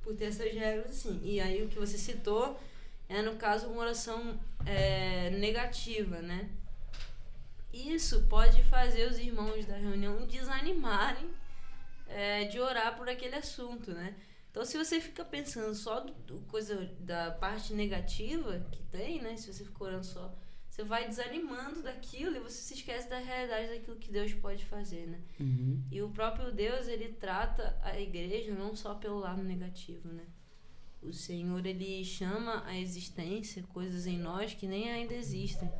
[0.00, 1.20] por ter essas regras assim.
[1.24, 2.56] E aí o que você citou
[3.08, 6.48] é, no caso, uma oração é, negativa, né?
[7.72, 11.28] Isso pode fazer os irmãos da reunião desanimarem
[12.06, 14.14] é, de orar por aquele assunto, né?
[14.50, 19.36] Então, se você fica pensando só do, do coisa da parte negativa que tem, né?
[19.36, 20.36] Se você fica orando só,
[20.68, 25.06] você vai desanimando daquilo e você se esquece da realidade daquilo que Deus pode fazer,
[25.06, 25.20] né?
[25.38, 25.84] Uhum.
[25.90, 30.24] E o próprio Deus, ele trata a igreja não só pelo lado negativo, né?
[31.02, 35.70] O Senhor, ele chama a existência coisas em nós que nem ainda existem.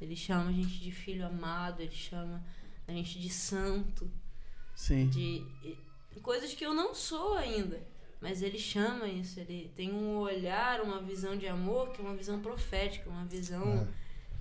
[0.00, 2.44] Ele chama a gente de filho amado, ele chama
[2.86, 4.10] a gente de santo,
[4.74, 5.08] Sim.
[5.08, 5.44] de
[6.18, 7.80] coisas que eu não sou ainda.
[8.20, 12.16] Mas ele chama isso, ele tem um olhar, uma visão de amor que é uma
[12.16, 13.86] visão profética, uma visão.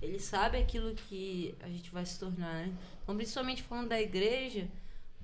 [0.01, 2.75] Ele sabe aquilo que a gente vai se tornar, né?
[3.03, 4.67] Então, principalmente falando da igreja,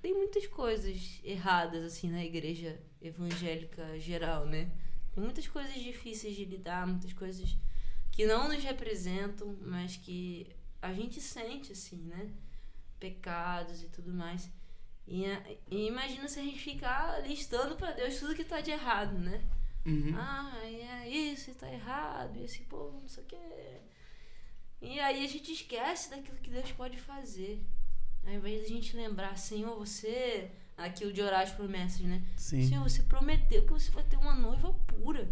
[0.01, 4.69] tem muitas coisas erradas, assim, na igreja evangélica geral, né?
[5.13, 7.55] Tem muitas coisas difíceis de lidar, muitas coisas
[8.11, 10.47] que não nos representam, mas que
[10.81, 12.29] a gente sente, assim, né?
[12.99, 14.49] Pecados e tudo mais.
[15.07, 15.25] E,
[15.69, 19.41] e imagina se a gente ficar listando pra Deus tudo que tá de errado, né?
[19.85, 20.15] Uhum.
[20.17, 23.81] Ah, é isso, e tá errado, e esse povo não sei o quê.
[24.81, 27.61] E aí a gente esquece daquilo que Deus pode fazer.
[28.25, 30.51] Ao invés de a gente lembrar, Senhor, você.
[30.75, 32.23] Aquilo de orar as promessas, né?
[32.35, 32.67] Sim.
[32.67, 35.29] Senhor, você prometeu que você vai ter uma noiva pura.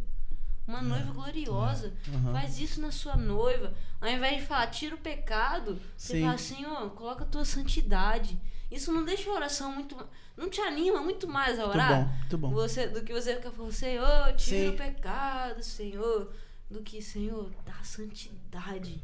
[0.67, 1.93] Uma noiva gloriosa.
[2.07, 2.31] Aham.
[2.31, 3.73] Faz isso na sua noiva.
[3.99, 6.21] Ao invés de falar, tira o pecado, você Sim.
[6.21, 8.39] fala, Senhor, coloca a tua santidade.
[8.71, 9.97] Isso não deixa a oração muito.
[10.37, 12.05] Não te anima muito mais a Muito orar?
[12.05, 12.49] bom, muito bom.
[12.51, 16.31] Você, do que você ficar falando, Senhor, tira o pecado, Senhor.
[16.69, 19.03] Do que, Senhor, dá santidade.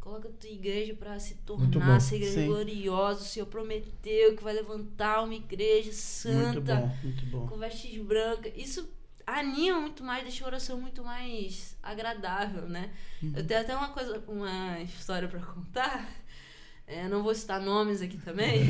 [0.00, 2.46] Coloca a tua igreja para se Muito tornar essa igreja Sim.
[2.46, 3.20] gloriosa.
[3.22, 7.46] O Senhor prometeu que vai levantar uma igreja Muito santa, bom, muito bom.
[7.46, 8.52] com vestes brancas.
[8.56, 8.86] Isso
[9.26, 12.92] anima muito mais, deixa a oração muito mais agradável, né?
[13.22, 13.32] Uhum.
[13.36, 16.06] Eu tenho até uma coisa, uma história para contar.
[16.86, 18.60] É, não vou citar nomes aqui também.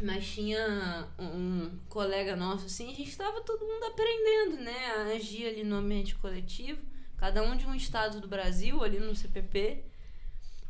[0.00, 4.86] Mas tinha um, colega nosso, assim, a gente estava todo mundo aprendendo, né?
[4.96, 6.80] A agir ali no ambiente coletivo,
[7.16, 9.82] cada um de um estado do Brasil, ali no CPP.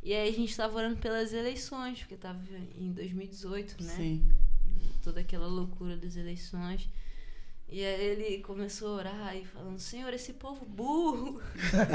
[0.03, 2.41] E aí a gente estava orando pelas eleições, porque estava
[2.77, 3.95] em 2018, né?
[3.95, 4.33] Sim.
[5.05, 6.89] Toda aquela loucura das eleições.
[7.71, 11.39] E aí ele começou a orar e falando, Senhor, esse povo burro,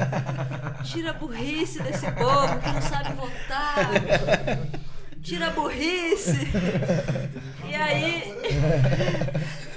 [0.85, 3.89] tira a burrice desse povo que não sabe votar.
[5.21, 6.37] Tira a burrice.
[7.67, 8.23] E aí.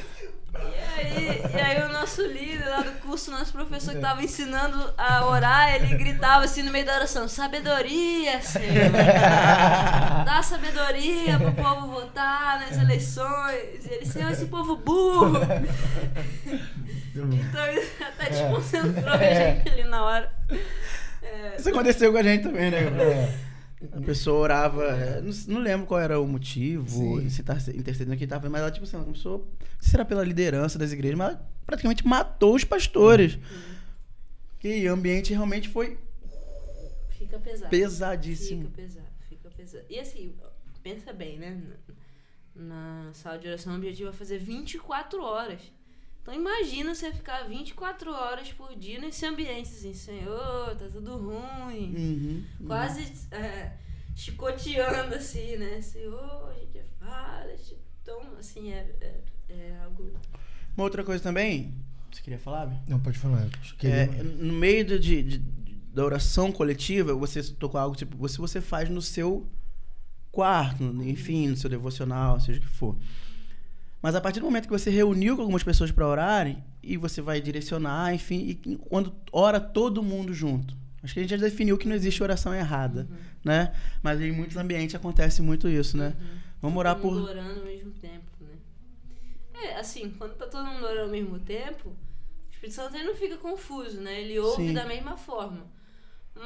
[0.62, 4.92] E aí, e aí o nosso líder lá do curso, nosso professor que tava ensinando
[4.96, 8.90] a orar, ele gritava assim no meio da oração, sabedoria, Senhor.
[10.24, 13.84] Dá sabedoria pro povo votar nas eleições.
[13.84, 15.40] E ele, Senhor, esse povo burro.
[17.14, 20.32] Então ele até desconcentrou a gente ali na hora.
[21.22, 22.78] É, Isso aconteceu com a gente também, né?
[22.78, 23.45] É.
[23.92, 26.88] A pessoa orava, é, não, não lembro qual era o motivo,
[27.20, 27.28] Sim.
[27.28, 29.46] se tá intercedendo aqui, tava, mas ela, tipo assim, ela começou,
[29.78, 33.38] se era pela liderança das igrejas, mas ela praticamente matou os pastores.
[34.58, 35.98] Que o ambiente realmente foi
[37.10, 37.70] fica pesado.
[37.70, 38.62] pesadíssimo.
[38.62, 39.84] Fica pesado, fica pesado.
[39.90, 40.34] E assim,
[40.82, 41.60] pensa bem, né?
[42.54, 45.60] Na sala de oração, o objetivo é fazer 24 horas.
[46.26, 51.94] Então imagina você ficar 24 horas por dia nesse ambiente, assim, Senhor, tá tudo ruim.
[51.94, 52.66] Uhum.
[52.66, 53.74] Quase é,
[54.16, 55.80] chicoteando, assim, né?
[55.80, 57.56] Senhor, a gente é falha.
[58.02, 59.20] Então, assim, é, é,
[59.50, 60.10] é algo.
[60.76, 61.72] Uma outra coisa também,
[62.10, 62.74] você queria falar?
[62.88, 63.48] Não, pode falar.
[63.84, 65.38] É, no meio de, de- de-
[65.94, 69.46] da oração coletiva, você tocou algo tipo, você, você faz no seu
[70.32, 72.96] quarto, enfim, no seu devocional, seja o que for.
[74.02, 77.20] Mas a partir do momento que você reuniu com algumas pessoas para orarem, e você
[77.20, 80.76] vai direcionar, enfim, e quando ora todo mundo junto.
[81.02, 83.08] Acho que a gente já definiu que não existe oração errada,
[83.44, 83.74] né?
[84.02, 86.16] Mas em muitos ambientes acontece muito isso, né?
[86.60, 87.30] Vamos orar todo mundo por.
[87.30, 88.56] orando ao mesmo tempo, né?
[89.62, 93.14] É, assim, quando tá todo mundo orando ao mesmo tempo, o Espírito Santo ele não
[93.14, 94.20] fica confuso, né?
[94.20, 94.74] Ele ouve Sim.
[94.74, 95.66] da mesma forma.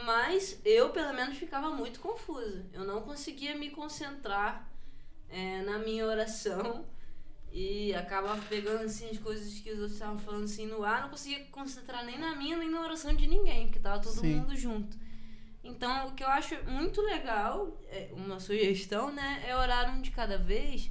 [0.06, 2.64] Mas eu, pelo menos, ficava muito confusa.
[2.72, 4.70] Eu não conseguia me concentrar
[5.28, 6.85] é, na minha oração
[7.52, 11.10] e acabava pegando assim as coisas que os outros estavam falando assim no ar, não
[11.10, 14.36] conseguia concentrar nem na minha nem na oração de ninguém, porque tava todo Sim.
[14.36, 14.97] mundo junto.
[15.62, 20.10] Então, o que eu acho muito legal, é uma sugestão, né, é orar um de
[20.10, 20.90] cada vez,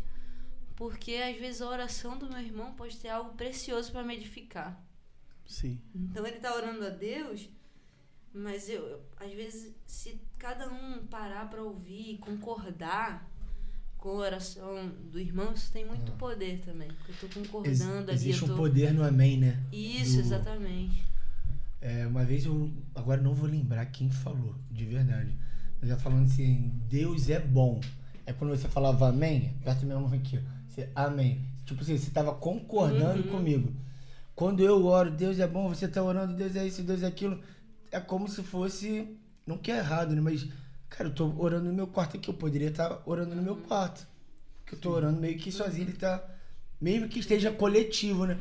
[0.76, 4.80] porque às vezes a oração do meu irmão pode ter algo precioso para me edificar.
[5.46, 5.82] Sim.
[5.96, 7.50] Então ele tá orando a Deus,
[8.34, 13.29] mas eu, eu- às vezes se cada um parar para ouvir, concordar
[14.00, 16.88] com a oração do irmão, isso tem muito poder também.
[17.06, 19.60] Porque eu tô Ex- concordando ali, existe tô um poder no amém, né?
[19.72, 21.04] Isso, do- exatamente.
[21.82, 22.72] É, uma vez eu.
[22.96, 25.34] Agora não vou lembrar quem falou, de verdade.
[25.80, 27.80] Mas já falando assim, Deus é bom.
[28.26, 30.38] É quando você falava amém, aperta meu nome aqui.
[30.38, 30.42] ó.
[30.68, 31.46] Você, amém.
[31.66, 33.32] Tipo assim, você tava concordando Uhum.
[33.32, 33.74] comigo.
[34.36, 37.42] Quando eu oro, Deus é bom, você tá orando, Deus é isso, Deus é aquilo.
[37.92, 39.08] É como se fosse.
[39.48, 40.22] Não que é errado, né?
[40.22, 40.48] Mas,
[40.90, 42.30] cara, eu tô orando no meu quarto aqui.
[42.30, 44.08] Eu poderia estar orando no meu quarto.
[44.66, 46.24] Que eu tô orando meio que sozinho, ele tá.
[46.80, 48.38] Mesmo que esteja coletivo, né?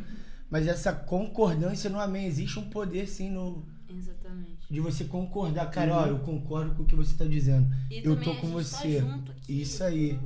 [0.50, 2.26] Mas essa concordância no amém.
[2.26, 4.72] Existe um poder, sim, no, Exatamente.
[4.72, 5.70] de você concordar.
[5.70, 7.66] Cara, ó, eu concordo com o que você tá dizendo.
[7.90, 9.00] E eu tô a com gente tá você.
[9.00, 10.18] junto aqui, Isso aí.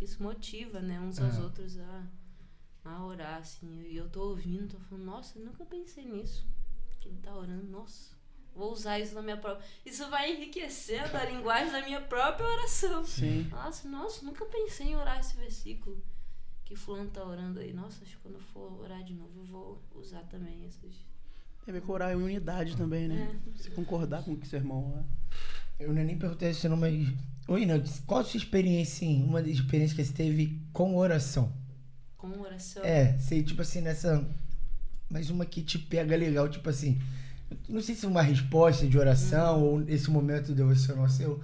[0.00, 1.40] Isso motiva, né, uns aos É.
[1.40, 2.06] outros a,
[2.84, 3.86] a orar, assim.
[3.90, 6.46] E eu tô ouvindo, tô falando, nossa, eu nunca pensei nisso.
[7.00, 8.13] Que ele tá orando, nossa,
[8.54, 9.66] vou usar isso na minha própria.
[9.84, 13.04] Isso vai enriquecendo a linguagem da minha própria oração.
[13.04, 13.48] Sim.
[13.50, 16.02] Nossa, nossa, nunca pensei em orar esse versículo
[16.64, 17.72] que fulano tá orando aí.
[17.72, 20.92] Nossa, acho que quando eu for orar de novo, eu vou usar também essas.
[21.64, 23.40] Tem a ver com orar em unidade também, né?
[23.54, 23.62] É.
[23.62, 25.06] Se concordar com o que seu irmão ora.
[25.78, 27.08] Eu não nem perguntei isso, não, mas.
[27.46, 29.22] Oi, Nel, qual a sua experiência, sim?
[29.22, 31.52] Uma das experiências que você teve com oração?
[32.16, 32.82] Com oração.
[32.84, 34.26] É, você, tipo assim, nessa.
[35.10, 36.98] mas uma que te pega legal, tipo assim.
[37.68, 41.42] Não sei se é uma resposta de oração ou esse momento devocional seu.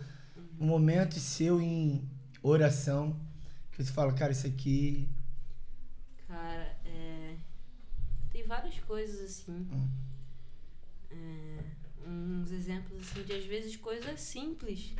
[0.59, 2.07] Um momento seu em
[2.43, 3.17] oração
[3.73, 5.09] que você fala, cara, isso aqui.
[6.29, 7.37] Cara, é...
[8.31, 9.67] tem várias coisas assim.
[9.73, 9.89] Hum.
[11.11, 11.65] É,
[12.07, 14.93] Uns exemplos assim de às vezes coisas simples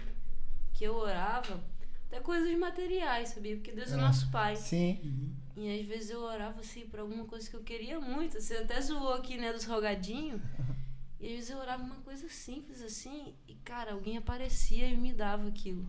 [0.73, 1.63] que eu orava,
[2.07, 3.57] até coisas materiais, sabia?
[3.57, 4.57] Porque Deus é Ah, nosso Pai.
[4.57, 5.35] Sim.
[5.57, 8.41] E às vezes eu orava assim pra alguma coisa que eu queria muito.
[8.41, 10.41] Você até zoou aqui, né, dos rogadinhos.
[11.21, 15.13] E às vezes eu orava uma coisa simples assim, e cara, alguém aparecia e me
[15.13, 15.87] dava aquilo.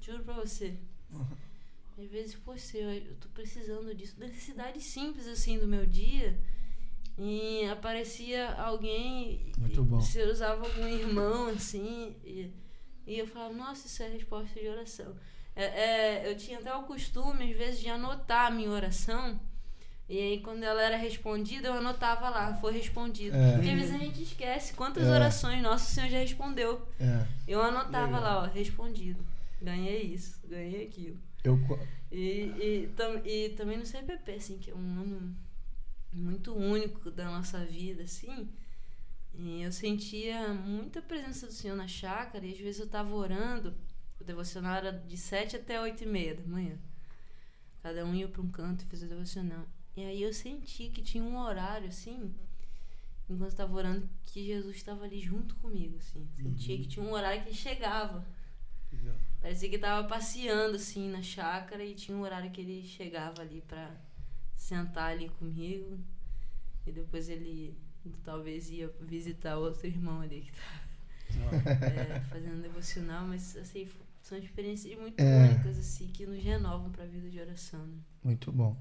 [0.00, 0.78] Juro pra você.
[1.98, 4.20] Às vezes, poxa, eu, eu tô precisando disso.
[4.20, 6.38] Necessidades simples assim do meu dia.
[7.18, 9.50] E aparecia alguém.
[9.58, 9.98] Muito bom.
[9.98, 12.14] Você usava algum irmão assim.
[12.22, 12.52] E,
[13.06, 15.16] e eu falava, nossa, isso é resposta de oração.
[15.54, 19.40] É, é, eu tinha até o costume, às vezes, de anotar a minha oração.
[20.08, 23.36] E aí, quando ela era respondida, eu anotava lá, foi respondido.
[23.36, 23.54] É.
[23.54, 25.10] Porque às vezes a gente esquece quantas É.
[25.10, 26.86] orações nosso Senhor já respondeu.
[27.00, 27.26] É.
[27.48, 29.24] Eu anotava lá, ó, respondido.
[29.60, 31.18] Ganhei isso, ganhei aquilo.
[31.42, 31.58] Eu,
[32.12, 32.18] E,
[32.86, 35.36] e, tam- e também no CPP, assim, que é um ano
[36.12, 38.48] muito único da nossa vida, assim.
[39.34, 43.74] E eu sentia muita presença do Senhor na chácara e às vezes eu tava orando,
[44.20, 46.78] o devocional era de 7 até 8 e meia da manhã.
[47.82, 49.66] Cada um ia para um canto e fazia o devocional.
[49.96, 52.34] E aí eu senti que tinha um horário, assim,
[53.30, 56.28] enquanto eu tava orando, que Jesus estava ali junto comigo, assim.
[56.36, 58.24] Sentia que tinha um horário que ele chegava.
[59.40, 63.62] Parecia que tava passeando assim na chácara e tinha um horário que ele chegava ali
[63.66, 63.94] pra
[64.54, 65.98] sentar ali comigo.
[66.86, 67.76] E depois ele
[68.24, 71.56] talvez ia visitar outro irmão ali que tava
[71.86, 73.88] é, fazendo devocional, mas assim,
[74.22, 75.50] são experiências muito É.
[75.50, 77.84] únicas assim que nos renovam pra vida de oração.
[77.84, 77.98] Né?
[78.24, 78.76] muito bom.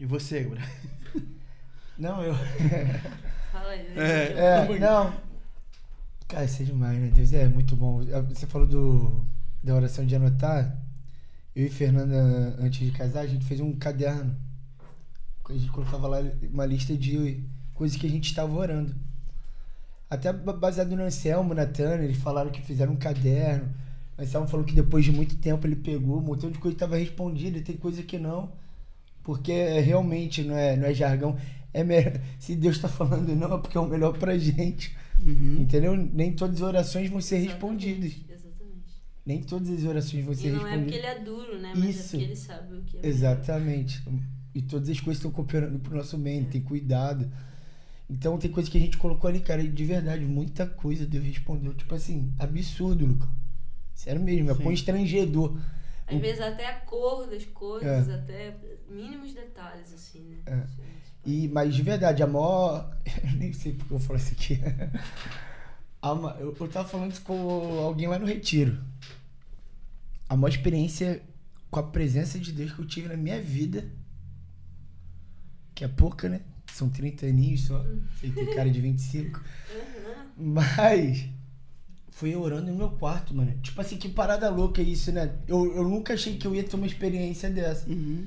[0.00, 0.66] E você, Gabriel?
[1.98, 2.34] Não, eu.
[3.52, 3.86] Fala aí.
[3.96, 4.72] É.
[4.72, 5.12] É, não.
[6.26, 7.10] Cara, isso é demais, né?
[7.12, 8.02] Deus é muito bom.
[8.28, 9.20] Você falou do,
[9.62, 10.78] da oração de anotar.
[11.54, 14.34] Eu e Fernanda, antes de casar, a gente fez um caderno.
[15.48, 16.18] A gente colocava lá
[16.50, 17.42] uma lista de
[17.74, 18.94] coisas que a gente estava orando.
[20.08, 23.68] Até ba- baseado no Anselmo, na Tânia, eles falaram que fizeram um caderno.
[24.16, 26.96] O Anselmo falou que depois de muito tempo ele pegou, um montão de coisa estava
[26.96, 28.52] respondida e tem coisa que não.
[29.22, 31.36] Porque é, realmente não é, não é jargão.
[31.72, 34.96] É me- Se Deus está falando não, é porque é o melhor pra gente.
[35.24, 35.58] Uhum.
[35.60, 35.94] Entendeu?
[35.96, 38.12] Nem todas as orações vão ser respondidas.
[38.12, 39.02] Exatamente, Exatamente.
[39.26, 40.98] Nem todas as orações vão E ser não é porque respondidas.
[40.98, 41.72] ele é duro, né?
[41.76, 42.00] Mas Isso.
[42.00, 43.14] é porque ele sabe o que é melhor.
[43.14, 44.02] Exatamente.
[44.54, 47.30] E todas as coisas estão cooperando pro nosso bem, tem cuidado.
[48.08, 51.24] Então tem coisa que a gente colocou ali, cara, e de verdade, muita coisa Deus
[51.24, 51.72] respondeu.
[51.74, 53.28] Tipo assim, absurdo, Lucão.
[53.94, 55.56] Sério mesmo, é constrangedor.
[56.10, 58.14] Às O- vezes até a cor das coisas, É.
[58.14, 58.56] até
[58.88, 60.38] mínimos detalhes, assim, né?
[60.46, 60.62] É.
[61.24, 62.96] E, mas de verdade, a maior.
[63.24, 64.58] Eu nem sei porque eu falo isso aqui.
[66.02, 68.82] Eu, eu tava falando isso com alguém lá no retiro.
[70.26, 71.22] A maior experiência
[71.70, 73.86] com a presença de Deus que eu tive na minha vida.
[75.74, 76.40] Que é pouca, né?
[76.72, 77.84] São 30 aninhos só.
[78.18, 79.42] Sei que tem cara de 25.
[80.38, 81.28] Mas.
[82.20, 83.50] Fui orando no meu quarto, mano.
[83.62, 85.32] Tipo assim, que parada louca isso, né?
[85.48, 87.88] Eu, eu nunca achei que eu ia ter uma experiência dessa.
[87.88, 88.26] Uhum.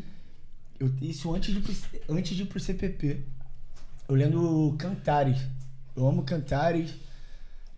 [0.79, 3.19] Eu, isso antes de, ir pro- antes de ir pro CPP.
[4.09, 5.37] Eu lendo Cantares.
[5.95, 6.95] Eu amo Cantares.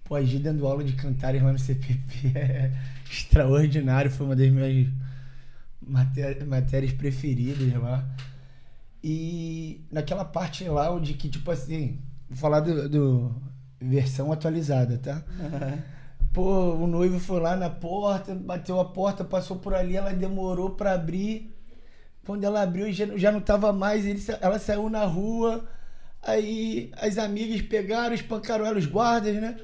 [0.05, 2.71] Pô, a Gi dando aula de Cantares lá no CPP é
[3.11, 4.09] extraordinário.
[4.09, 4.87] Foi uma das minhas
[5.85, 8.07] maté- matérias preferidas lá.
[9.03, 13.35] E naquela parte lá onde que, tipo assim, vou falar do, do
[13.81, 15.21] versão atualizada, tá?
[16.35, 20.71] Pô, o noivo foi lá na porta, bateu a porta, passou por ali, ela demorou
[20.71, 21.55] pra abrir.
[22.25, 25.65] Quando ela abriu, já, já não tava mais, ele, ela saiu na rua.
[26.21, 29.57] Aí as amigas pegaram, espancaram ela, os guardas, né?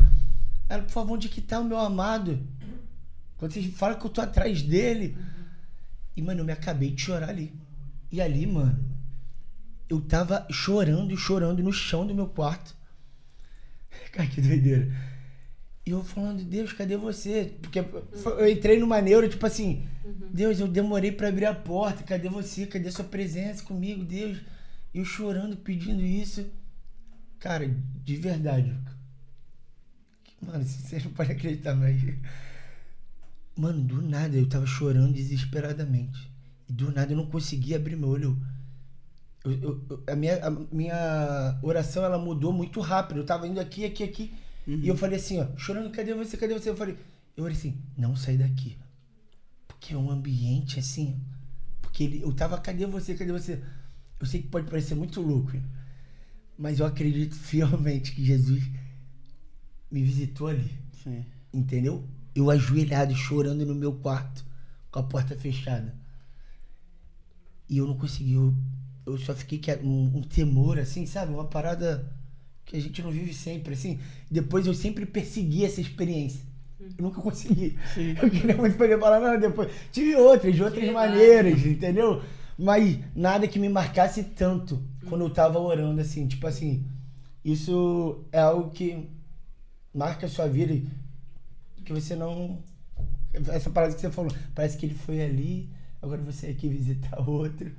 [0.69, 2.39] Ela, por favor, onde que tá o meu amado?
[3.35, 5.17] Quando vocês falam que eu tô atrás dele.
[6.15, 7.53] E, mano, eu me acabei de chorar ali.
[8.09, 8.79] E ali, mano,
[9.89, 12.73] eu tava chorando chorando no chão do meu quarto.
[14.13, 15.10] Cara, que doideira.
[15.85, 17.53] E eu falando, Deus, cadê você?
[17.61, 19.83] Porque eu entrei numa neura, tipo assim,
[20.31, 22.67] Deus, eu demorei pra abrir a porta, cadê você?
[22.67, 24.37] Cadê sua presença comigo, Deus?
[24.93, 26.45] Eu chorando, pedindo isso.
[27.39, 27.67] Cara,
[28.05, 28.75] de verdade.
[30.41, 31.99] Mano, vocês não podem acreditar, mas.
[33.55, 36.31] Mano, do nada eu tava chorando desesperadamente.
[36.69, 38.37] E do nada eu não conseguia abrir meu olho.
[39.43, 43.17] Eu- eu- eu- a, minha, a minha oração ela mudou muito rápido.
[43.17, 44.33] Eu tava indo aqui, aqui, aqui.
[44.67, 46.37] E eu falei assim, ó, chorando, cadê você?
[46.37, 46.69] Cadê você?
[46.69, 46.95] Eu falei,
[47.35, 48.77] eu falei assim, não sai daqui.
[49.67, 51.19] Porque é um ambiente assim.
[51.81, 53.15] Porque ele, eu tava, cadê você?
[53.15, 53.61] Cadê você?
[54.19, 55.51] Eu sei que pode parecer muito louco,
[56.57, 58.63] mas eu acredito fielmente que Jesus
[59.89, 60.71] me visitou ali.
[61.03, 61.25] Sim.
[61.51, 62.07] Entendeu?
[62.35, 64.45] Eu ajoelhado, chorando no meu quarto,
[64.91, 65.93] com a porta fechada.
[67.67, 68.33] E eu não consegui.
[68.33, 68.53] Eu,
[69.05, 71.33] eu só fiquei que um, um temor, assim, sabe?
[71.33, 72.07] Uma parada
[72.71, 73.99] que a gente não vive sempre, assim.
[74.29, 76.39] Depois eu sempre persegui essa experiência.
[76.79, 77.77] Eu nunca consegui.
[77.93, 78.15] Sim.
[78.23, 79.69] Eu queria muito poder falar, não, depois.
[79.91, 82.21] Tive outras, de outras maneiras, entendeu?
[82.57, 86.25] Mas nada que me marcasse tanto quando eu tava orando, assim.
[86.27, 86.85] Tipo assim,
[87.43, 89.09] isso é algo que
[89.93, 90.81] marca a sua vida
[91.83, 92.57] que você não.
[93.33, 95.69] Essa parada que você falou, parece que ele foi ali,
[96.01, 97.71] agora você é aqui visitar outro.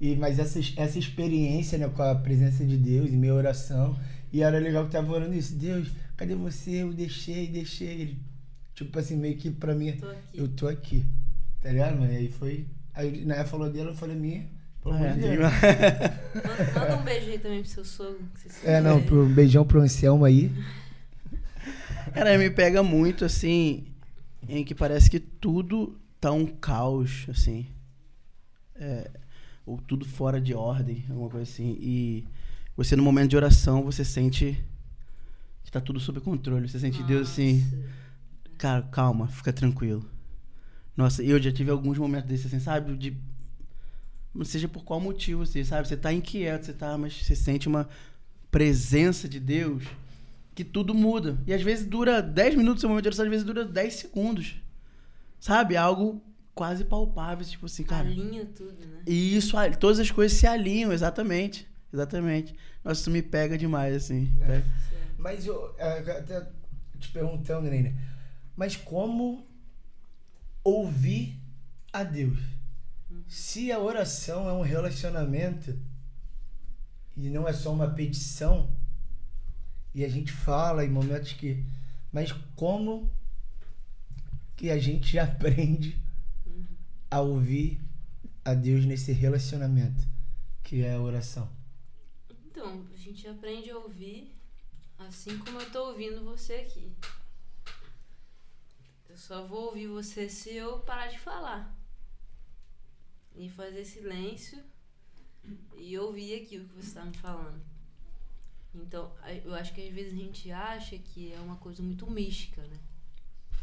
[0.00, 3.98] E, mas essa, essa experiência né, com a presença de Deus e minha oração.
[4.32, 5.54] E era legal que tava orando isso.
[5.56, 6.82] Deus, cadê você?
[6.82, 7.88] Eu deixei, deixei.
[7.88, 8.18] Ele,
[8.74, 10.18] tipo assim, meio que pra mim, Tô aqui.
[10.34, 11.04] eu tô aqui.
[11.60, 12.12] Tá ligado, mano?
[12.12, 12.66] E aí foi.
[12.94, 14.46] Aí na falou dela, eu falei minha.
[14.82, 15.36] Pelo amor É, de Deus.
[16.74, 18.18] Manda, um beijo aí também pro seu sogro.
[18.36, 20.50] se É, não, pro, um beijão pro Anselmo aí.
[22.14, 23.84] Cara, me pega muito, assim,
[24.48, 27.66] em que parece que tudo tá um caos, assim.
[28.74, 29.10] É,
[29.66, 31.76] ou tudo fora de ordem, alguma coisa assim.
[31.80, 32.24] E
[32.84, 34.58] você, no momento de oração, você sente
[35.62, 36.66] que tá tudo sob controle.
[36.66, 38.56] Você sente Deus assim, Nossa.
[38.56, 40.08] cara, calma, fica tranquilo.
[40.96, 42.96] Nossa, eu já tive alguns momentos desses, assim, sabe?
[42.96, 43.14] De.
[44.34, 45.86] Não seja por qual motivo, assim, sabe?
[45.86, 47.86] Você tá inquieto, você tá, mas você sente uma
[48.50, 49.84] presença de Deus
[50.54, 51.38] que tudo muda.
[51.46, 54.56] E às vezes dura 10 minutos, seu momento de oração, às vezes dura 10 segundos.
[55.38, 55.76] Sabe?
[55.76, 56.22] Algo
[56.54, 58.08] quase palpável, tipo assim, cara.
[58.08, 59.02] Alinha tudo, né?
[59.06, 61.68] E isso, todas as coisas se alinham, exatamente.
[61.92, 62.54] Exatamente.
[62.84, 64.32] Nossa, isso me pega demais, assim.
[64.40, 64.62] É.
[65.18, 66.46] Mas eu é, até
[66.98, 67.94] te perguntando, Nene,
[68.56, 69.46] mas como
[70.64, 71.38] ouvir
[71.92, 72.38] a Deus?
[73.26, 75.78] Se a oração é um relacionamento
[77.16, 78.70] e não é só uma petição,
[79.94, 81.64] e a gente fala em momentos que.
[82.12, 83.10] Mas como
[84.56, 86.00] que a gente aprende
[87.10, 87.80] a ouvir
[88.44, 90.06] a Deus nesse relacionamento
[90.62, 91.48] que é a oração?
[92.60, 94.36] Então, a gente aprende a ouvir
[94.98, 96.92] assim como eu tô ouvindo você aqui.
[99.08, 101.74] Eu só vou ouvir você se eu parar de falar.
[103.34, 104.62] E fazer silêncio
[105.78, 107.64] e ouvir aquilo que você está me falando.
[108.74, 109.10] Então,
[109.42, 112.78] eu acho que às vezes a gente acha que é uma coisa muito mística, né?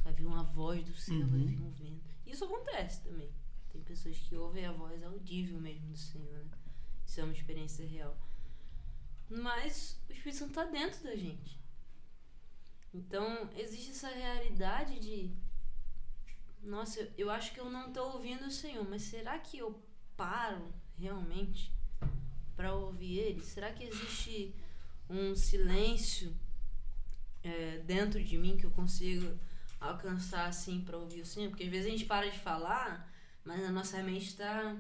[0.04, 1.46] Vai vir uma voz do céu, vai Uhum.
[1.46, 2.16] vir um vento.
[2.26, 3.30] Isso acontece também.
[3.72, 6.58] Tem pessoas que ouvem a voz audível mesmo do Senhor, né?
[7.06, 8.18] Isso é uma experiência real.
[9.30, 11.60] Mas o Espírito Santo está dentro da gente.
[12.94, 15.32] Então, existe essa realidade de.
[16.64, 19.82] Nossa, eu, acho que eu não estou ouvindo o Senhor, mas será que eu
[20.16, 21.72] paro realmente
[22.56, 23.42] para ouvir Ele?
[23.42, 24.54] Será que existe
[25.10, 26.36] um silêncio
[27.44, 29.38] é, dentro de mim que eu consigo
[29.80, 31.50] alcançar assim para ouvir o Senhor?
[31.50, 33.14] Porque às vezes a gente para de falar,
[33.46, 34.76] mas a nossa mente está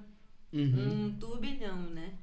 [0.51, 1.07] Uhum.
[1.07, 2.17] um turbilhão, né?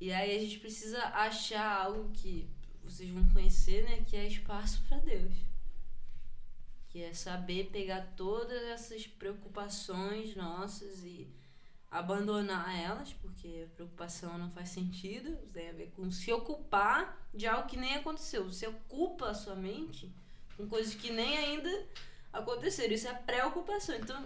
[0.00, 2.48] E aí a gente precisa achar algo que
[2.84, 4.04] vocês vão conhecer, né?
[4.06, 5.34] Que é espaço para Deus.
[6.88, 11.28] Que é saber pegar todas essas preocupações nossas e
[11.90, 17.68] abandonar elas, porque preocupação não faz sentido, tem a ver com se ocupar de algo
[17.68, 18.44] que nem aconteceu.
[18.44, 20.12] Você ocupa a sua mente
[20.56, 21.86] com coisas que nem ainda
[22.32, 22.94] aconteceram.
[22.94, 23.96] Isso é preocupação.
[23.96, 24.24] Então,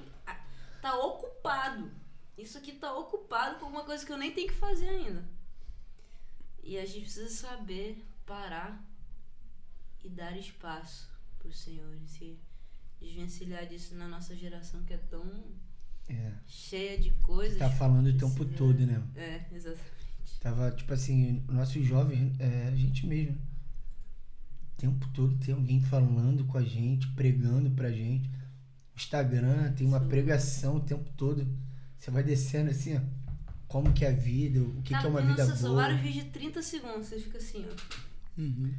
[0.81, 1.90] tá ocupado.
[2.36, 5.24] Isso aqui tá ocupado com uma coisa que eu nem tenho que fazer ainda.
[6.62, 8.82] E a gente precisa saber parar
[10.05, 12.39] e dar espaço pro Senhor e se
[13.01, 15.24] desvencilhar disso na nossa geração que é tão
[16.09, 16.32] É.
[16.47, 17.59] cheia de coisas.
[17.59, 19.02] Tá falando o tempo Esse- todo, né?
[19.16, 19.93] É, exatamente.
[20.40, 23.36] Tava, tipo assim, nossos jovens, é, a gente mesmo.
[23.36, 28.28] O tempo todo tem alguém falando com a gente, pregando pra gente.
[28.97, 30.09] Instagram tem uma Sim.
[30.09, 31.47] pregação o tempo todo.
[31.97, 33.01] Você vai descendo assim, ó.
[33.73, 35.82] Como que é a vida, o que, que é uma vida nossa, são boa.
[35.82, 38.40] vários vídeos de 30 segundos, você fica assim, ó.
[38.40, 38.70] Uhum.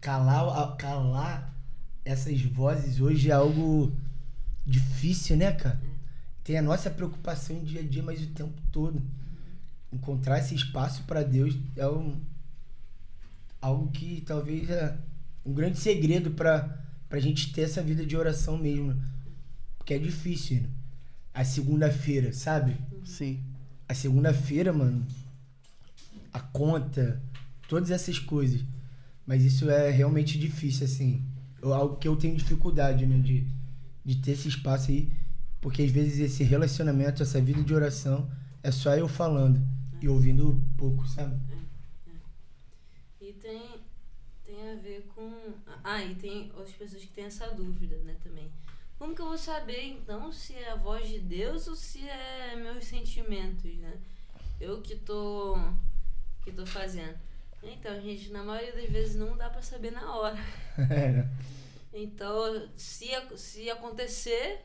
[0.00, 1.54] Calar, a- calar
[2.04, 3.92] essas vozes hoje é algo
[4.64, 5.80] difícil, né, cara?
[6.44, 9.02] Tem a nossa preocupação em dia a dia, mas o tempo todo.
[9.92, 12.20] Encontrar esse espaço para Deus é um,
[13.60, 14.96] algo que talvez é
[15.44, 16.78] um grande segredo para
[17.10, 19.00] a gente ter essa vida de oração mesmo.
[19.78, 20.60] Porque é difícil.
[20.62, 20.68] né?
[21.32, 22.76] A segunda-feira, sabe?
[23.04, 23.42] Sim.
[23.88, 25.06] A segunda-feira, mano,
[26.32, 27.20] a conta,
[27.68, 28.62] todas essas coisas.
[29.26, 31.22] Mas isso é realmente difícil, assim.
[31.60, 33.18] Eu- algo que eu tenho dificuldade, né?
[33.18, 33.46] De,
[34.04, 35.10] de ter esse espaço aí.
[35.60, 38.30] Porque às vezes esse relacionamento, essa vida de oração,
[38.62, 39.60] é só eu falando
[40.00, 41.34] e ouvindo pouco, sabe?
[43.20, 43.62] E tem,
[44.44, 45.32] tem a ver com.
[45.82, 48.48] Ah, e tem outras pessoas que têm essa dúvida, né, também.
[48.98, 52.56] Como que eu vou saber, então, se é a voz de Deus ou se é
[52.56, 54.00] meus sentimentos, né?
[54.60, 55.56] Eu que tô.
[56.42, 57.18] que tô fazendo.
[57.62, 60.38] Então, gente, na maioria das vezes não dá pra saber na hora.
[60.90, 61.26] É.
[61.98, 63.08] Então, se,
[63.38, 64.60] se acontecer,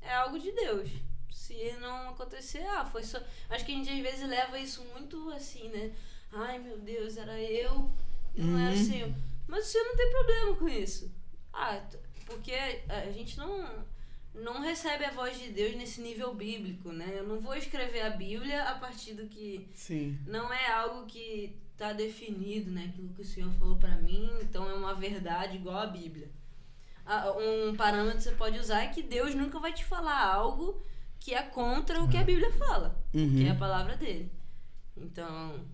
[0.00, 0.88] é algo de Deus.
[1.32, 3.18] Se não acontecer, ah, foi só.
[3.50, 5.92] Acho que a gente às vezes leva isso muito assim, né?
[6.30, 7.90] Ai meu Deus, era eu
[8.36, 8.84] e não era o Uhum.
[8.84, 9.12] Senhor.
[9.48, 11.12] Mas o Senhor não tem problema com isso.
[11.52, 11.82] Ah,
[12.26, 12.52] porque
[12.88, 13.84] a gente não,
[14.34, 17.12] não recebe a voz de Deus nesse nível bíblico, né?
[17.18, 20.18] Eu não vou escrever a Bíblia a partir do que Sim.
[20.26, 22.86] não é algo que está definido, né?
[22.92, 26.30] Aquilo que o Senhor falou para mim, então é uma verdade igual a Bíblia.
[27.06, 30.82] Ah, Um parâmetro que você pode usar é que Deus nunca vai te falar algo
[31.20, 33.36] que é contra o que a Bíblia fala, Uhum.
[33.36, 34.30] que é a palavra dele.
[34.96, 35.64] Então,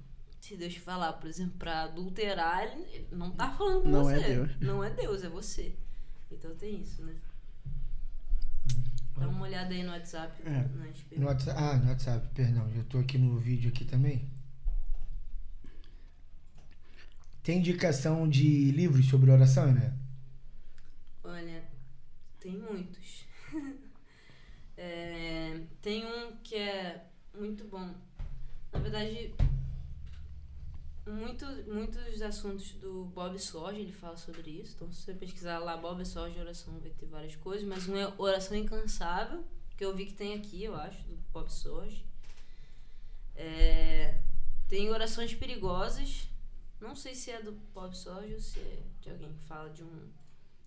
[0.41, 4.05] se Deus te falar, por exemplo, para adulterar, ele ele não tá falando com Não
[4.05, 4.15] você.
[4.15, 4.51] é Deus.
[4.61, 5.77] Não é Deus, é você.
[6.31, 7.15] Então tem isso, né?
[9.17, 10.43] Dá uma olhada aí no WhatsApp.
[10.47, 11.19] É.
[11.19, 11.27] No.
[11.27, 12.71] WhatsApp, ah, no WhatsApp, perdão.
[12.75, 14.31] Eu tô aqui no vídeo aqui também.
[17.43, 19.97] Tem indicação de livros sobre oração, né?
[21.25, 21.65] Olha,
[22.39, 23.27] tem muitos.
[24.83, 27.05] É, tem um que é
[27.39, 27.95] muito bom.
[28.73, 29.35] Na verdade,
[31.11, 34.75] muito, muitos assuntos do Bob Sorge, ele fala sobre isso.
[34.77, 37.67] Então, se você pesquisar lá Bob Sorge oração, vai ter várias coisas.
[37.67, 39.45] Mas um é Oração Incansável,
[39.77, 42.05] que eu vi que tem aqui, eu acho, do Bob Sorge.
[43.35, 44.21] É,
[44.69, 46.29] tem Orações Perigosas.
[46.81, 49.83] Não sei se é do Bob Sorge ou se é de alguém que fala de
[49.83, 50.09] um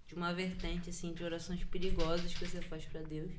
[0.05, 3.31] de uma vertente assim de orações perigosas que você faz para Deus.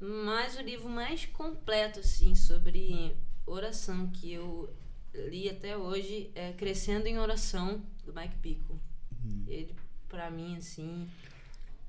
[0.00, 4.74] Mas o livro mais completo assim sobre oração que eu
[5.28, 8.78] li até hoje é Crescendo em Oração do Mike Pico.
[9.46, 9.74] Ele
[10.08, 11.08] para mim assim,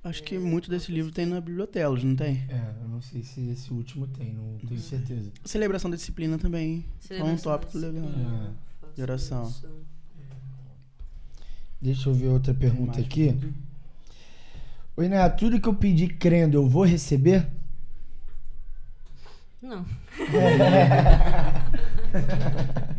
[0.04, 2.45] Acho que muito desse livro tem na Bibliotelos, não tem?
[2.49, 5.32] É, eu não sei se esse último tem, não tenho certeza.
[5.44, 6.86] Celebração da disciplina também.
[7.10, 8.06] É um celebração tópico legal.
[8.06, 8.49] É.
[8.95, 9.54] De oração.
[11.82, 13.34] Deixa eu ver outra pergunta aqui.
[13.34, 13.54] pergunta?
[14.95, 17.48] Oi, Né, tudo que eu pedir crendo, eu vou receber?
[19.62, 19.86] Não.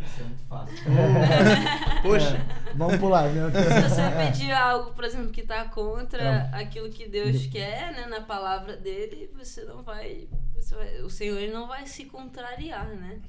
[0.05, 0.75] Isso é muito fácil.
[2.01, 3.49] Poxa, É, vamos pular, né?
[3.51, 6.61] Se você pedir algo, por exemplo, que tá contra É.
[6.61, 11.41] aquilo que Deus quer, né, na palavra dele, você não vai, você vai- o Senhor
[11.51, 13.19] não vai se contrariar, né?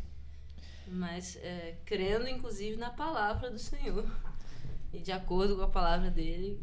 [0.87, 4.05] Mas é, crendo inclusive na palavra do Senhor
[4.93, 6.59] e de acordo com a palavra dele,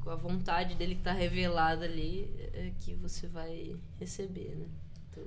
[0.00, 4.66] com a vontade dele que está revelada ali, é que você vai receber, né?
[5.10, 5.24] Então,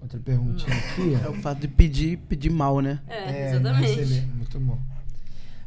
[0.00, 1.14] Outra perguntinha aqui.
[1.14, 3.00] é o fato de pedir, pedir mal, né?
[3.08, 4.00] é, não exatamente.
[4.00, 4.26] receber.
[4.34, 4.78] Muito bom.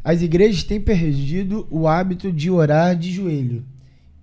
[0.04, 3.66] As igrejas têm perdido o hábito de orar de joelho.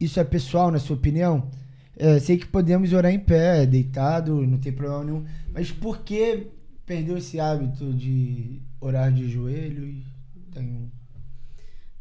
[0.01, 1.51] Isso é pessoal, na sua opinião?
[1.97, 5.27] É, sei que podemos orar em pé, deitado, não tem problema nenhum.
[5.53, 6.47] Mas por que
[6.85, 9.87] perdeu esse hábito de orar de joelho?
[9.87, 10.05] E
[10.53, 10.91] tem um...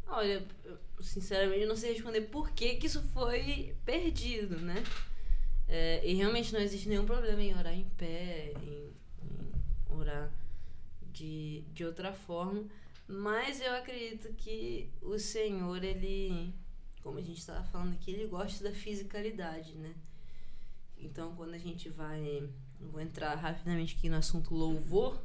[0.08, 4.82] Olha, eu, sinceramente eu não sei responder por que, que isso foi perdido, né?
[5.68, 9.52] É, e realmente não existe nenhum problema em orar em pé, em, em
[9.88, 10.32] orar
[11.12, 12.64] de, de outra forma.
[13.08, 16.52] Mas eu acredito que o Senhor, ele,
[17.02, 19.94] como a gente estava falando aqui, ele gosta da fisicalidade, né?
[20.98, 22.48] Então quando a gente vai.
[22.78, 25.18] Vou entrar rapidamente aqui no assunto louvor.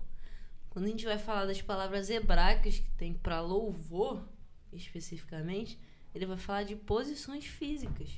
[0.69, 4.23] Quando a gente vai falar das palavras hebraicas que tem para louvor,
[4.71, 5.77] especificamente,
[6.15, 8.09] ele vai falar de posições físicas.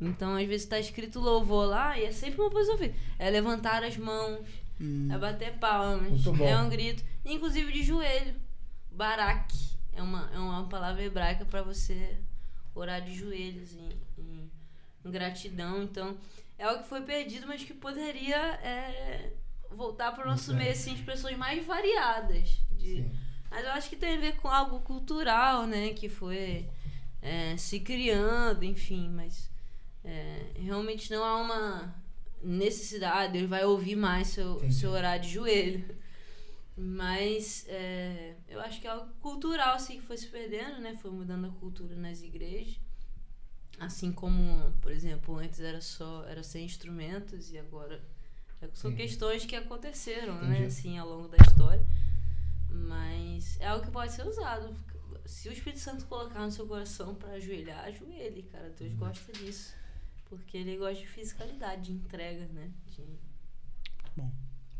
[0.00, 2.98] Então, às vezes está escrito louvor lá e é sempre uma posição física.
[3.18, 4.46] É levantar as mãos,
[4.80, 5.08] Hum.
[5.12, 8.34] é bater palmas, é um grito, inclusive de joelho.
[8.90, 9.54] Barak
[9.92, 12.18] é uma, é uma palavra hebraica para você
[12.74, 14.50] orar de joelhos em, em-
[15.04, 15.82] em gratidão.
[15.84, 16.16] Então,
[16.58, 19.32] é algo que foi perdido, mas que poderia é,
[19.70, 20.54] voltar para o nosso é.
[20.54, 22.60] meio assim, expressões mais variadas.
[22.72, 23.18] De, Sim.
[23.50, 25.90] mas eu acho que tem a ver com algo cultural, né?
[25.90, 26.68] Que foi
[27.22, 29.50] é, se criando, enfim, mas
[30.04, 31.94] é, realmente não há uma
[32.42, 34.74] necessidade, ele vai ouvir mais seu, Entendi.
[34.74, 35.96] seu orar de joelho.
[36.76, 40.94] Mas é, eu acho que é algo cultural assim que foi se perdendo, né?
[41.00, 42.80] Foi mudando a cultura nas igrejas.
[43.78, 48.02] Assim como, por exemplo, antes era só era sem instrumentos e agora
[48.60, 49.08] é- são Entendi.
[49.08, 50.60] questões que aconteceram, Entendi.
[50.60, 50.66] né?
[50.66, 51.84] Assim, ao longo da história.
[52.68, 54.76] Mas é algo que pode ser usado.
[55.24, 58.68] Se o Espírito Santo colocar no seu coração para ajoelhar, ajoelhe, cara.
[58.70, 59.72] Deus gosta disso.
[60.36, 62.70] Porque ele gosta de fisicalidade, de entrega, né?
[62.88, 63.02] De...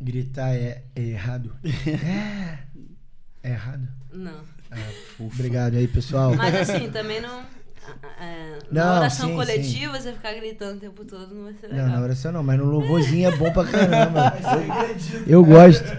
[0.00, 1.54] Gritar é, é errado.
[1.64, 2.58] é.
[3.42, 3.86] É errado.
[4.12, 4.40] Não.
[5.18, 6.34] Obrigado aí, pessoal.
[6.34, 7.40] Mas assim, também não.
[8.18, 11.68] é, na Não, oração sim, coletiva, você ficar gritando o tempo todo não vai ser
[11.68, 11.90] Não, legal.
[11.90, 14.32] na oração não, mas no louvorzinho é bom pra caramba.
[15.26, 15.84] Eu, eu gosto.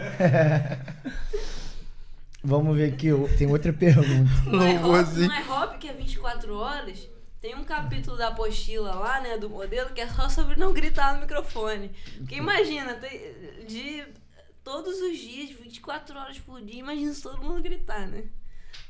[2.43, 3.07] Vamos ver aqui,
[3.37, 4.31] tem outra pergunta.
[4.45, 7.07] Não é, não é hobby que é 24 horas?
[7.45, 11.13] Tem um capítulo da apostila lá, né, do modelo, que é só sobre não gritar
[11.13, 11.91] no microfone.
[12.17, 12.99] Porque imagina,
[13.67, 14.03] de
[14.63, 18.23] todos os dias, 24 horas por dia, imagina se todo mundo gritar, né?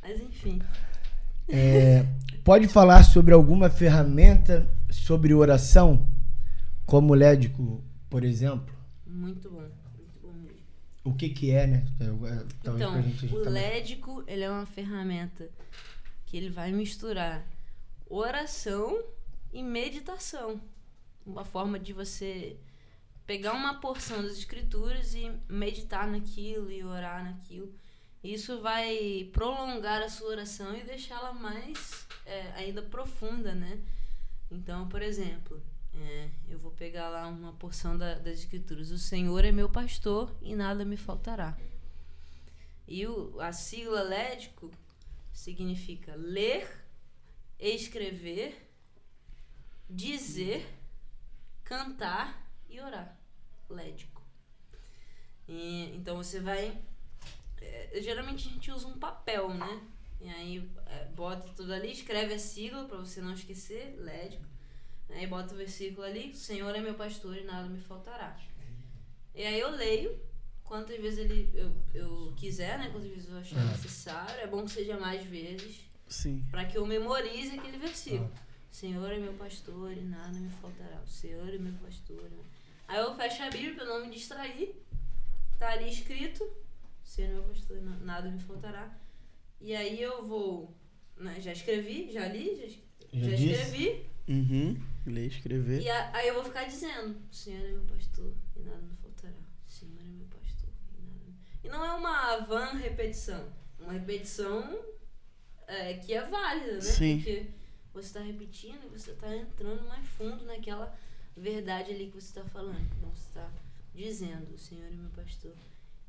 [0.01, 0.61] Mas enfim.
[1.49, 2.05] É,
[2.45, 6.07] pode falar sobre alguma ferramenta sobre oração?
[6.85, 8.73] Como o Lédico, por exemplo?
[9.05, 9.59] Muito bom.
[9.97, 10.61] Muito bom mesmo.
[11.03, 11.85] O que que é, né?
[11.99, 12.89] É, é, talvez
[13.21, 15.49] Então, o tá- lédico, ele é uma ferramenta
[16.25, 17.43] que ele vai misturar
[18.09, 19.03] oração
[19.51, 20.61] e meditação.
[21.25, 22.57] Uma forma de você
[23.25, 27.73] pegar uma porção das escrituras e meditar naquilo e orar naquilo.
[28.23, 33.79] Isso vai prolongar a sua oração e deixá-la mais é, ainda profunda, né?
[34.51, 35.61] Então, por exemplo,
[35.93, 38.91] é, eu vou pegar lá uma porção da- das escrituras.
[38.91, 41.57] O Senhor é meu pastor e nada me faltará.
[42.87, 44.71] E o, a sigla lédico
[45.33, 46.84] significa ler,
[47.59, 48.69] escrever,
[49.89, 50.67] dizer,
[51.63, 53.17] cantar e orar.
[53.69, 54.21] Lédico.
[55.47, 56.77] E, então você vai.
[57.61, 59.81] é, geralmente a gente usa um papel, né?
[60.21, 64.45] E aí é, bota tudo ali, escreve a sigla pra você não esquecer, lédico.
[65.09, 68.37] Aí bota o versículo ali, o Senhor é meu pastor e nada me faltará.
[69.33, 70.19] E aí eu leio
[70.63, 72.89] quantas vezes ele, eu, eu quiser, né?
[72.89, 74.41] Quantas vezes eu achar necessário.
[74.41, 76.45] É bom que seja mais vezes, Sim.
[76.51, 78.31] para que eu memorize aquele versículo.
[78.71, 81.01] O Senhor é meu pastor e nada me faltará.
[81.01, 82.21] O Senhor é meu pastor.
[82.23, 82.43] né?
[82.87, 84.75] Aí eu fecho a Bíblia para não me distrair.
[85.57, 86.45] Tá ali escrito:
[87.03, 88.93] Senhor é meu pastor e na- nada me faltará.
[89.61, 90.75] E aí eu vou.
[91.17, 92.55] né, já escrevi, já li,
[93.13, 94.05] já, Já já escrevi.
[94.27, 94.77] Uhum.
[95.05, 95.81] Ler, escrever.
[95.81, 99.33] E a- aí eu vou ficar dizendo: Senhor é meu pastor e nada me faltará.
[99.65, 100.69] Senhor é meu pastor
[100.99, 101.33] e nada me...
[101.63, 103.47] E não é uma van repetição.
[103.79, 104.77] Uma repetição
[105.67, 106.81] é, que é válida, né?
[106.81, 107.17] Sim.
[107.17, 107.47] Porque
[107.93, 110.93] você está repetindo e você está entrando mais fundo naquela
[111.35, 112.79] verdade ali que você está falando.
[112.97, 113.49] Então você está
[113.93, 115.53] dizendo: O Senhor é meu pastor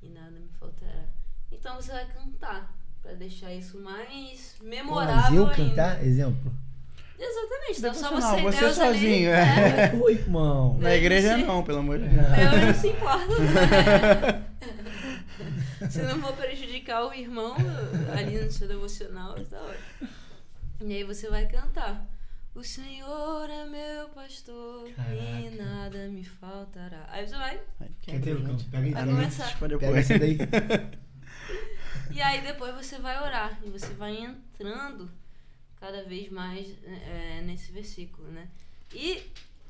[0.03, 1.09] e nada me faltará.
[1.51, 2.77] Então você vai cantar.
[3.03, 5.55] Pra deixar isso mais memorável Mas eu ainda.
[5.55, 6.53] cantar, exemplo?
[7.19, 8.99] Exatamente, então só você e você Deus ali.
[8.99, 9.93] sozinho, é.
[9.93, 9.97] é.
[9.97, 10.77] Ô, irmão.
[10.79, 11.45] Na igreja Sim.
[11.45, 12.27] não, pelo amor de Deus.
[12.27, 14.47] Eu não se importa.
[15.91, 17.55] Se não for prejudicar o irmão
[18.19, 20.09] ali no seu devocional, tá ótimo.
[20.81, 22.07] E aí você vai cantar.
[22.55, 25.63] O Senhor é meu pastor e Caraca.
[25.63, 27.07] nada me faltará.
[27.11, 27.61] Aí você vai.
[28.01, 28.57] Quer ter, Lucão?
[28.71, 29.59] Pega aí Vai começar.
[29.59, 30.39] Pega daí.
[32.11, 33.59] E aí depois você vai orar.
[33.63, 35.11] E você vai entrando
[35.87, 38.51] cada vez mais é, nesse versículo, né?
[38.93, 39.23] E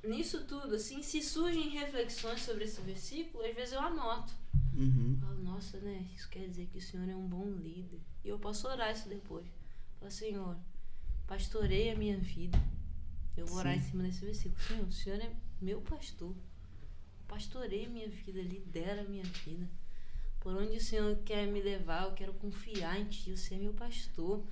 [0.03, 4.33] nisso tudo, assim, se surgem reflexões sobre esse versículo, às vezes eu anoto.
[4.75, 5.19] Uhum.
[5.21, 6.07] Falo, nossa, né?
[6.15, 8.01] Isso quer dizer que o Senhor é um bom líder.
[8.25, 9.47] E eu posso orar isso depois.
[9.99, 10.57] Falo, Senhor,
[11.27, 12.59] pastorei a minha vida.
[13.37, 14.59] Eu vou orar em cima desse versículo.
[14.63, 15.31] Senhor, o Senhor é
[15.61, 16.35] meu pastor.
[17.29, 19.69] Pastorei a minha vida, lidera a minha vida.
[20.41, 23.37] Por onde o Senhor quer me levar, eu quero confiar em Ti.
[23.37, 24.43] Você é meu pastor.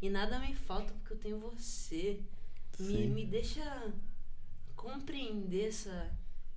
[0.00, 2.20] E nada me falta porque eu tenho você.
[2.78, 3.92] Me, me deixa
[4.74, 6.10] compreender essa,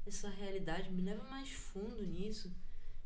[0.05, 0.91] essa realidade.
[0.91, 2.51] Me leva mais fundo nisso.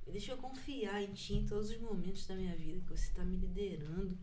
[0.05, 2.79] Me deixa confiar em Ti em todos os momentos da minha vida.
[2.81, 4.17] Que você está me liderando.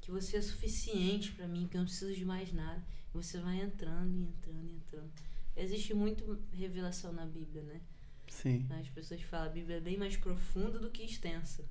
[0.00, 1.68] Que você é suficiente para mim.
[1.68, 2.82] Que eu não preciso de mais nada.
[3.14, 5.12] E você vai entrando e entrando e entrando.
[5.54, 7.80] Existe muito revelação na Bíblia, né?
[8.28, 8.66] Sim.
[8.70, 11.64] As pessoas falam a Bíblia é bem mais profunda do que extensa.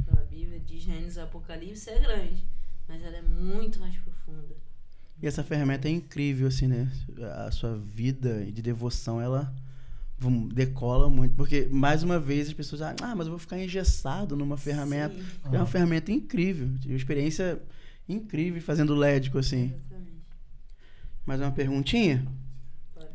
[0.00, 2.44] Então, a Bíblia de Gênesis a Apocalipse é grande,
[2.90, 4.56] mas ela é muito mais profunda.
[5.22, 6.90] E essa ferramenta é incrível, assim, né?
[7.46, 9.54] A sua vida de devoção, ela
[10.52, 11.36] decola muito.
[11.36, 15.14] Porque, mais uma vez, as pessoas ah, ah, mas eu vou ficar engessado numa ferramenta.
[15.14, 16.68] Sim, É uma ferramenta incrível.
[16.80, 17.62] Tive uma experiência
[18.08, 19.66] incrível fazendo lédico, assim.
[19.66, 20.10] exatamente.
[21.24, 22.26] Mais uma perguntinha?
[22.92, 23.12] Bora.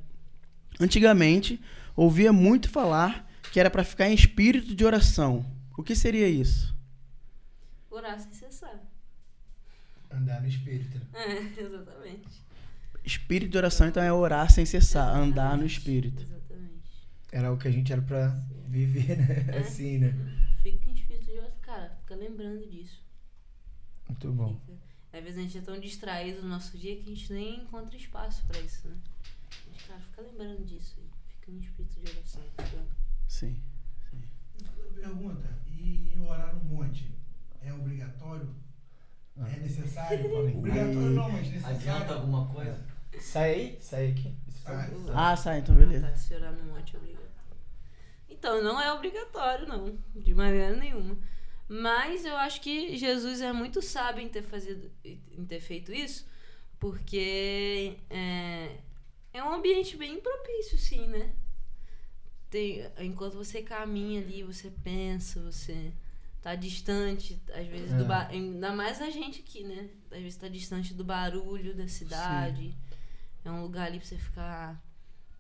[0.80, 1.60] Antigamente,
[1.98, 5.46] ouvia muito falar que era pra ficar em espírito de oração.
[5.78, 6.74] O que seria isso?
[7.92, 8.45] Orar sem.
[10.16, 10.98] Andar no espírito.
[11.00, 11.06] né?
[11.14, 12.44] É, exatamente.
[13.04, 15.78] Espírito de oração, então, é orar sem cessar, andar no Exatamente.
[15.78, 16.24] espírito.
[16.24, 17.08] Exatamente.
[17.32, 18.30] Era o que a gente era pra
[18.68, 19.46] viver, né?
[19.56, 19.60] É.
[19.60, 20.14] Assim, né?
[20.64, 21.58] Fica em espírito de oração.
[21.62, 23.04] Cara, fica lembrando disso.
[24.10, 24.60] Muito bom.
[24.66, 24.86] Fica-
[25.18, 27.96] Às vezes a gente é tão distraído no nosso dia que a gente nem encontra
[27.96, 28.96] espaço pra isso, né?
[29.72, 30.96] Mas, cara, fica lembrando disso.
[31.40, 32.42] Fica em espírito de oração.
[32.58, 32.86] Fica
[33.28, 33.62] Sim.
[34.96, 37.12] Pergunta, e orar no monte
[37.62, 38.50] é obrigatório?
[39.38, 40.30] É necessário?
[40.30, 40.56] Falei.
[40.56, 42.14] Obrigatório não, mas Adianta necessário.
[42.14, 42.86] alguma coisa?
[43.20, 44.34] Sai aí, sai aqui.
[44.50, 44.92] Sai.
[45.14, 46.08] Ah, sai, então beleza.
[46.08, 47.36] Tá, se orar no monte é obrigatório.
[48.30, 49.98] Então, não é obrigatório, não.
[50.16, 51.18] De maneira nenhuma.
[51.68, 56.28] Mas eu acho que Jesus é muito sábio em ter, fazido, em ter feito isso,
[56.80, 58.78] porque é,
[59.34, 61.34] é um ambiente bem propício, sim, né?
[62.50, 65.92] Tem, enquanto você caminha ali, você pensa, você
[66.46, 68.08] tá distante, às vezes, do É.
[68.08, 69.90] ba- ainda mais a gente aqui, né?
[70.12, 72.72] Às vezes tá distante do barulho da cidade.
[73.44, 74.80] É um lugar ali pra você ficar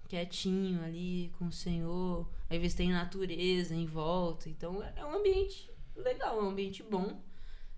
[0.07, 2.27] quietinho ali com o Senhor.
[2.49, 4.49] Às vezes tem natureza em volta.
[4.49, 7.22] Então é- é um ambiente legal, é um ambiente bom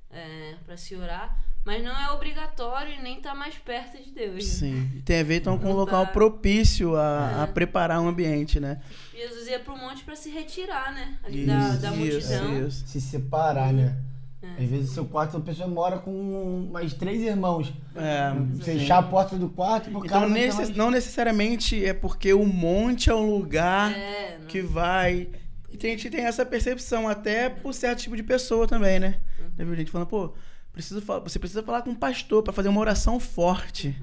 [0.09, 1.37] é, para se orar.
[1.67, 4.35] Mas não é obrigatório e nem tá mais perto de Deus.
[4.35, 4.41] né?
[4.41, 5.01] Sim.
[5.03, 6.11] Tem a ver então com um local dá.
[6.13, 7.43] propício a, É.
[7.43, 8.79] a preparar um ambiente, né?
[9.13, 11.17] Jesus ia pro monte para se retirar, né?
[11.25, 12.67] Ali da, da multidão.
[12.67, 12.87] isso.
[12.87, 13.97] Se separar, né?
[14.41, 14.63] É.
[14.63, 17.73] Às vezes seu quarto, a pessoa mora com mais três irmãos.
[17.95, 18.31] É,
[18.63, 21.93] Fechar a porta do quarto pro cara Então, não ter necess- mais- não necessariamente é
[21.93, 25.27] porque o monte é um lugar É, não- que vai.
[25.69, 29.15] E tem, a gente tem essa percepção, até por certo tipo de pessoa também, né?
[29.59, 29.65] Uhum.
[29.65, 30.33] Viu gente falando, pô,
[30.77, 33.95] preciso fa- você precisa falar com um pastor pra fazer uma oração forte.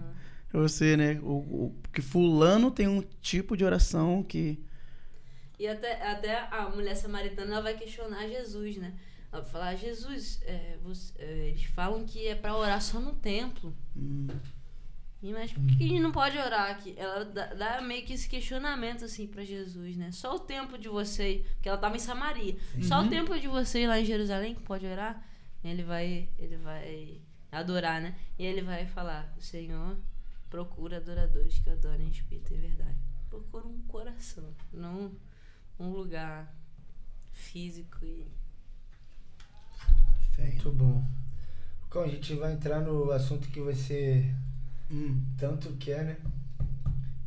[0.53, 0.61] Uhum.
[0.63, 1.19] Você, né?
[1.23, 1.33] O,
[1.67, 4.63] o- que fulano tem um tipo de oração que.
[5.59, 8.93] E até, até a mulher samaritana ela vai questionar Jesus, né?
[9.33, 13.15] Ela vai falar, Jesus, é, você- é, eles falam que é pra orar só no
[13.15, 13.75] templo.
[13.97, 14.27] hum,
[15.23, 16.95] Mas por que a gente não pode orar aqui?
[16.99, 20.11] Ela dá, dá meio que esse questionamento assim pra Jesus, né?
[20.13, 22.57] Só o tempo de você, porque ela tava em Samaria.
[22.83, 25.21] Só o tempo de você ir lá em Jerusalém que pode orar.
[25.65, 27.21] Ele vai, ele vai
[27.51, 28.15] adorar, né?
[28.39, 29.97] E ele vai falar: "O Senhor
[30.51, 32.97] procura adoradores que adorem em espírito e em verdade.
[33.29, 35.11] Procura um coração, não
[35.79, 36.55] um lugar
[37.33, 38.27] físico e
[40.39, 41.05] Muito bom.
[41.93, 44.35] Bom, a gente vai entrar no assunto que você
[44.91, 45.25] hum.
[45.39, 46.17] tanto quer, né?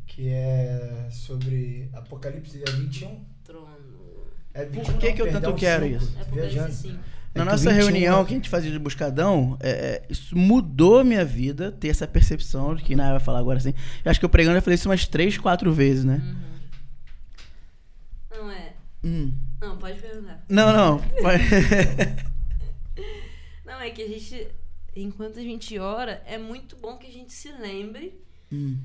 [0.05, 3.25] Que é sobre Apocalipse dia 21.
[3.43, 4.25] trono.
[4.53, 5.97] É Por 21 que não, que eu tanto perdão, quero cinco.
[5.97, 6.17] isso?
[6.17, 6.73] É Apocalipse Viajando.
[6.73, 7.03] 5.
[7.35, 10.05] É Na que nossa 21 reunião é- que a gente fazia de buscadão, é, é,
[10.09, 13.73] isso mudou minha vida, ter essa percepção, que Naya vai falar agora assim.
[14.03, 16.21] Eu acho que eu pregando eu falei isso umas três, quatro vezes, né?
[16.23, 16.47] Uhum.
[18.43, 18.73] Não é.
[19.03, 19.33] Hum.
[19.61, 20.43] Não, pode perguntar.
[20.49, 20.97] Não, não.
[21.21, 21.39] Vai-
[23.65, 24.47] Não, é que a gente,
[24.95, 28.19] enquanto a gente ora, é muito bom que a gente se lembre
[28.51, 28.77] Hum.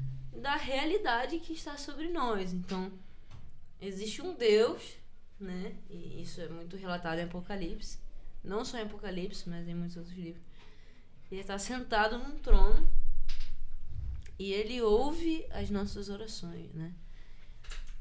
[0.42, 2.52] da realidade que está sobre nós.
[2.52, 2.90] Então,
[3.80, 4.82] existe um Deus,
[5.40, 5.72] né?
[5.88, 7.98] E isso é muito relatado em Apocalipse.
[8.42, 10.42] Não só em Apocalipse, mas em muitos outros livros.
[11.30, 12.86] Ele está sentado num trono
[14.38, 16.92] e ele ouve as nossas orações, né?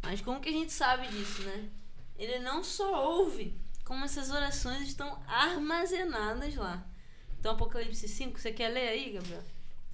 [0.01, 1.69] Mas como que a gente sabe disso, né?
[2.17, 3.55] Ele não só ouve,
[3.85, 6.85] como essas orações estão armazenadas lá.
[7.39, 9.43] Então, Apocalipse 5, você quer ler aí, Gabriel?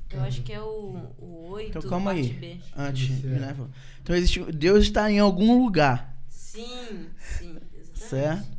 [0.09, 2.33] Eu acho que é o, o 8, Então calma parte aí.
[2.33, 2.59] B.
[2.75, 3.27] Antes, é.
[3.27, 3.55] né?
[4.01, 7.99] Então existe, Deus está em algum lugar, Sim, sim, exatamente.
[7.99, 8.56] certo?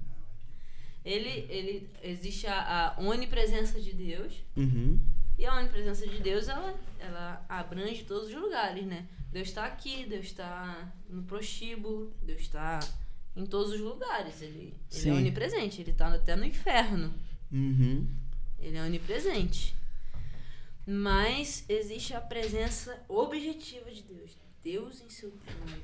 [1.09, 5.01] Ele, ele existe a, a onipresença de Deus Uhum.
[5.39, 9.07] e a onipresença de Deus ela, ela abrange todos os lugares, né?
[9.33, 12.81] Deus está aqui, Deus está no prostíbulo, Deus está
[13.37, 14.43] em todos os lugares.
[14.43, 17.15] Ele, ele é onipresente, ele está até no inferno.
[17.51, 18.07] Uhum.
[18.59, 19.75] Ele é onipresente.
[20.87, 24.37] Mas existe a presença objetiva de Deus.
[24.63, 25.83] Deus em seu trono.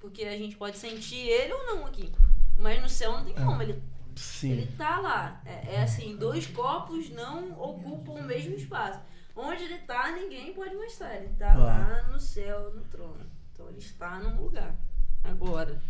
[0.00, 2.10] Porque a gente pode sentir ele ou não aqui.
[2.58, 3.62] Mas no céu não tem como.
[3.62, 3.80] Ele,
[4.18, 4.52] Sim.
[4.52, 5.40] ele tá lá.
[5.46, 9.00] É, é assim, dois corpos não ocupam o mesmo espaço.
[9.34, 11.14] Onde ele tá, ninguém pode estar.
[11.14, 11.66] Ele tá Uau.
[11.66, 13.24] lá no céu, no trono.
[13.52, 14.74] Então ele está num lugar.
[15.22, 15.80] Agora.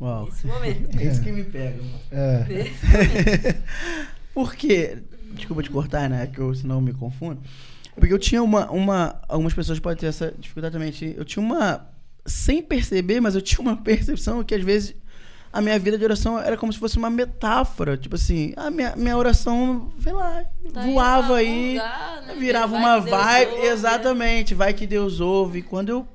[0.00, 0.24] Uau.
[0.24, 0.98] Nesse momento.
[0.98, 2.00] É isso que me pega, mano.
[2.10, 2.44] É.
[2.44, 3.62] Nesse momento.
[4.34, 5.02] Por quê?
[5.32, 6.26] Desculpa te cortar, né?
[6.26, 7.40] Que eu senão eu me confundo.
[7.94, 9.22] Porque eu tinha uma, uma.
[9.28, 10.92] Algumas pessoas podem ter essa dificuldade também.
[11.16, 11.88] Eu tinha uma.
[12.26, 14.96] Sem perceber, mas eu tinha uma percepção que às vezes
[15.52, 17.96] a minha vida de oração era como se fosse uma metáfora.
[17.96, 21.72] Tipo assim, a minha, minha oração, sei lá, Tá voava aí.
[21.74, 22.34] lugar, né?
[22.34, 23.50] Virava Vai uma vibe.
[23.52, 23.68] ouve, né?
[23.72, 25.62] Exatamente, vai que Deus ouve.
[25.62, 26.08] Quando eu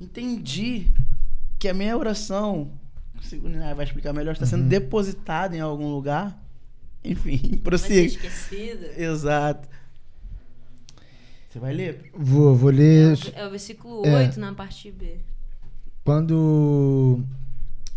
[0.00, 0.86] entendi
[1.58, 2.70] que a minha oração,
[3.22, 4.68] segundo Nai vai explicar melhor, está sendo Uhum.
[4.68, 6.36] depositada em algum lugar.
[7.04, 8.06] Enfim, prossiga.
[8.06, 8.92] esquecida.
[8.96, 9.68] Exato.
[11.48, 12.10] Você vai ler?
[12.14, 14.16] Vou, vou ler É o versículo É.
[14.18, 15.16] 8 na parte B.
[16.04, 17.20] Quando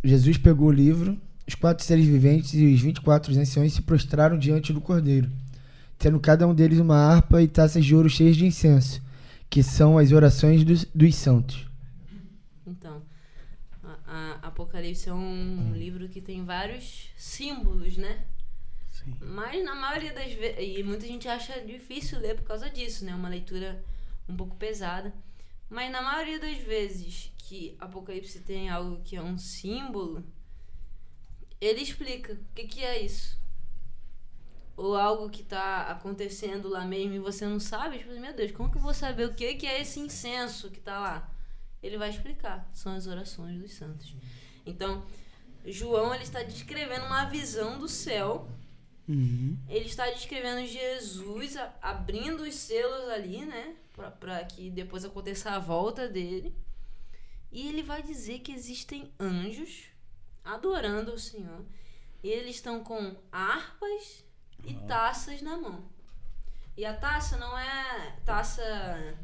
[0.03, 1.17] Jesus pegou o livro,
[1.47, 5.31] os quatro seres viventes e os 24 anciões se prostraram diante do cordeiro,
[5.97, 9.01] tendo cada um deles uma harpa e taças de ouro cheias de incenso,
[9.49, 11.67] que são as orações dos, dos santos.
[12.67, 13.01] Então,
[13.81, 18.23] a, a, Apocalipse é um livro que tem vários símbolos, né?
[18.89, 19.15] Sim.
[19.21, 20.57] Mas na maioria das vezes.
[20.59, 23.13] E muita gente acha difícil ler por causa disso, né?
[23.15, 23.83] Uma leitura
[24.27, 25.13] um pouco pesada.
[25.73, 30.23] Mas na maioria das vezes que Apocalipse tem algo que é um símbolo,
[31.59, 33.41] ele explica o que, que é isso.
[34.77, 38.69] Ou algo que tá acontecendo lá mesmo e você não sabe, tipo, meu Deus, como
[38.71, 41.31] que eu vou saber o que, que é esse incenso que tá lá?
[41.81, 42.69] Ele vai explicar.
[42.71, 44.15] São as orações dos santos.
[44.67, 45.03] Então,
[45.65, 48.47] João ele está descrevendo uma visão do céu
[49.05, 49.57] Uhum.
[49.67, 53.75] ele está descrevendo Jesus abrindo os selos ali, né?
[54.19, 56.55] Para que depois aconteça a volta dele.
[57.51, 59.83] E ele vai dizer que existem anjos
[60.43, 61.63] adorando o Senhor.
[62.23, 64.23] E eles estão com harpas
[64.65, 65.83] e taças na mão.
[66.75, 68.63] E a taça não é taça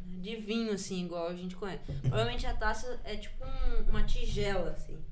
[0.06, 1.82] de vinho, assim, igual a gente conhece.
[2.02, 5.04] Provavelmente a taça é tipo um- uma tigela, assim.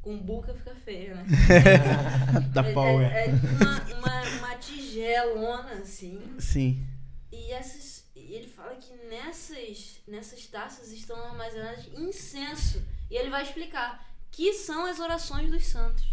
[0.00, 1.24] Com buca fica feia, né?
[2.52, 3.06] Da É- Power.
[3.12, 6.20] É, é uma, uma, uma tigelona, assim.
[6.38, 6.86] Sim.
[7.32, 7.91] E essas.
[8.32, 12.82] E Ele fala que nessas, nessas taças estão armazenadas incenso.
[13.10, 16.06] E ele vai explicar que são as orações dos santos.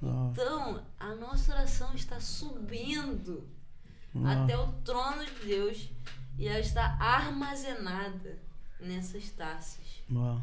[0.00, 3.48] Ó, Então, a nossa oração está subindo
[4.14, 4.24] ó.
[4.24, 5.88] até o trono de Deus
[6.38, 8.38] e ela está armazenada
[8.78, 9.84] nessas taças.
[10.14, 10.40] Ó,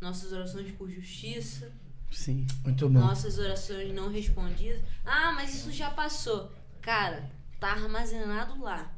[0.00, 1.72] Nossas orações por justiça,
[2.10, 2.44] Sim.
[2.64, 2.98] Muito bom.
[2.98, 4.82] nossas orações não respondidas.
[5.04, 6.50] Ah, mas isso já passou.
[6.80, 7.30] Cara,
[7.60, 8.92] tá armazenado lá.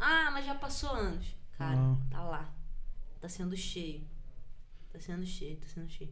[0.00, 1.26] Ah, mas já passou anos.
[1.58, 1.98] Cara, Uau.
[2.10, 2.54] tá lá.
[3.20, 4.06] Tá sendo cheio.
[4.90, 6.10] Tá sendo cheio, tá sendo cheio.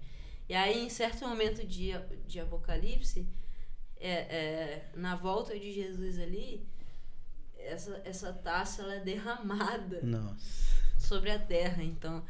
[0.49, 1.91] E aí, em certo momento de,
[2.27, 3.27] de Apocalipse,
[3.97, 6.67] é, é, na volta de Jesus ali,
[7.57, 10.39] essa, essa taça ela é derramada Nossa.
[10.99, 11.83] sobre a terra.
[11.83, 12.25] Então,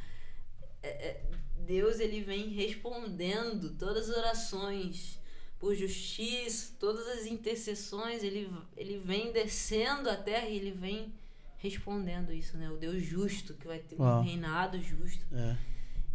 [0.82, 1.24] é- é,
[1.58, 5.18] Deus ele vem respondendo todas as orações
[5.58, 11.12] por justiça, todas as intercessões, ele, ele vem descendo a terra e ele vem
[11.58, 12.68] respondendo isso, né?
[12.70, 14.22] O Deus justo, que vai ter um Uau.
[14.22, 15.24] reinado justo.
[15.32, 15.56] É.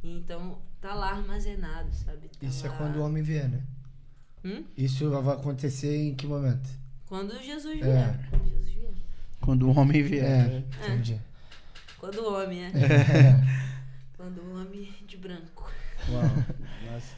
[0.03, 2.28] Então, tá lá armazenado, sabe?
[2.28, 3.61] Tá Isso é lá- quando o homem vier, né?
[4.44, 4.64] Hum?
[4.78, 6.68] Isso vai acontecer em que momento?
[7.07, 7.84] Quando Jesus É.
[7.84, 8.30] vier.
[8.30, 8.91] Quando Jesus vier.
[9.40, 10.26] Quando o homem vier.
[10.26, 10.64] É, né?
[10.84, 11.22] entendi.
[11.98, 12.72] Quando o homem, né?
[12.76, 13.64] É.
[14.18, 15.72] Quando o homem de branco.
[16.10, 16.24] Uau.
[16.91, 17.15] Nossa.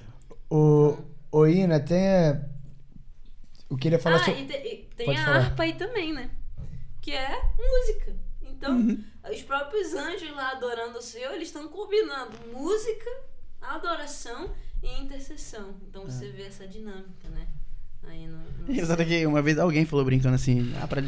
[0.49, 0.97] O,
[1.31, 1.97] o Ina, tem.
[1.97, 2.45] é,
[3.69, 4.45] Eu queria falar ah, sobre.
[4.45, 5.37] te- tem Pode a falar.
[5.37, 6.29] harpa aí também, né?
[7.05, 8.15] Que é música.
[8.41, 9.03] Então, Uhum.
[9.31, 13.09] os próprios anjos lá adorando o Senhor, eles estão combinando música,
[13.61, 14.49] adoração
[14.81, 15.75] e intercessão.
[15.87, 17.45] Então você vê essa dinâmica, né?
[18.07, 18.65] Aí no, no
[19.05, 21.03] que uma vez alguém falou brincando assim, ah, pra,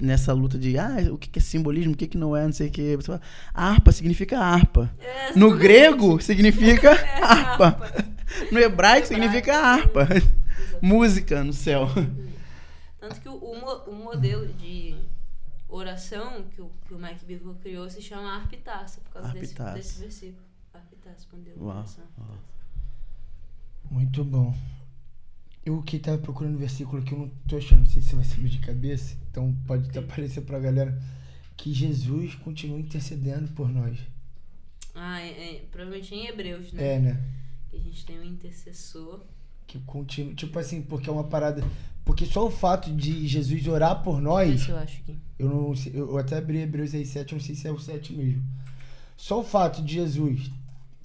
[0.00, 2.66] nessa luta de ah, o que é simbolismo, o que que não é, não sei
[2.66, 2.96] o que.
[2.96, 3.20] Você fala,
[3.54, 4.92] harpa significa harpa.
[4.98, 7.66] É, No grego significa É, harpa.
[7.66, 8.04] harpa.
[8.50, 10.08] No hebraico significa harpa.
[10.82, 11.88] Música no céu.
[13.00, 14.94] Tanto que o, o, o modelo de
[15.68, 19.74] oração que o, que o Mike Bickle criou se chama arpitaça, por causa desse, Arpitaça.
[19.74, 20.44] desse versículo.
[20.74, 21.76] Arpitaça, modelo de Uau.
[21.78, 22.04] oração.
[23.90, 24.54] Muito bom.
[25.64, 28.24] Eu que tava procurando um versículo que eu não tô achando, não sei se vai
[28.24, 31.00] saber de cabeça, então pode até aparecer pra galera.
[31.56, 33.98] Que Jesus continua intercedendo por nós.
[34.94, 36.94] Ah, é, é, provavelmente em Hebreus, né?
[36.94, 37.22] É, né?
[37.68, 39.22] Que a gente tem um intercessor.
[39.70, 40.34] Que continua.
[40.34, 41.62] Tipo assim, porque é uma parada.
[42.04, 44.48] Porque só o fato de Jesus orar por nós.
[44.48, 45.16] Deixa eu acho aqui.
[45.38, 47.78] Eu não sei, eu até abri Hebreus aí 7, eu não sei se é o
[47.78, 48.42] 7 mesmo.
[49.16, 50.50] Só o fato de Jesus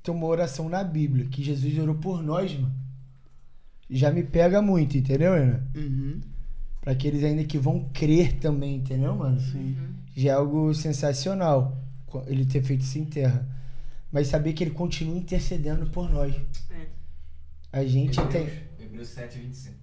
[0.02, 2.74] ter uma oração na Bíblia, que Jesus orou por nós, mano,
[3.88, 5.64] já me pega muito, entendeu, Ana?
[5.76, 6.20] Uhum.
[6.82, 9.40] Pra aqueles ainda que vão crer também, entendeu, mano?
[9.40, 9.78] Sim.
[10.16, 11.78] Já é algo sensacional
[12.26, 13.48] ele ter feito isso em terra.
[14.12, 16.34] Mas saber que ele continua intercedendo por nós.
[16.70, 16.75] É.
[17.72, 19.76] A gente tem, Hebreus, Hebreus 7, 25.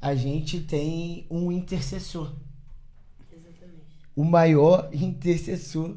[0.00, 2.32] a gente tem um intercessor.
[3.30, 3.82] Exatamente.
[4.14, 5.96] O maior intercessor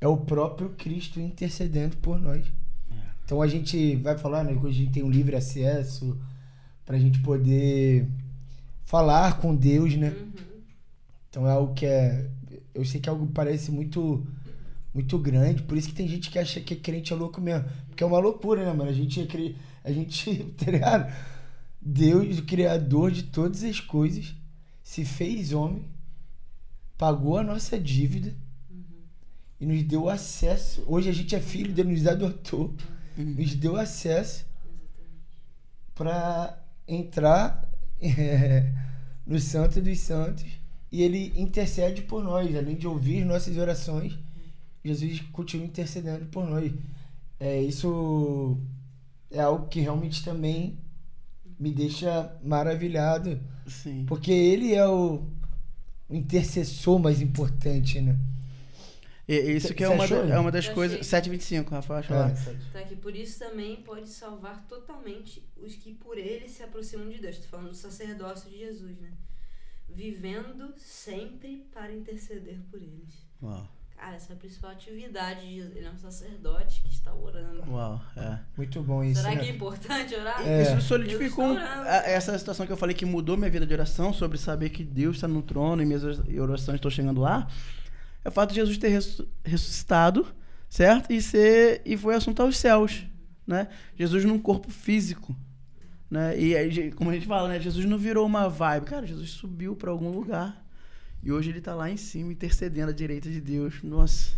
[0.00, 2.44] é o próprio Cristo intercedendo por nós.
[3.24, 4.52] Então a gente vai falar, né?
[4.52, 6.20] Que hoje a gente tem um livre acesso
[6.84, 8.08] pra gente poder
[8.84, 10.10] falar com Deus, né?
[10.10, 10.32] Uhum.
[11.30, 12.28] Então é algo que é.
[12.74, 14.26] Eu sei que é algo que parece muito.
[14.94, 17.66] Muito grande, por isso que tem gente que acha que crente é louco mesmo.
[17.88, 18.90] Porque é uma loucura, né, mano?
[18.90, 19.56] A gente é cri...
[19.84, 21.12] A gente, tá ligado?
[21.80, 24.34] Deus, o Criador de todas as coisas,
[24.82, 25.84] se fez homem,
[26.96, 28.34] pagou a nossa dívida
[29.60, 30.84] e nos deu acesso.
[30.86, 32.74] Hoje a gente é filho dele, nos adotou,
[33.16, 34.44] nos deu acesso
[35.94, 37.68] para entrar
[38.00, 38.72] é,
[39.26, 40.44] no Santo dos Santos
[40.90, 44.18] e ele intercede por nós, além de ouvir nossas orações,
[44.84, 46.70] Jesus continua intercedendo por nós.
[47.40, 48.58] É, isso
[49.32, 50.78] é algo que realmente também
[51.58, 53.40] me deixa maravilhado.
[53.66, 54.04] Sim.
[54.06, 55.26] Porque ele é o
[56.10, 58.18] intercessor mais importante, né?
[59.28, 60.96] E, isso que é uma, achou, da- é uma das coisas.
[60.98, 61.04] achei.
[61.08, 62.30] 725, Rafael, acho lá.
[62.72, 67.18] Tá aqui, por isso também pode salvar totalmente os que por ele se aproximam de
[67.18, 67.38] Deus.
[67.38, 69.10] Tô falando do sacerdócio de Jesus, né?
[69.88, 73.14] Vivendo sempre para interceder por eles.
[73.42, 73.66] Uau.
[74.02, 75.76] Cara, essa é a principal atividade de Jesus.
[75.76, 77.62] Ele é um sacerdote que está orando.
[77.70, 78.36] Uau, é.
[78.56, 79.20] Muito bom isso.
[79.22, 79.40] Será né?
[79.40, 80.42] que é importante orar?
[80.44, 80.62] É.
[80.62, 81.88] Isso solidificou Jesus orando.
[81.88, 84.82] a- essa situação que eu falei que mudou minha vida de oração, sobre saber que
[84.82, 87.46] Deus está no trono e minhas orações estão chegando lá.
[88.24, 90.26] É o fato de Jesus ter ressu- ressuscitado,
[90.68, 91.12] certo?
[91.12, 93.06] E ser e foi assunto aos céus,
[93.46, 93.68] né?
[93.96, 95.32] Jesus num corpo físico,
[96.10, 96.36] né?
[96.36, 97.60] E aí, como a gente fala, né?
[97.60, 99.06] Jesus não virou uma vibe, cara.
[99.06, 100.60] Jesus subiu para algum lugar
[101.22, 103.82] e hoje ele tá lá em cima intercedendo à direita de Deus.
[103.82, 104.32] Nossa.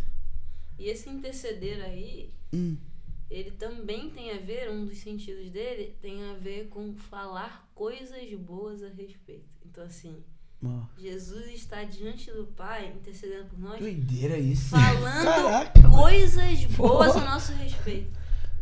[0.78, 2.76] E esse interceder aí, Hum.
[3.30, 8.28] ele também tem a ver, um dos sentidos dele, tem a ver com falar coisas
[8.38, 9.48] boas a respeito.
[9.64, 10.22] Então, assim,
[10.62, 10.88] Uau.
[10.98, 14.70] Jesus está diante do Pai, intercedendo por nós, Doideira isso.
[14.70, 18.10] falando Caraca, coisas boas a nosso respeito.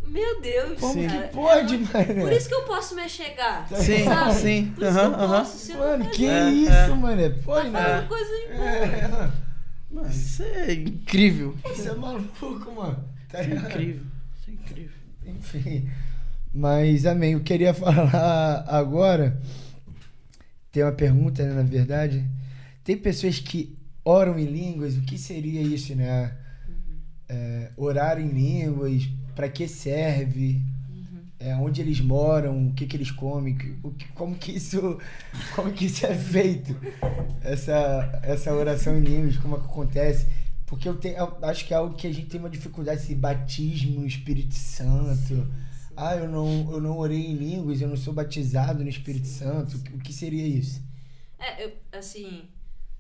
[0.06, 1.06] Meu Deus, como Sim.
[1.08, 1.28] cara.
[1.28, 2.20] que pode, é muito- mano?
[2.22, 3.66] Por isso que eu posso me achegar.
[3.68, 4.34] Sim, sabe?
[4.34, 4.72] sim.
[4.74, 5.38] Por isso Aham, que eu aham.
[5.38, 5.78] posso.
[5.78, 6.88] Mano, que É, isso, é.
[6.88, 7.22] mano?
[7.44, 7.72] Pode, falando
[8.02, 8.06] né?
[8.08, 8.68] coisas boas.
[8.68, 9.30] É,
[9.90, 11.56] Mano, isso é incrível.
[11.64, 13.04] Você é maluco, mano.
[13.30, 14.02] Tá Isso é incrível.
[14.40, 14.96] Isso é incrível.
[15.26, 15.90] Enfim.
[16.54, 17.32] Mas, amém.
[17.32, 19.40] Eu queria falar agora.
[20.70, 22.24] Tem uma pergunta, né, na verdade.
[22.84, 24.96] Tem pessoas que oram em línguas.
[24.96, 26.34] O que seria isso, né?
[27.28, 29.02] É, orar em línguas.
[29.34, 30.60] Para que serve?
[31.38, 32.68] É, onde eles moram?
[32.68, 33.56] O que, que eles comem?
[33.82, 34.98] O que, como que isso,
[35.56, 36.76] como que isso é feito?
[37.42, 40.28] Essa, essa oração em línguas, como é que acontece?
[40.66, 43.14] Porque eu, tenho, eu acho que é algo que a gente tem uma dificuldade, esse
[43.14, 45.46] batismo no Espírito Santo.
[45.96, 49.76] Ah, eu não, eu não orei em línguas, eu não sou batizado no Espírito Santo.
[49.94, 50.80] O que seria isso?
[51.38, 52.44] É, eu, assim,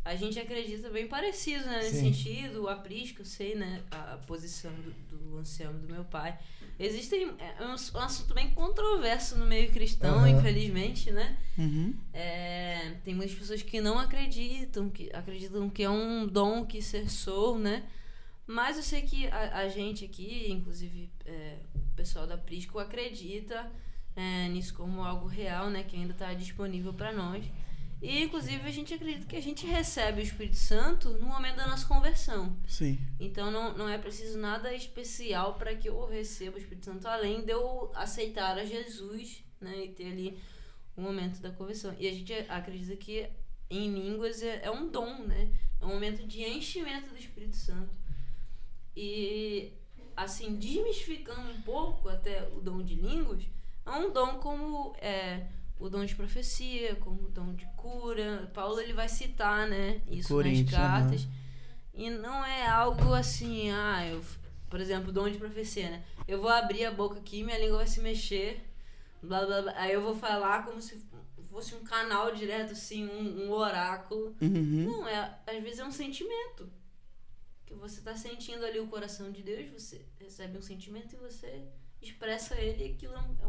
[0.04, 1.78] a gente acredita bem parecido, né?
[1.78, 2.12] Nesse Sim.
[2.12, 3.82] sentido, o aprisco, eu sei, né?
[3.90, 6.36] A, posição do, do Anselmo, do meu pai.
[6.78, 10.30] Existem, é um, um assunto bem controverso no meio cristão, Aham.
[10.30, 11.36] infelizmente, né?
[11.56, 11.94] Uhum.
[12.12, 17.56] É, tem muitas pessoas que não acreditam, que acreditam que é um dom que cessou,
[17.56, 17.84] né?
[18.44, 23.70] Mas eu sei que a, a gente aqui, inclusive é, o pessoal da Prisco, acredita
[24.16, 25.84] é, nisso como algo real, né?
[25.84, 27.44] Que ainda está disponível para nós.
[28.02, 31.68] E, inclusive, a gente acredita que a gente recebe o Espírito Santo no momento da
[31.68, 32.56] nossa conversão.
[32.66, 32.98] Sim.
[33.20, 37.44] Então não, não é preciso nada especial para que eu receba o Espírito Santo, além
[37.44, 39.84] de eu aceitar a Jesus, né?
[39.84, 40.36] E ter ali
[40.96, 41.94] o momento da conversão.
[41.96, 43.30] E a gente acredita que
[43.70, 45.52] em línguas é, é um dom, né?
[45.80, 47.96] É um momento de enchimento do Espírito Santo.
[48.96, 49.72] E
[50.16, 53.44] assim, desmistificando um pouco até o dom de línguas,
[53.86, 55.46] é um dom como é,
[55.82, 58.48] o dom de profecia, como o dom de cura.
[58.54, 60.00] Paulo ele vai citar, né?
[60.08, 61.26] Isso nas cartas.
[61.92, 64.22] E não é algo assim, ah, eu,
[64.70, 66.04] por exemplo, dom de profecia, né?
[66.26, 68.64] Eu vou abrir a boca aqui, minha língua vai se mexer,
[69.20, 69.74] blá blá blá.
[69.76, 71.04] Aí eu vou falar como se
[71.50, 74.36] fosse um canal direto, assim, um, um oráculo.
[74.40, 74.84] Uhum.
[74.86, 76.70] Não, é, às vezes é um sentimento.
[77.66, 81.66] Que você tá sentindo ali o coração de Deus, você recebe um sentimento e você
[82.00, 83.46] expressa ele e aquilo é uma, é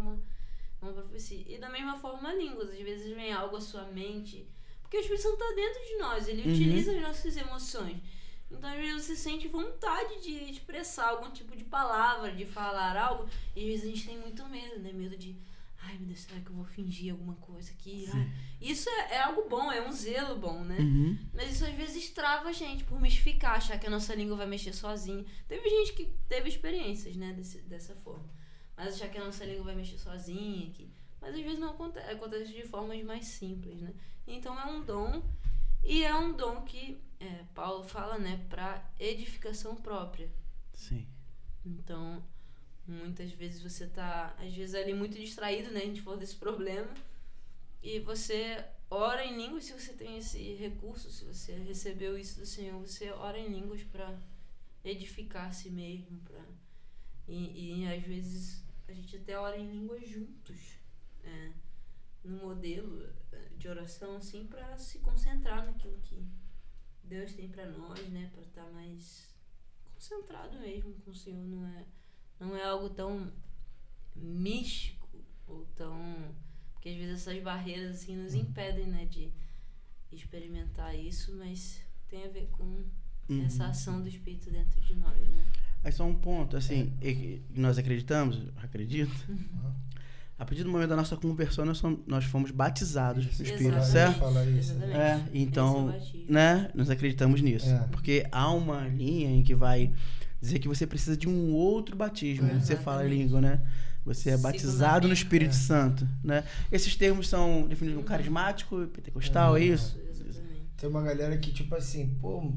[0.84, 1.44] uma profecia.
[1.48, 2.70] E da mesma forma, línguas.
[2.70, 4.48] Às vezes vem algo à sua mente.
[4.82, 6.54] Porque o Espírito Santo tá dentro de nós, ele Uhum.
[6.54, 7.98] utiliza as nossas emoções.
[8.52, 13.28] Então, às vezes, você sente vontade de expressar algum tipo de palavra, de falar algo.
[13.56, 14.94] E às vezes a gente tem muito medo, né?
[14.94, 15.36] Medo de.
[15.86, 18.08] Ai, meu Deus, será que eu vou fingir alguma coisa aqui?
[18.14, 18.32] Ai,
[18.62, 20.78] isso é, é algo bom, é um zelo bom, né?
[20.80, 21.18] Uhum.
[21.34, 24.46] Mas isso às vezes trava a gente por mistificar, achar que a nossa língua vai
[24.48, 25.26] mexer sozinha.
[25.48, 28.30] Teve gente que teve experiências, né, desse, dessa forma.
[28.76, 30.70] Mas achar que a nossa língua vai mexer sozinha.
[30.72, 30.90] Que...
[31.22, 33.94] Mas às vezes não acontece, acontece de formas mais simples, né?
[34.28, 35.24] Então é um dom,
[35.84, 40.30] e é um dom que é, Paulo fala, né, para edificação própria.
[40.74, 41.08] Sim.
[41.66, 42.24] Então,
[42.88, 45.82] muitas vezes você tá, às vezes, ali muito distraído, né?
[45.82, 46.94] A gente falou desse problema.
[47.82, 52.46] E você ora em línguas, se você tem esse recurso, se você recebeu isso do
[52.46, 54.18] Senhor, você ora em línguas para
[54.84, 56.20] edificar a si mesmo.
[56.22, 56.42] Pra...
[57.28, 60.78] E, e às vezes a gente até ora em línguas juntos.
[61.24, 61.52] É,
[62.24, 66.26] no modelo é, de oração, assim, para se concentrar naquilo que
[67.04, 68.30] Deus tem para nós, né?
[68.34, 69.34] Para estar mais
[69.94, 71.86] concentrado mesmo com o Senhor, não é,
[72.40, 73.32] não é algo tão
[74.16, 75.10] místico
[75.48, 76.34] ou tão.
[76.74, 79.32] Porque às vezes essas barreiras assim nos impedem, né, de
[80.12, 82.86] experimentar isso, mas tem a ver com
[83.30, 83.46] Uhum.
[83.46, 85.46] essa ação do Espírito dentro de nós, né?
[85.84, 89.12] É só um ponto, assim, e nós acreditamos, acredito.
[90.40, 93.88] A partir do momento da nossa conversão, nós, somos- nós fomos batizados no Espírito, Exatamente.
[93.92, 94.20] certo?
[94.20, 94.72] Falar isso.
[94.72, 94.98] Exatamente.
[94.98, 96.26] É, então, é o batismo.
[96.30, 97.70] né, nós acreditamos nisso.
[97.70, 97.80] É.
[97.92, 99.94] Porque há uma linha em que vai
[100.42, 102.48] dizer que você precisa de um outro batismo.
[102.50, 102.60] É.
[102.60, 103.62] Você fala língua, né?
[104.06, 105.14] Você é batizado no.
[105.14, 105.54] Espírito É.
[105.54, 106.44] Santo, né?
[106.72, 108.10] Esses termos são definidos como Uhum.
[108.10, 109.98] carismático, pentecostal, é isso?
[110.10, 110.62] Exatamente.
[110.76, 112.52] Tem uma galera que, tipo assim, pô,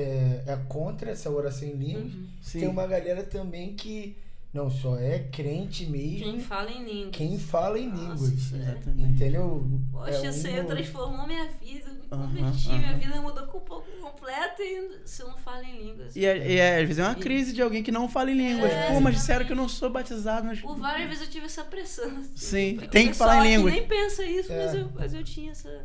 [0.00, 2.12] é, é contra essa oração em línguas.
[2.14, 2.26] Uhum.
[2.52, 4.16] Tem uma galera também que
[4.52, 7.16] não só é crente mesmo Quem fala em línguas.
[7.16, 8.32] quem fala em Nossa, línguas.
[8.32, 9.12] isso é- Exatamente.
[9.12, 9.70] Entendeu?
[9.92, 13.88] Poxa, É um- transformou minha vida, eu me converti, minha vida mudou com um pouco
[14.00, 16.16] completo e se eu não falo em línguas.
[16.16, 18.28] E, é- e é, às vezes é uma E- crise de alguém que não fala
[18.32, 18.72] em línguas.
[18.72, 20.44] É, Pô, mas disseram que eu não sou batizado.
[20.48, 20.60] Mas...
[20.60, 22.08] Por várias vezes eu tive essa pressão.
[22.18, 22.30] assim.
[22.34, 23.72] Sim, tem que falar em línguas.
[23.72, 24.66] nem pensa isso, É.
[24.66, 25.84] mas, eu, mas eu tinha essa.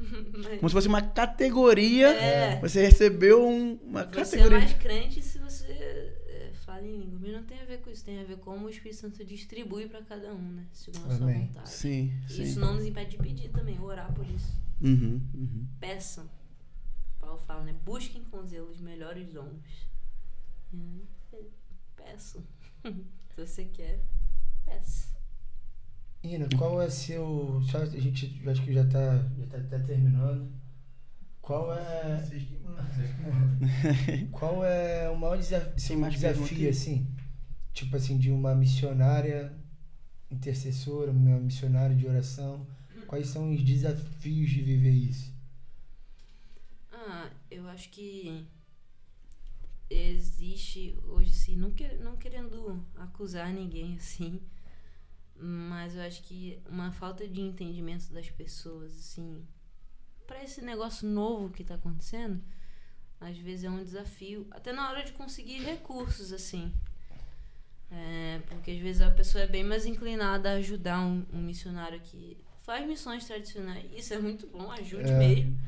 [0.00, 2.08] Mas Como se fosse uma categoria.
[2.08, 2.60] É.
[2.60, 4.58] Você recebeu um- uma Você é categoria.
[4.58, 7.18] mais crente se você é, fala em língua.
[7.20, 9.86] Mas não tem a ver com isso, tem a ver como o Espírito Santo distribui
[9.88, 10.66] pra cada um, né?
[10.72, 11.68] Segundo a sua vontade.
[11.68, 12.42] Sim, sim.
[12.42, 14.58] Isso não nos impede de pedir também, orar por isso.
[14.80, 15.66] Uhum, uhum.
[15.78, 16.28] Peçam.
[17.20, 17.74] Paulo fala, né?
[17.84, 19.88] Busquem com zelo os melhores dons.
[21.96, 22.42] Peçam.
[22.84, 24.00] se você quer,
[24.64, 25.19] peça.
[26.22, 27.60] Ina, qual é seu.
[27.70, 30.50] Só, a gente acho que já tá, já tá até terminando.
[31.40, 32.22] Qual é.
[32.22, 34.28] Vocês que mandam, vocês que mandam.
[34.30, 37.06] Qual é o maior desa- seu mais desafio, assim?
[37.72, 39.52] Tipo assim, de uma missionária
[40.30, 42.66] intercessora, uma missionária de oração.
[43.06, 45.32] Quais são os desafios de viver isso?
[46.92, 48.46] Ah, eu acho que
[49.88, 54.40] existe hoje sim, não, que, não querendo acusar ninguém assim,
[55.40, 59.44] mas eu acho que uma falta de entendimento das pessoas, assim,
[60.26, 62.42] para esse negócio novo que tá acontecendo,
[63.20, 66.72] às vezes é um desafio, até na hora de conseguir recursos, assim.
[67.90, 72.00] É, porque às vezes a pessoa é bem mais inclinada a ajudar um, um missionário
[72.00, 73.84] que faz missões tradicionais.
[73.96, 75.16] Isso é muito bom, ajude É.
[75.18, 75.58] mesmo.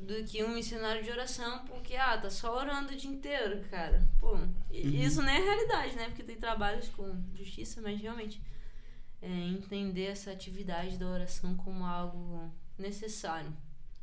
[0.00, 4.08] Do que um missionário de oração, porque, ah, tá só orando o dia inteiro, cara.
[4.20, 4.54] Pô, Uhum.
[4.70, 6.04] isso não é realidade, né?
[6.06, 8.40] Porque tem trabalhos com justiça, mas realmente
[9.20, 13.54] é, entender essa atividade da oração como algo necessário.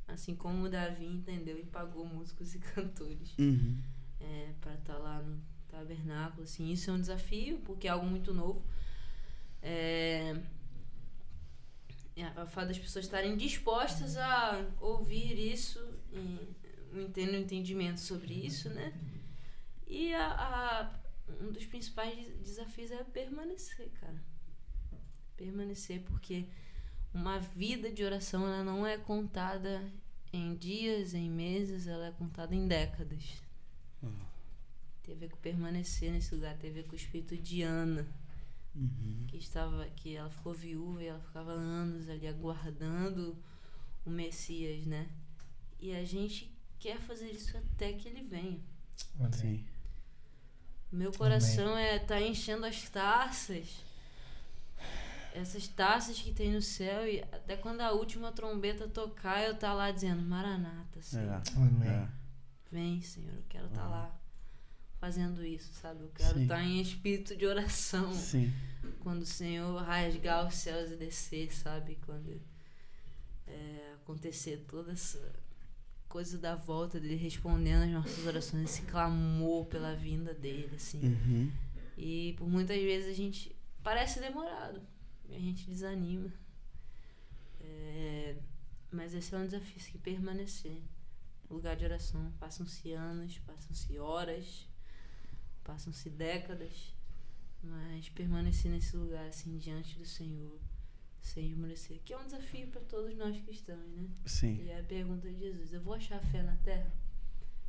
[0.08, 3.82] Assim como o Davi entendeu e pagou músicos e cantores Uhum.
[4.20, 8.34] é, para estar lá no tabernáculo, assim, isso é um desafio, porque é algo muito
[8.34, 8.64] novo.
[9.62, 10.36] É,
[12.16, 15.80] é, a fato das pessoas estarem dispostas a ouvir isso
[16.14, 16.20] e
[16.94, 18.94] um enten- entendimento sobre isso, né?
[19.88, 21.00] E a, a-
[21.42, 24.22] um dos principais des- desafios é permanecer, cara.
[25.38, 26.46] Permanecer, porque
[27.14, 29.84] uma vida de oração ela não é contada
[30.32, 33.24] em dias, em meses, ela é contada em décadas.
[35.04, 38.08] Tem a ver com permanecer nesse lugar, tem a ver com o espírito de Ana,
[38.76, 39.26] Uhum.
[39.28, 43.38] que estava, que ela ficou viúva e ela ficava anos ali aguardando
[44.06, 45.08] o Messias, né?
[45.80, 48.60] E a gente quer fazer isso até que ele venha.
[49.32, 49.66] Sim.
[50.92, 53.82] Meu coração é tá enchendo as taças.
[55.36, 59.74] Essas taças que tem no céu e até quando a última trombeta tocar, eu tá
[59.74, 61.34] lá dizendo Maranata, Senhor.
[61.34, 61.42] É.
[61.58, 61.90] Amém.
[61.90, 62.08] É.
[62.72, 64.18] Vem, Senhor, eu quero estar lá
[64.98, 66.04] fazendo isso, sabe?
[66.04, 68.14] Eu quero estar em espírito de oração.
[68.14, 68.54] Sim.
[69.02, 71.98] Quando o Senhor rasgar os céus e descer, sabe?
[72.06, 72.42] Quando
[73.46, 75.34] é, acontecer toda essa
[76.08, 81.02] coisa da volta dele respondendo às nossas orações, esse clamor pela vinda dele, assim.
[81.02, 81.52] Uhum.
[81.98, 84.82] E por muitas vezes a gente parece demorado.
[85.30, 86.32] A gente desanima.
[87.60, 88.38] É,
[88.92, 90.82] mas esse é um desafio, que permanecer.
[91.50, 92.32] Lugar de oração.
[92.40, 94.68] Passam-se anos, passam-se horas,
[95.64, 96.94] passam-se décadas.
[97.62, 100.60] Mas permanecer nesse lugar, assim, diante do Senhor,
[101.20, 102.00] sem esmorecer.
[102.06, 104.08] Que é um desafio para todos nós cristãos, né?
[104.26, 104.62] Sim.
[104.64, 106.94] E é a pergunta de Jesus: eu vou achar fé na terra?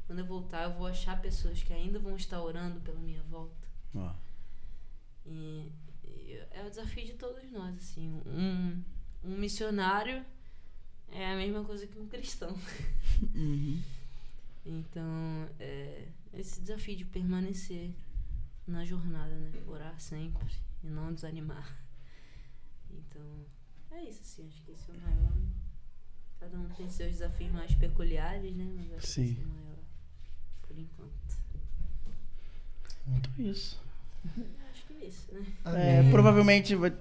[0.07, 3.67] Quando eu voltar, eu vou achar pessoas que ainda vão estar orando pela minha volta?
[3.95, 4.15] Ó.
[5.25, 5.86] E, e
[6.33, 8.21] é o desafio de todos nós, assim.
[8.27, 8.83] Um,
[9.25, 10.25] um missionário
[11.11, 12.57] é a mesma coisa que um cristão.
[13.35, 13.83] Uhum.
[14.67, 17.95] Então, é, esse desafio de permanecer
[18.67, 19.53] na jornada, né?
[19.67, 20.53] Orar sempre
[20.85, 21.83] e não desanimar.
[22.91, 23.47] Então,
[23.91, 24.47] é isso, assim.
[24.49, 25.33] Acho que esse é o maior.
[26.39, 28.71] Cada um tem seus desafios mais peculiares, né?
[28.77, 29.25] Mas acho Sim.
[29.25, 29.79] que esse é o maior,
[30.61, 31.39] por enquanto.
[33.07, 33.81] Então é isso.
[35.01, 35.45] É isso, né?
[35.65, 36.11] É, Amém.
[36.11, 36.93] provavelmente vai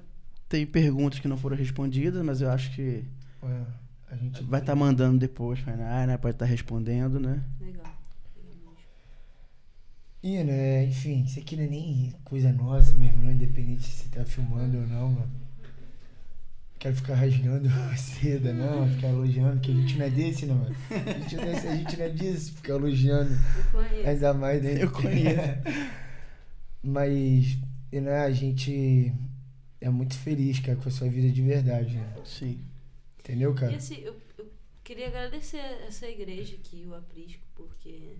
[0.49, 3.03] ter perguntas que não foram respondidas, mas eu acho que
[3.43, 3.61] É,
[4.11, 6.17] a gente vai estar mandando depois, vai, né?
[6.17, 7.43] Pode estar respondendo, né?
[7.59, 7.95] Legal.
[10.23, 14.25] E, né, enfim, isso aqui não é nem coisa nossa mesmo, não, independente se tá
[14.25, 15.31] filmando ou não, mano.
[16.79, 20.75] Quero ficar rasgando seda, não, ficar elogiando, que a gente não é desse, não, mano.
[20.89, 23.29] A gente não é, a gente não é disso, ficar elogiando.
[23.31, 24.09] Eu conheço.
[24.09, 24.83] Ainda mais, né?
[24.83, 25.41] Eu conheço.
[26.81, 27.57] Mas,
[27.95, 29.13] e, né, a gente
[29.79, 32.13] é muito feliz, cara, com a sua vida de verdade, né?
[32.25, 32.59] Sim.
[33.19, 33.71] Entendeu, cara?
[33.71, 34.51] E assim, eu, eu
[34.83, 35.57] queria agradecer
[35.87, 38.17] essa igreja aqui, o Aprisco, porque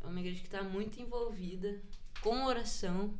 [0.00, 1.80] é uma igreja que está muito envolvida
[2.20, 3.12] com oração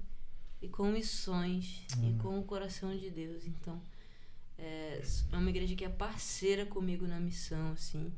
[0.62, 3.44] e com missões e com o coração de Deus.
[3.44, 3.80] Então,
[4.56, 5.02] é,
[5.32, 8.12] é uma igreja que é parceira comigo na missão, assim.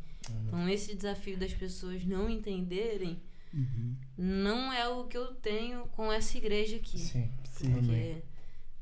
[0.47, 3.19] Então, esse desafio das pessoas não entenderem
[3.53, 3.97] Uhum.
[4.17, 6.99] não é o que eu tenho com essa igreja aqui.
[6.99, 7.31] Sim.
[7.45, 7.73] Sim.
[7.73, 8.23] Porque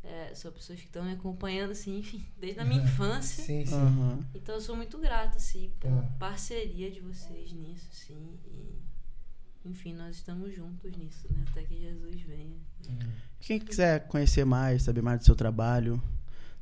[0.05, 3.43] é, são pessoas que estão me acompanhando, assim, enfim, desde a minha infância.
[3.45, 3.75] Sim, sim.
[3.75, 4.21] Aham.
[4.35, 6.13] Então eu sou muito grata, assim, pela Ah.
[6.19, 8.39] parceria de vocês nisso, assim.
[8.47, 8.79] E,
[9.65, 11.45] enfim, nós estamos juntos nisso, né?
[11.51, 12.57] Até que Jesus venha.
[13.41, 16.03] Quem quiser conhecer mais, saber mais do seu trabalho,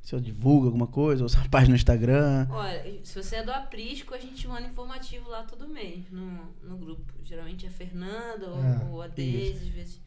[0.07, 2.47] se eu divulga alguma coisa, ou sua página no Instagram.
[2.51, 6.77] Olha, se você é do Aprisco, a gente manda informativo lá todo mês no, no
[6.79, 7.13] grupo.
[7.25, 10.01] Geralmente é a Fernanda ou, Ah, ou a Deise, às vezes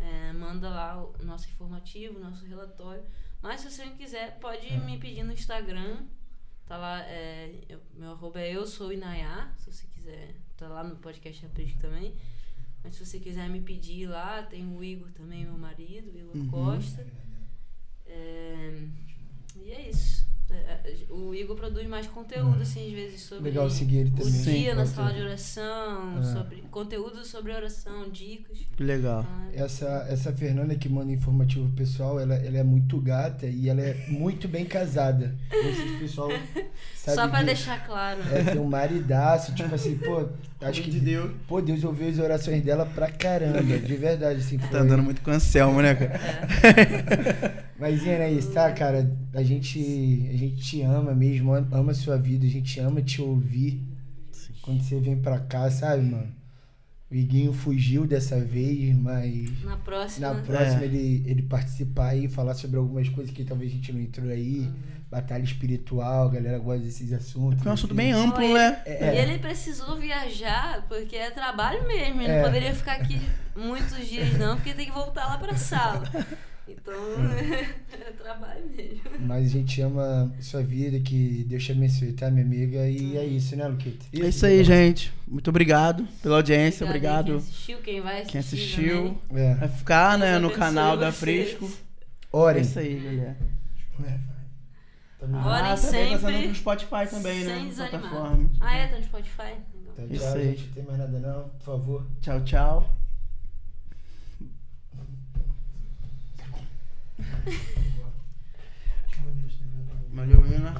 [0.00, 3.04] é, manda lá o nosso informativo, o nosso relatório.
[3.42, 4.78] Mas se você não quiser, pode Ah.
[4.80, 5.98] me pedir no Instagram.
[6.66, 10.34] Tá lá, é, eu- meu arroba é eu sou Inayá, se você quiser.
[10.56, 12.14] Tá lá no podcast Aprisco também.
[12.82, 16.36] Mas se você quiser me pedir lá, tem o Igor também, meu marido, o Igor
[16.36, 16.48] Uhum.
[16.48, 17.06] Costa.
[18.06, 18.86] É,
[19.64, 20.24] e é isso.
[20.50, 24.12] É, é, O Igor produz mais conteúdo, assim, às vezes, sobre Legal seguir ele o
[24.14, 24.42] também.
[24.42, 26.22] dia na Sim, sala de oração, Ah.
[26.22, 28.58] sobre conteúdo sobre oração, dicas.
[28.76, 29.26] Que legal.
[29.52, 33.80] É- Essa, essa Fernanda que manda informativo pessoal, ela, ela é muito gata e ela
[33.80, 35.34] é muito bem casada.
[35.50, 36.28] Esse pessoal
[37.04, 37.46] sabe Só pra disso.
[37.46, 38.20] deixar claro.
[38.32, 40.26] É, tem um maridaço, tipo assim, pô,
[40.62, 41.30] acho que de Deus.
[41.46, 44.58] Pô, Deus ouviu as orações dela pra caramba, de verdade, assim.
[44.58, 46.20] Tá foi- andando muito com o Anselmo, né, cara?
[47.78, 49.10] Mas, Ian, é isso, tá, cara?
[49.34, 49.78] A gente,
[50.32, 53.82] a gente te ama mesmo, ama a sua vida, a gente ama te ouvir
[54.62, 56.28] quando você vem pra cá, sabe, mano?
[57.14, 60.34] O Iguinho fugiu dessa vez, mas Na próxima.
[60.34, 60.84] na próxima É.
[60.84, 64.62] ele, ele participar aí, falar sobre algumas coisas que talvez a gente não entrou aí.
[64.62, 64.74] Uhum.
[65.08, 67.62] Batalha espiritual, a galera gosta desses assuntos.
[67.62, 68.82] Foi um assunto bem amplo, né?
[68.84, 69.14] É.
[69.14, 72.20] E ele precisou viajar porque é trabalho mesmo.
[72.20, 72.38] Ele É.
[72.38, 73.20] não poderia ficar aqui
[73.54, 76.02] muitos dias, não, porque tem que voltar lá pra sala.
[76.66, 76.94] Então,
[77.92, 79.00] é trabalho mesmo.
[79.20, 82.88] Mas a gente ama sua vida, que Deus te abençoe, tá, minha amiga?
[82.88, 84.06] E é isso, né, Luquita?
[84.14, 85.12] É isso aí, gente.
[85.28, 86.86] Muito obrigado pela audiência.
[86.86, 88.32] Obrigado Quem assistiu, quem vai assistir.
[88.32, 89.18] quem assistiu.
[89.34, 89.54] É.
[89.54, 91.52] Vai ficar, né, no canal da vocês.
[91.52, 91.66] Frisco.
[92.32, 92.62] É Orem.
[92.62, 93.36] isso aí, galera.
[95.20, 95.48] Tamo junto.
[95.48, 97.54] Orem ah, também tá sempre, sendo no Spotify também, né?
[97.54, 98.00] Sem na desanimar.
[98.00, 98.50] plataforma.
[98.60, 98.86] Ah, é?
[98.88, 99.42] Tá no Spotify?
[99.42, 99.94] Legal.
[99.96, 100.44] Tá, Isso tchau, aí.
[100.44, 100.66] gente.
[100.66, 102.06] Não tem mais nada não, por favor.
[102.20, 103.03] Tchau, tchau.
[110.12, 110.74] Valeu, Ina.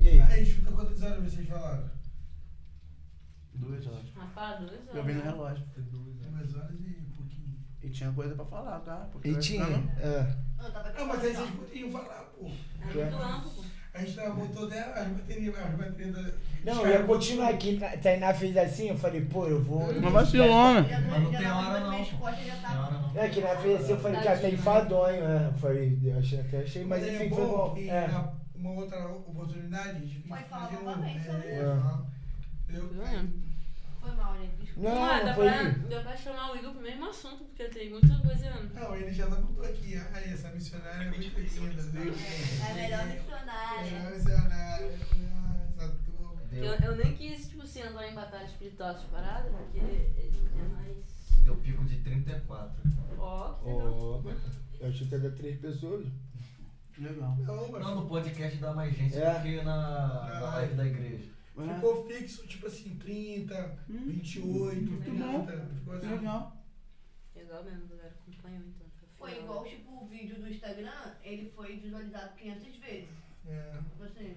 [0.00, 0.20] E aí?
[0.20, 1.88] Aí, escuta quantas horas vocês falaram?
[3.54, 4.04] Duas horas.
[4.14, 4.94] Rapaz, duas horas.
[4.94, 5.64] Eu vi no relógio.
[5.76, 7.58] Duas horas e pouquinho.
[7.82, 9.08] E tinha coisa pra falar, tá?
[9.12, 9.64] Porque E tinha?
[9.64, 10.36] ficando- É.
[10.58, 12.46] Ah, mas aí vocês podiam falar, pô.
[12.46, 13.64] É muito amplo, pô.
[13.92, 16.30] A gente tava botou até as baterias, as baterias da.
[16.64, 17.82] Não, eu ia continuar aqui.
[17.82, 19.90] A Tainá fez assim, eu falei, pô, eu vou.
[19.90, 20.82] Uma vacilona.
[20.82, 22.04] Mas não tem hora não.
[22.04, 23.22] Tem hora não.
[23.22, 25.50] É, que na fez assim, eu falei, cara, tá enfadonho, né?
[25.52, 27.74] Eu falei, eu achei, até achei, mas é enfim, foi bom.
[27.78, 28.06] É.
[28.08, 31.24] na- uma outra oportunidade, a gente Pode falar de novamente né?
[31.24, 31.64] sobre isso.
[31.64, 32.06] fala.
[32.68, 33.24] Eu- É.
[34.00, 34.48] Foi mal, né?
[34.76, 35.48] Não, ah, não dá, foi.
[35.48, 38.50] pra, dá pra chamar o Igor pro mesmo assunto, porque tem muita coisa.
[38.74, 39.94] Não, ele já botou aqui.
[40.14, 42.12] Ai, essa missionária é muito linda, viu?
[42.12, 44.10] É a melhor Melhor missionária.
[44.10, 44.98] missionária.
[45.32, 46.42] Ah, Essa turma.
[46.52, 50.48] Eu, Deu, eu nem quis, tipo assim, entrar em batalha espiritual essas paradas, porque ele
[50.58, 50.96] é mais.
[51.44, 52.82] deu pico de 34.
[53.18, 54.22] Ó, que legal.
[54.24, 54.30] Ó,
[54.80, 56.06] eu achei que era três pessoas.
[56.98, 57.34] Legal.
[57.38, 59.34] Não, mas Não, no podcast dá mais gente É.
[59.34, 61.24] do que na, na live da igreja.
[61.68, 61.74] É.
[61.74, 65.24] ficou fixo, tipo assim, 30, Hum, 28, muito 30.
[65.26, 65.46] bom.
[65.76, 66.08] Ficou assim.
[66.08, 66.56] Legal.
[67.34, 68.86] Legal mesmo, a galera acompanhou então.
[69.18, 73.10] Foi igual, tipo, o vídeo do Instagram, ele foi visualizado 500 vezes.
[73.46, 73.72] É.
[73.90, 74.36] Tipo assim,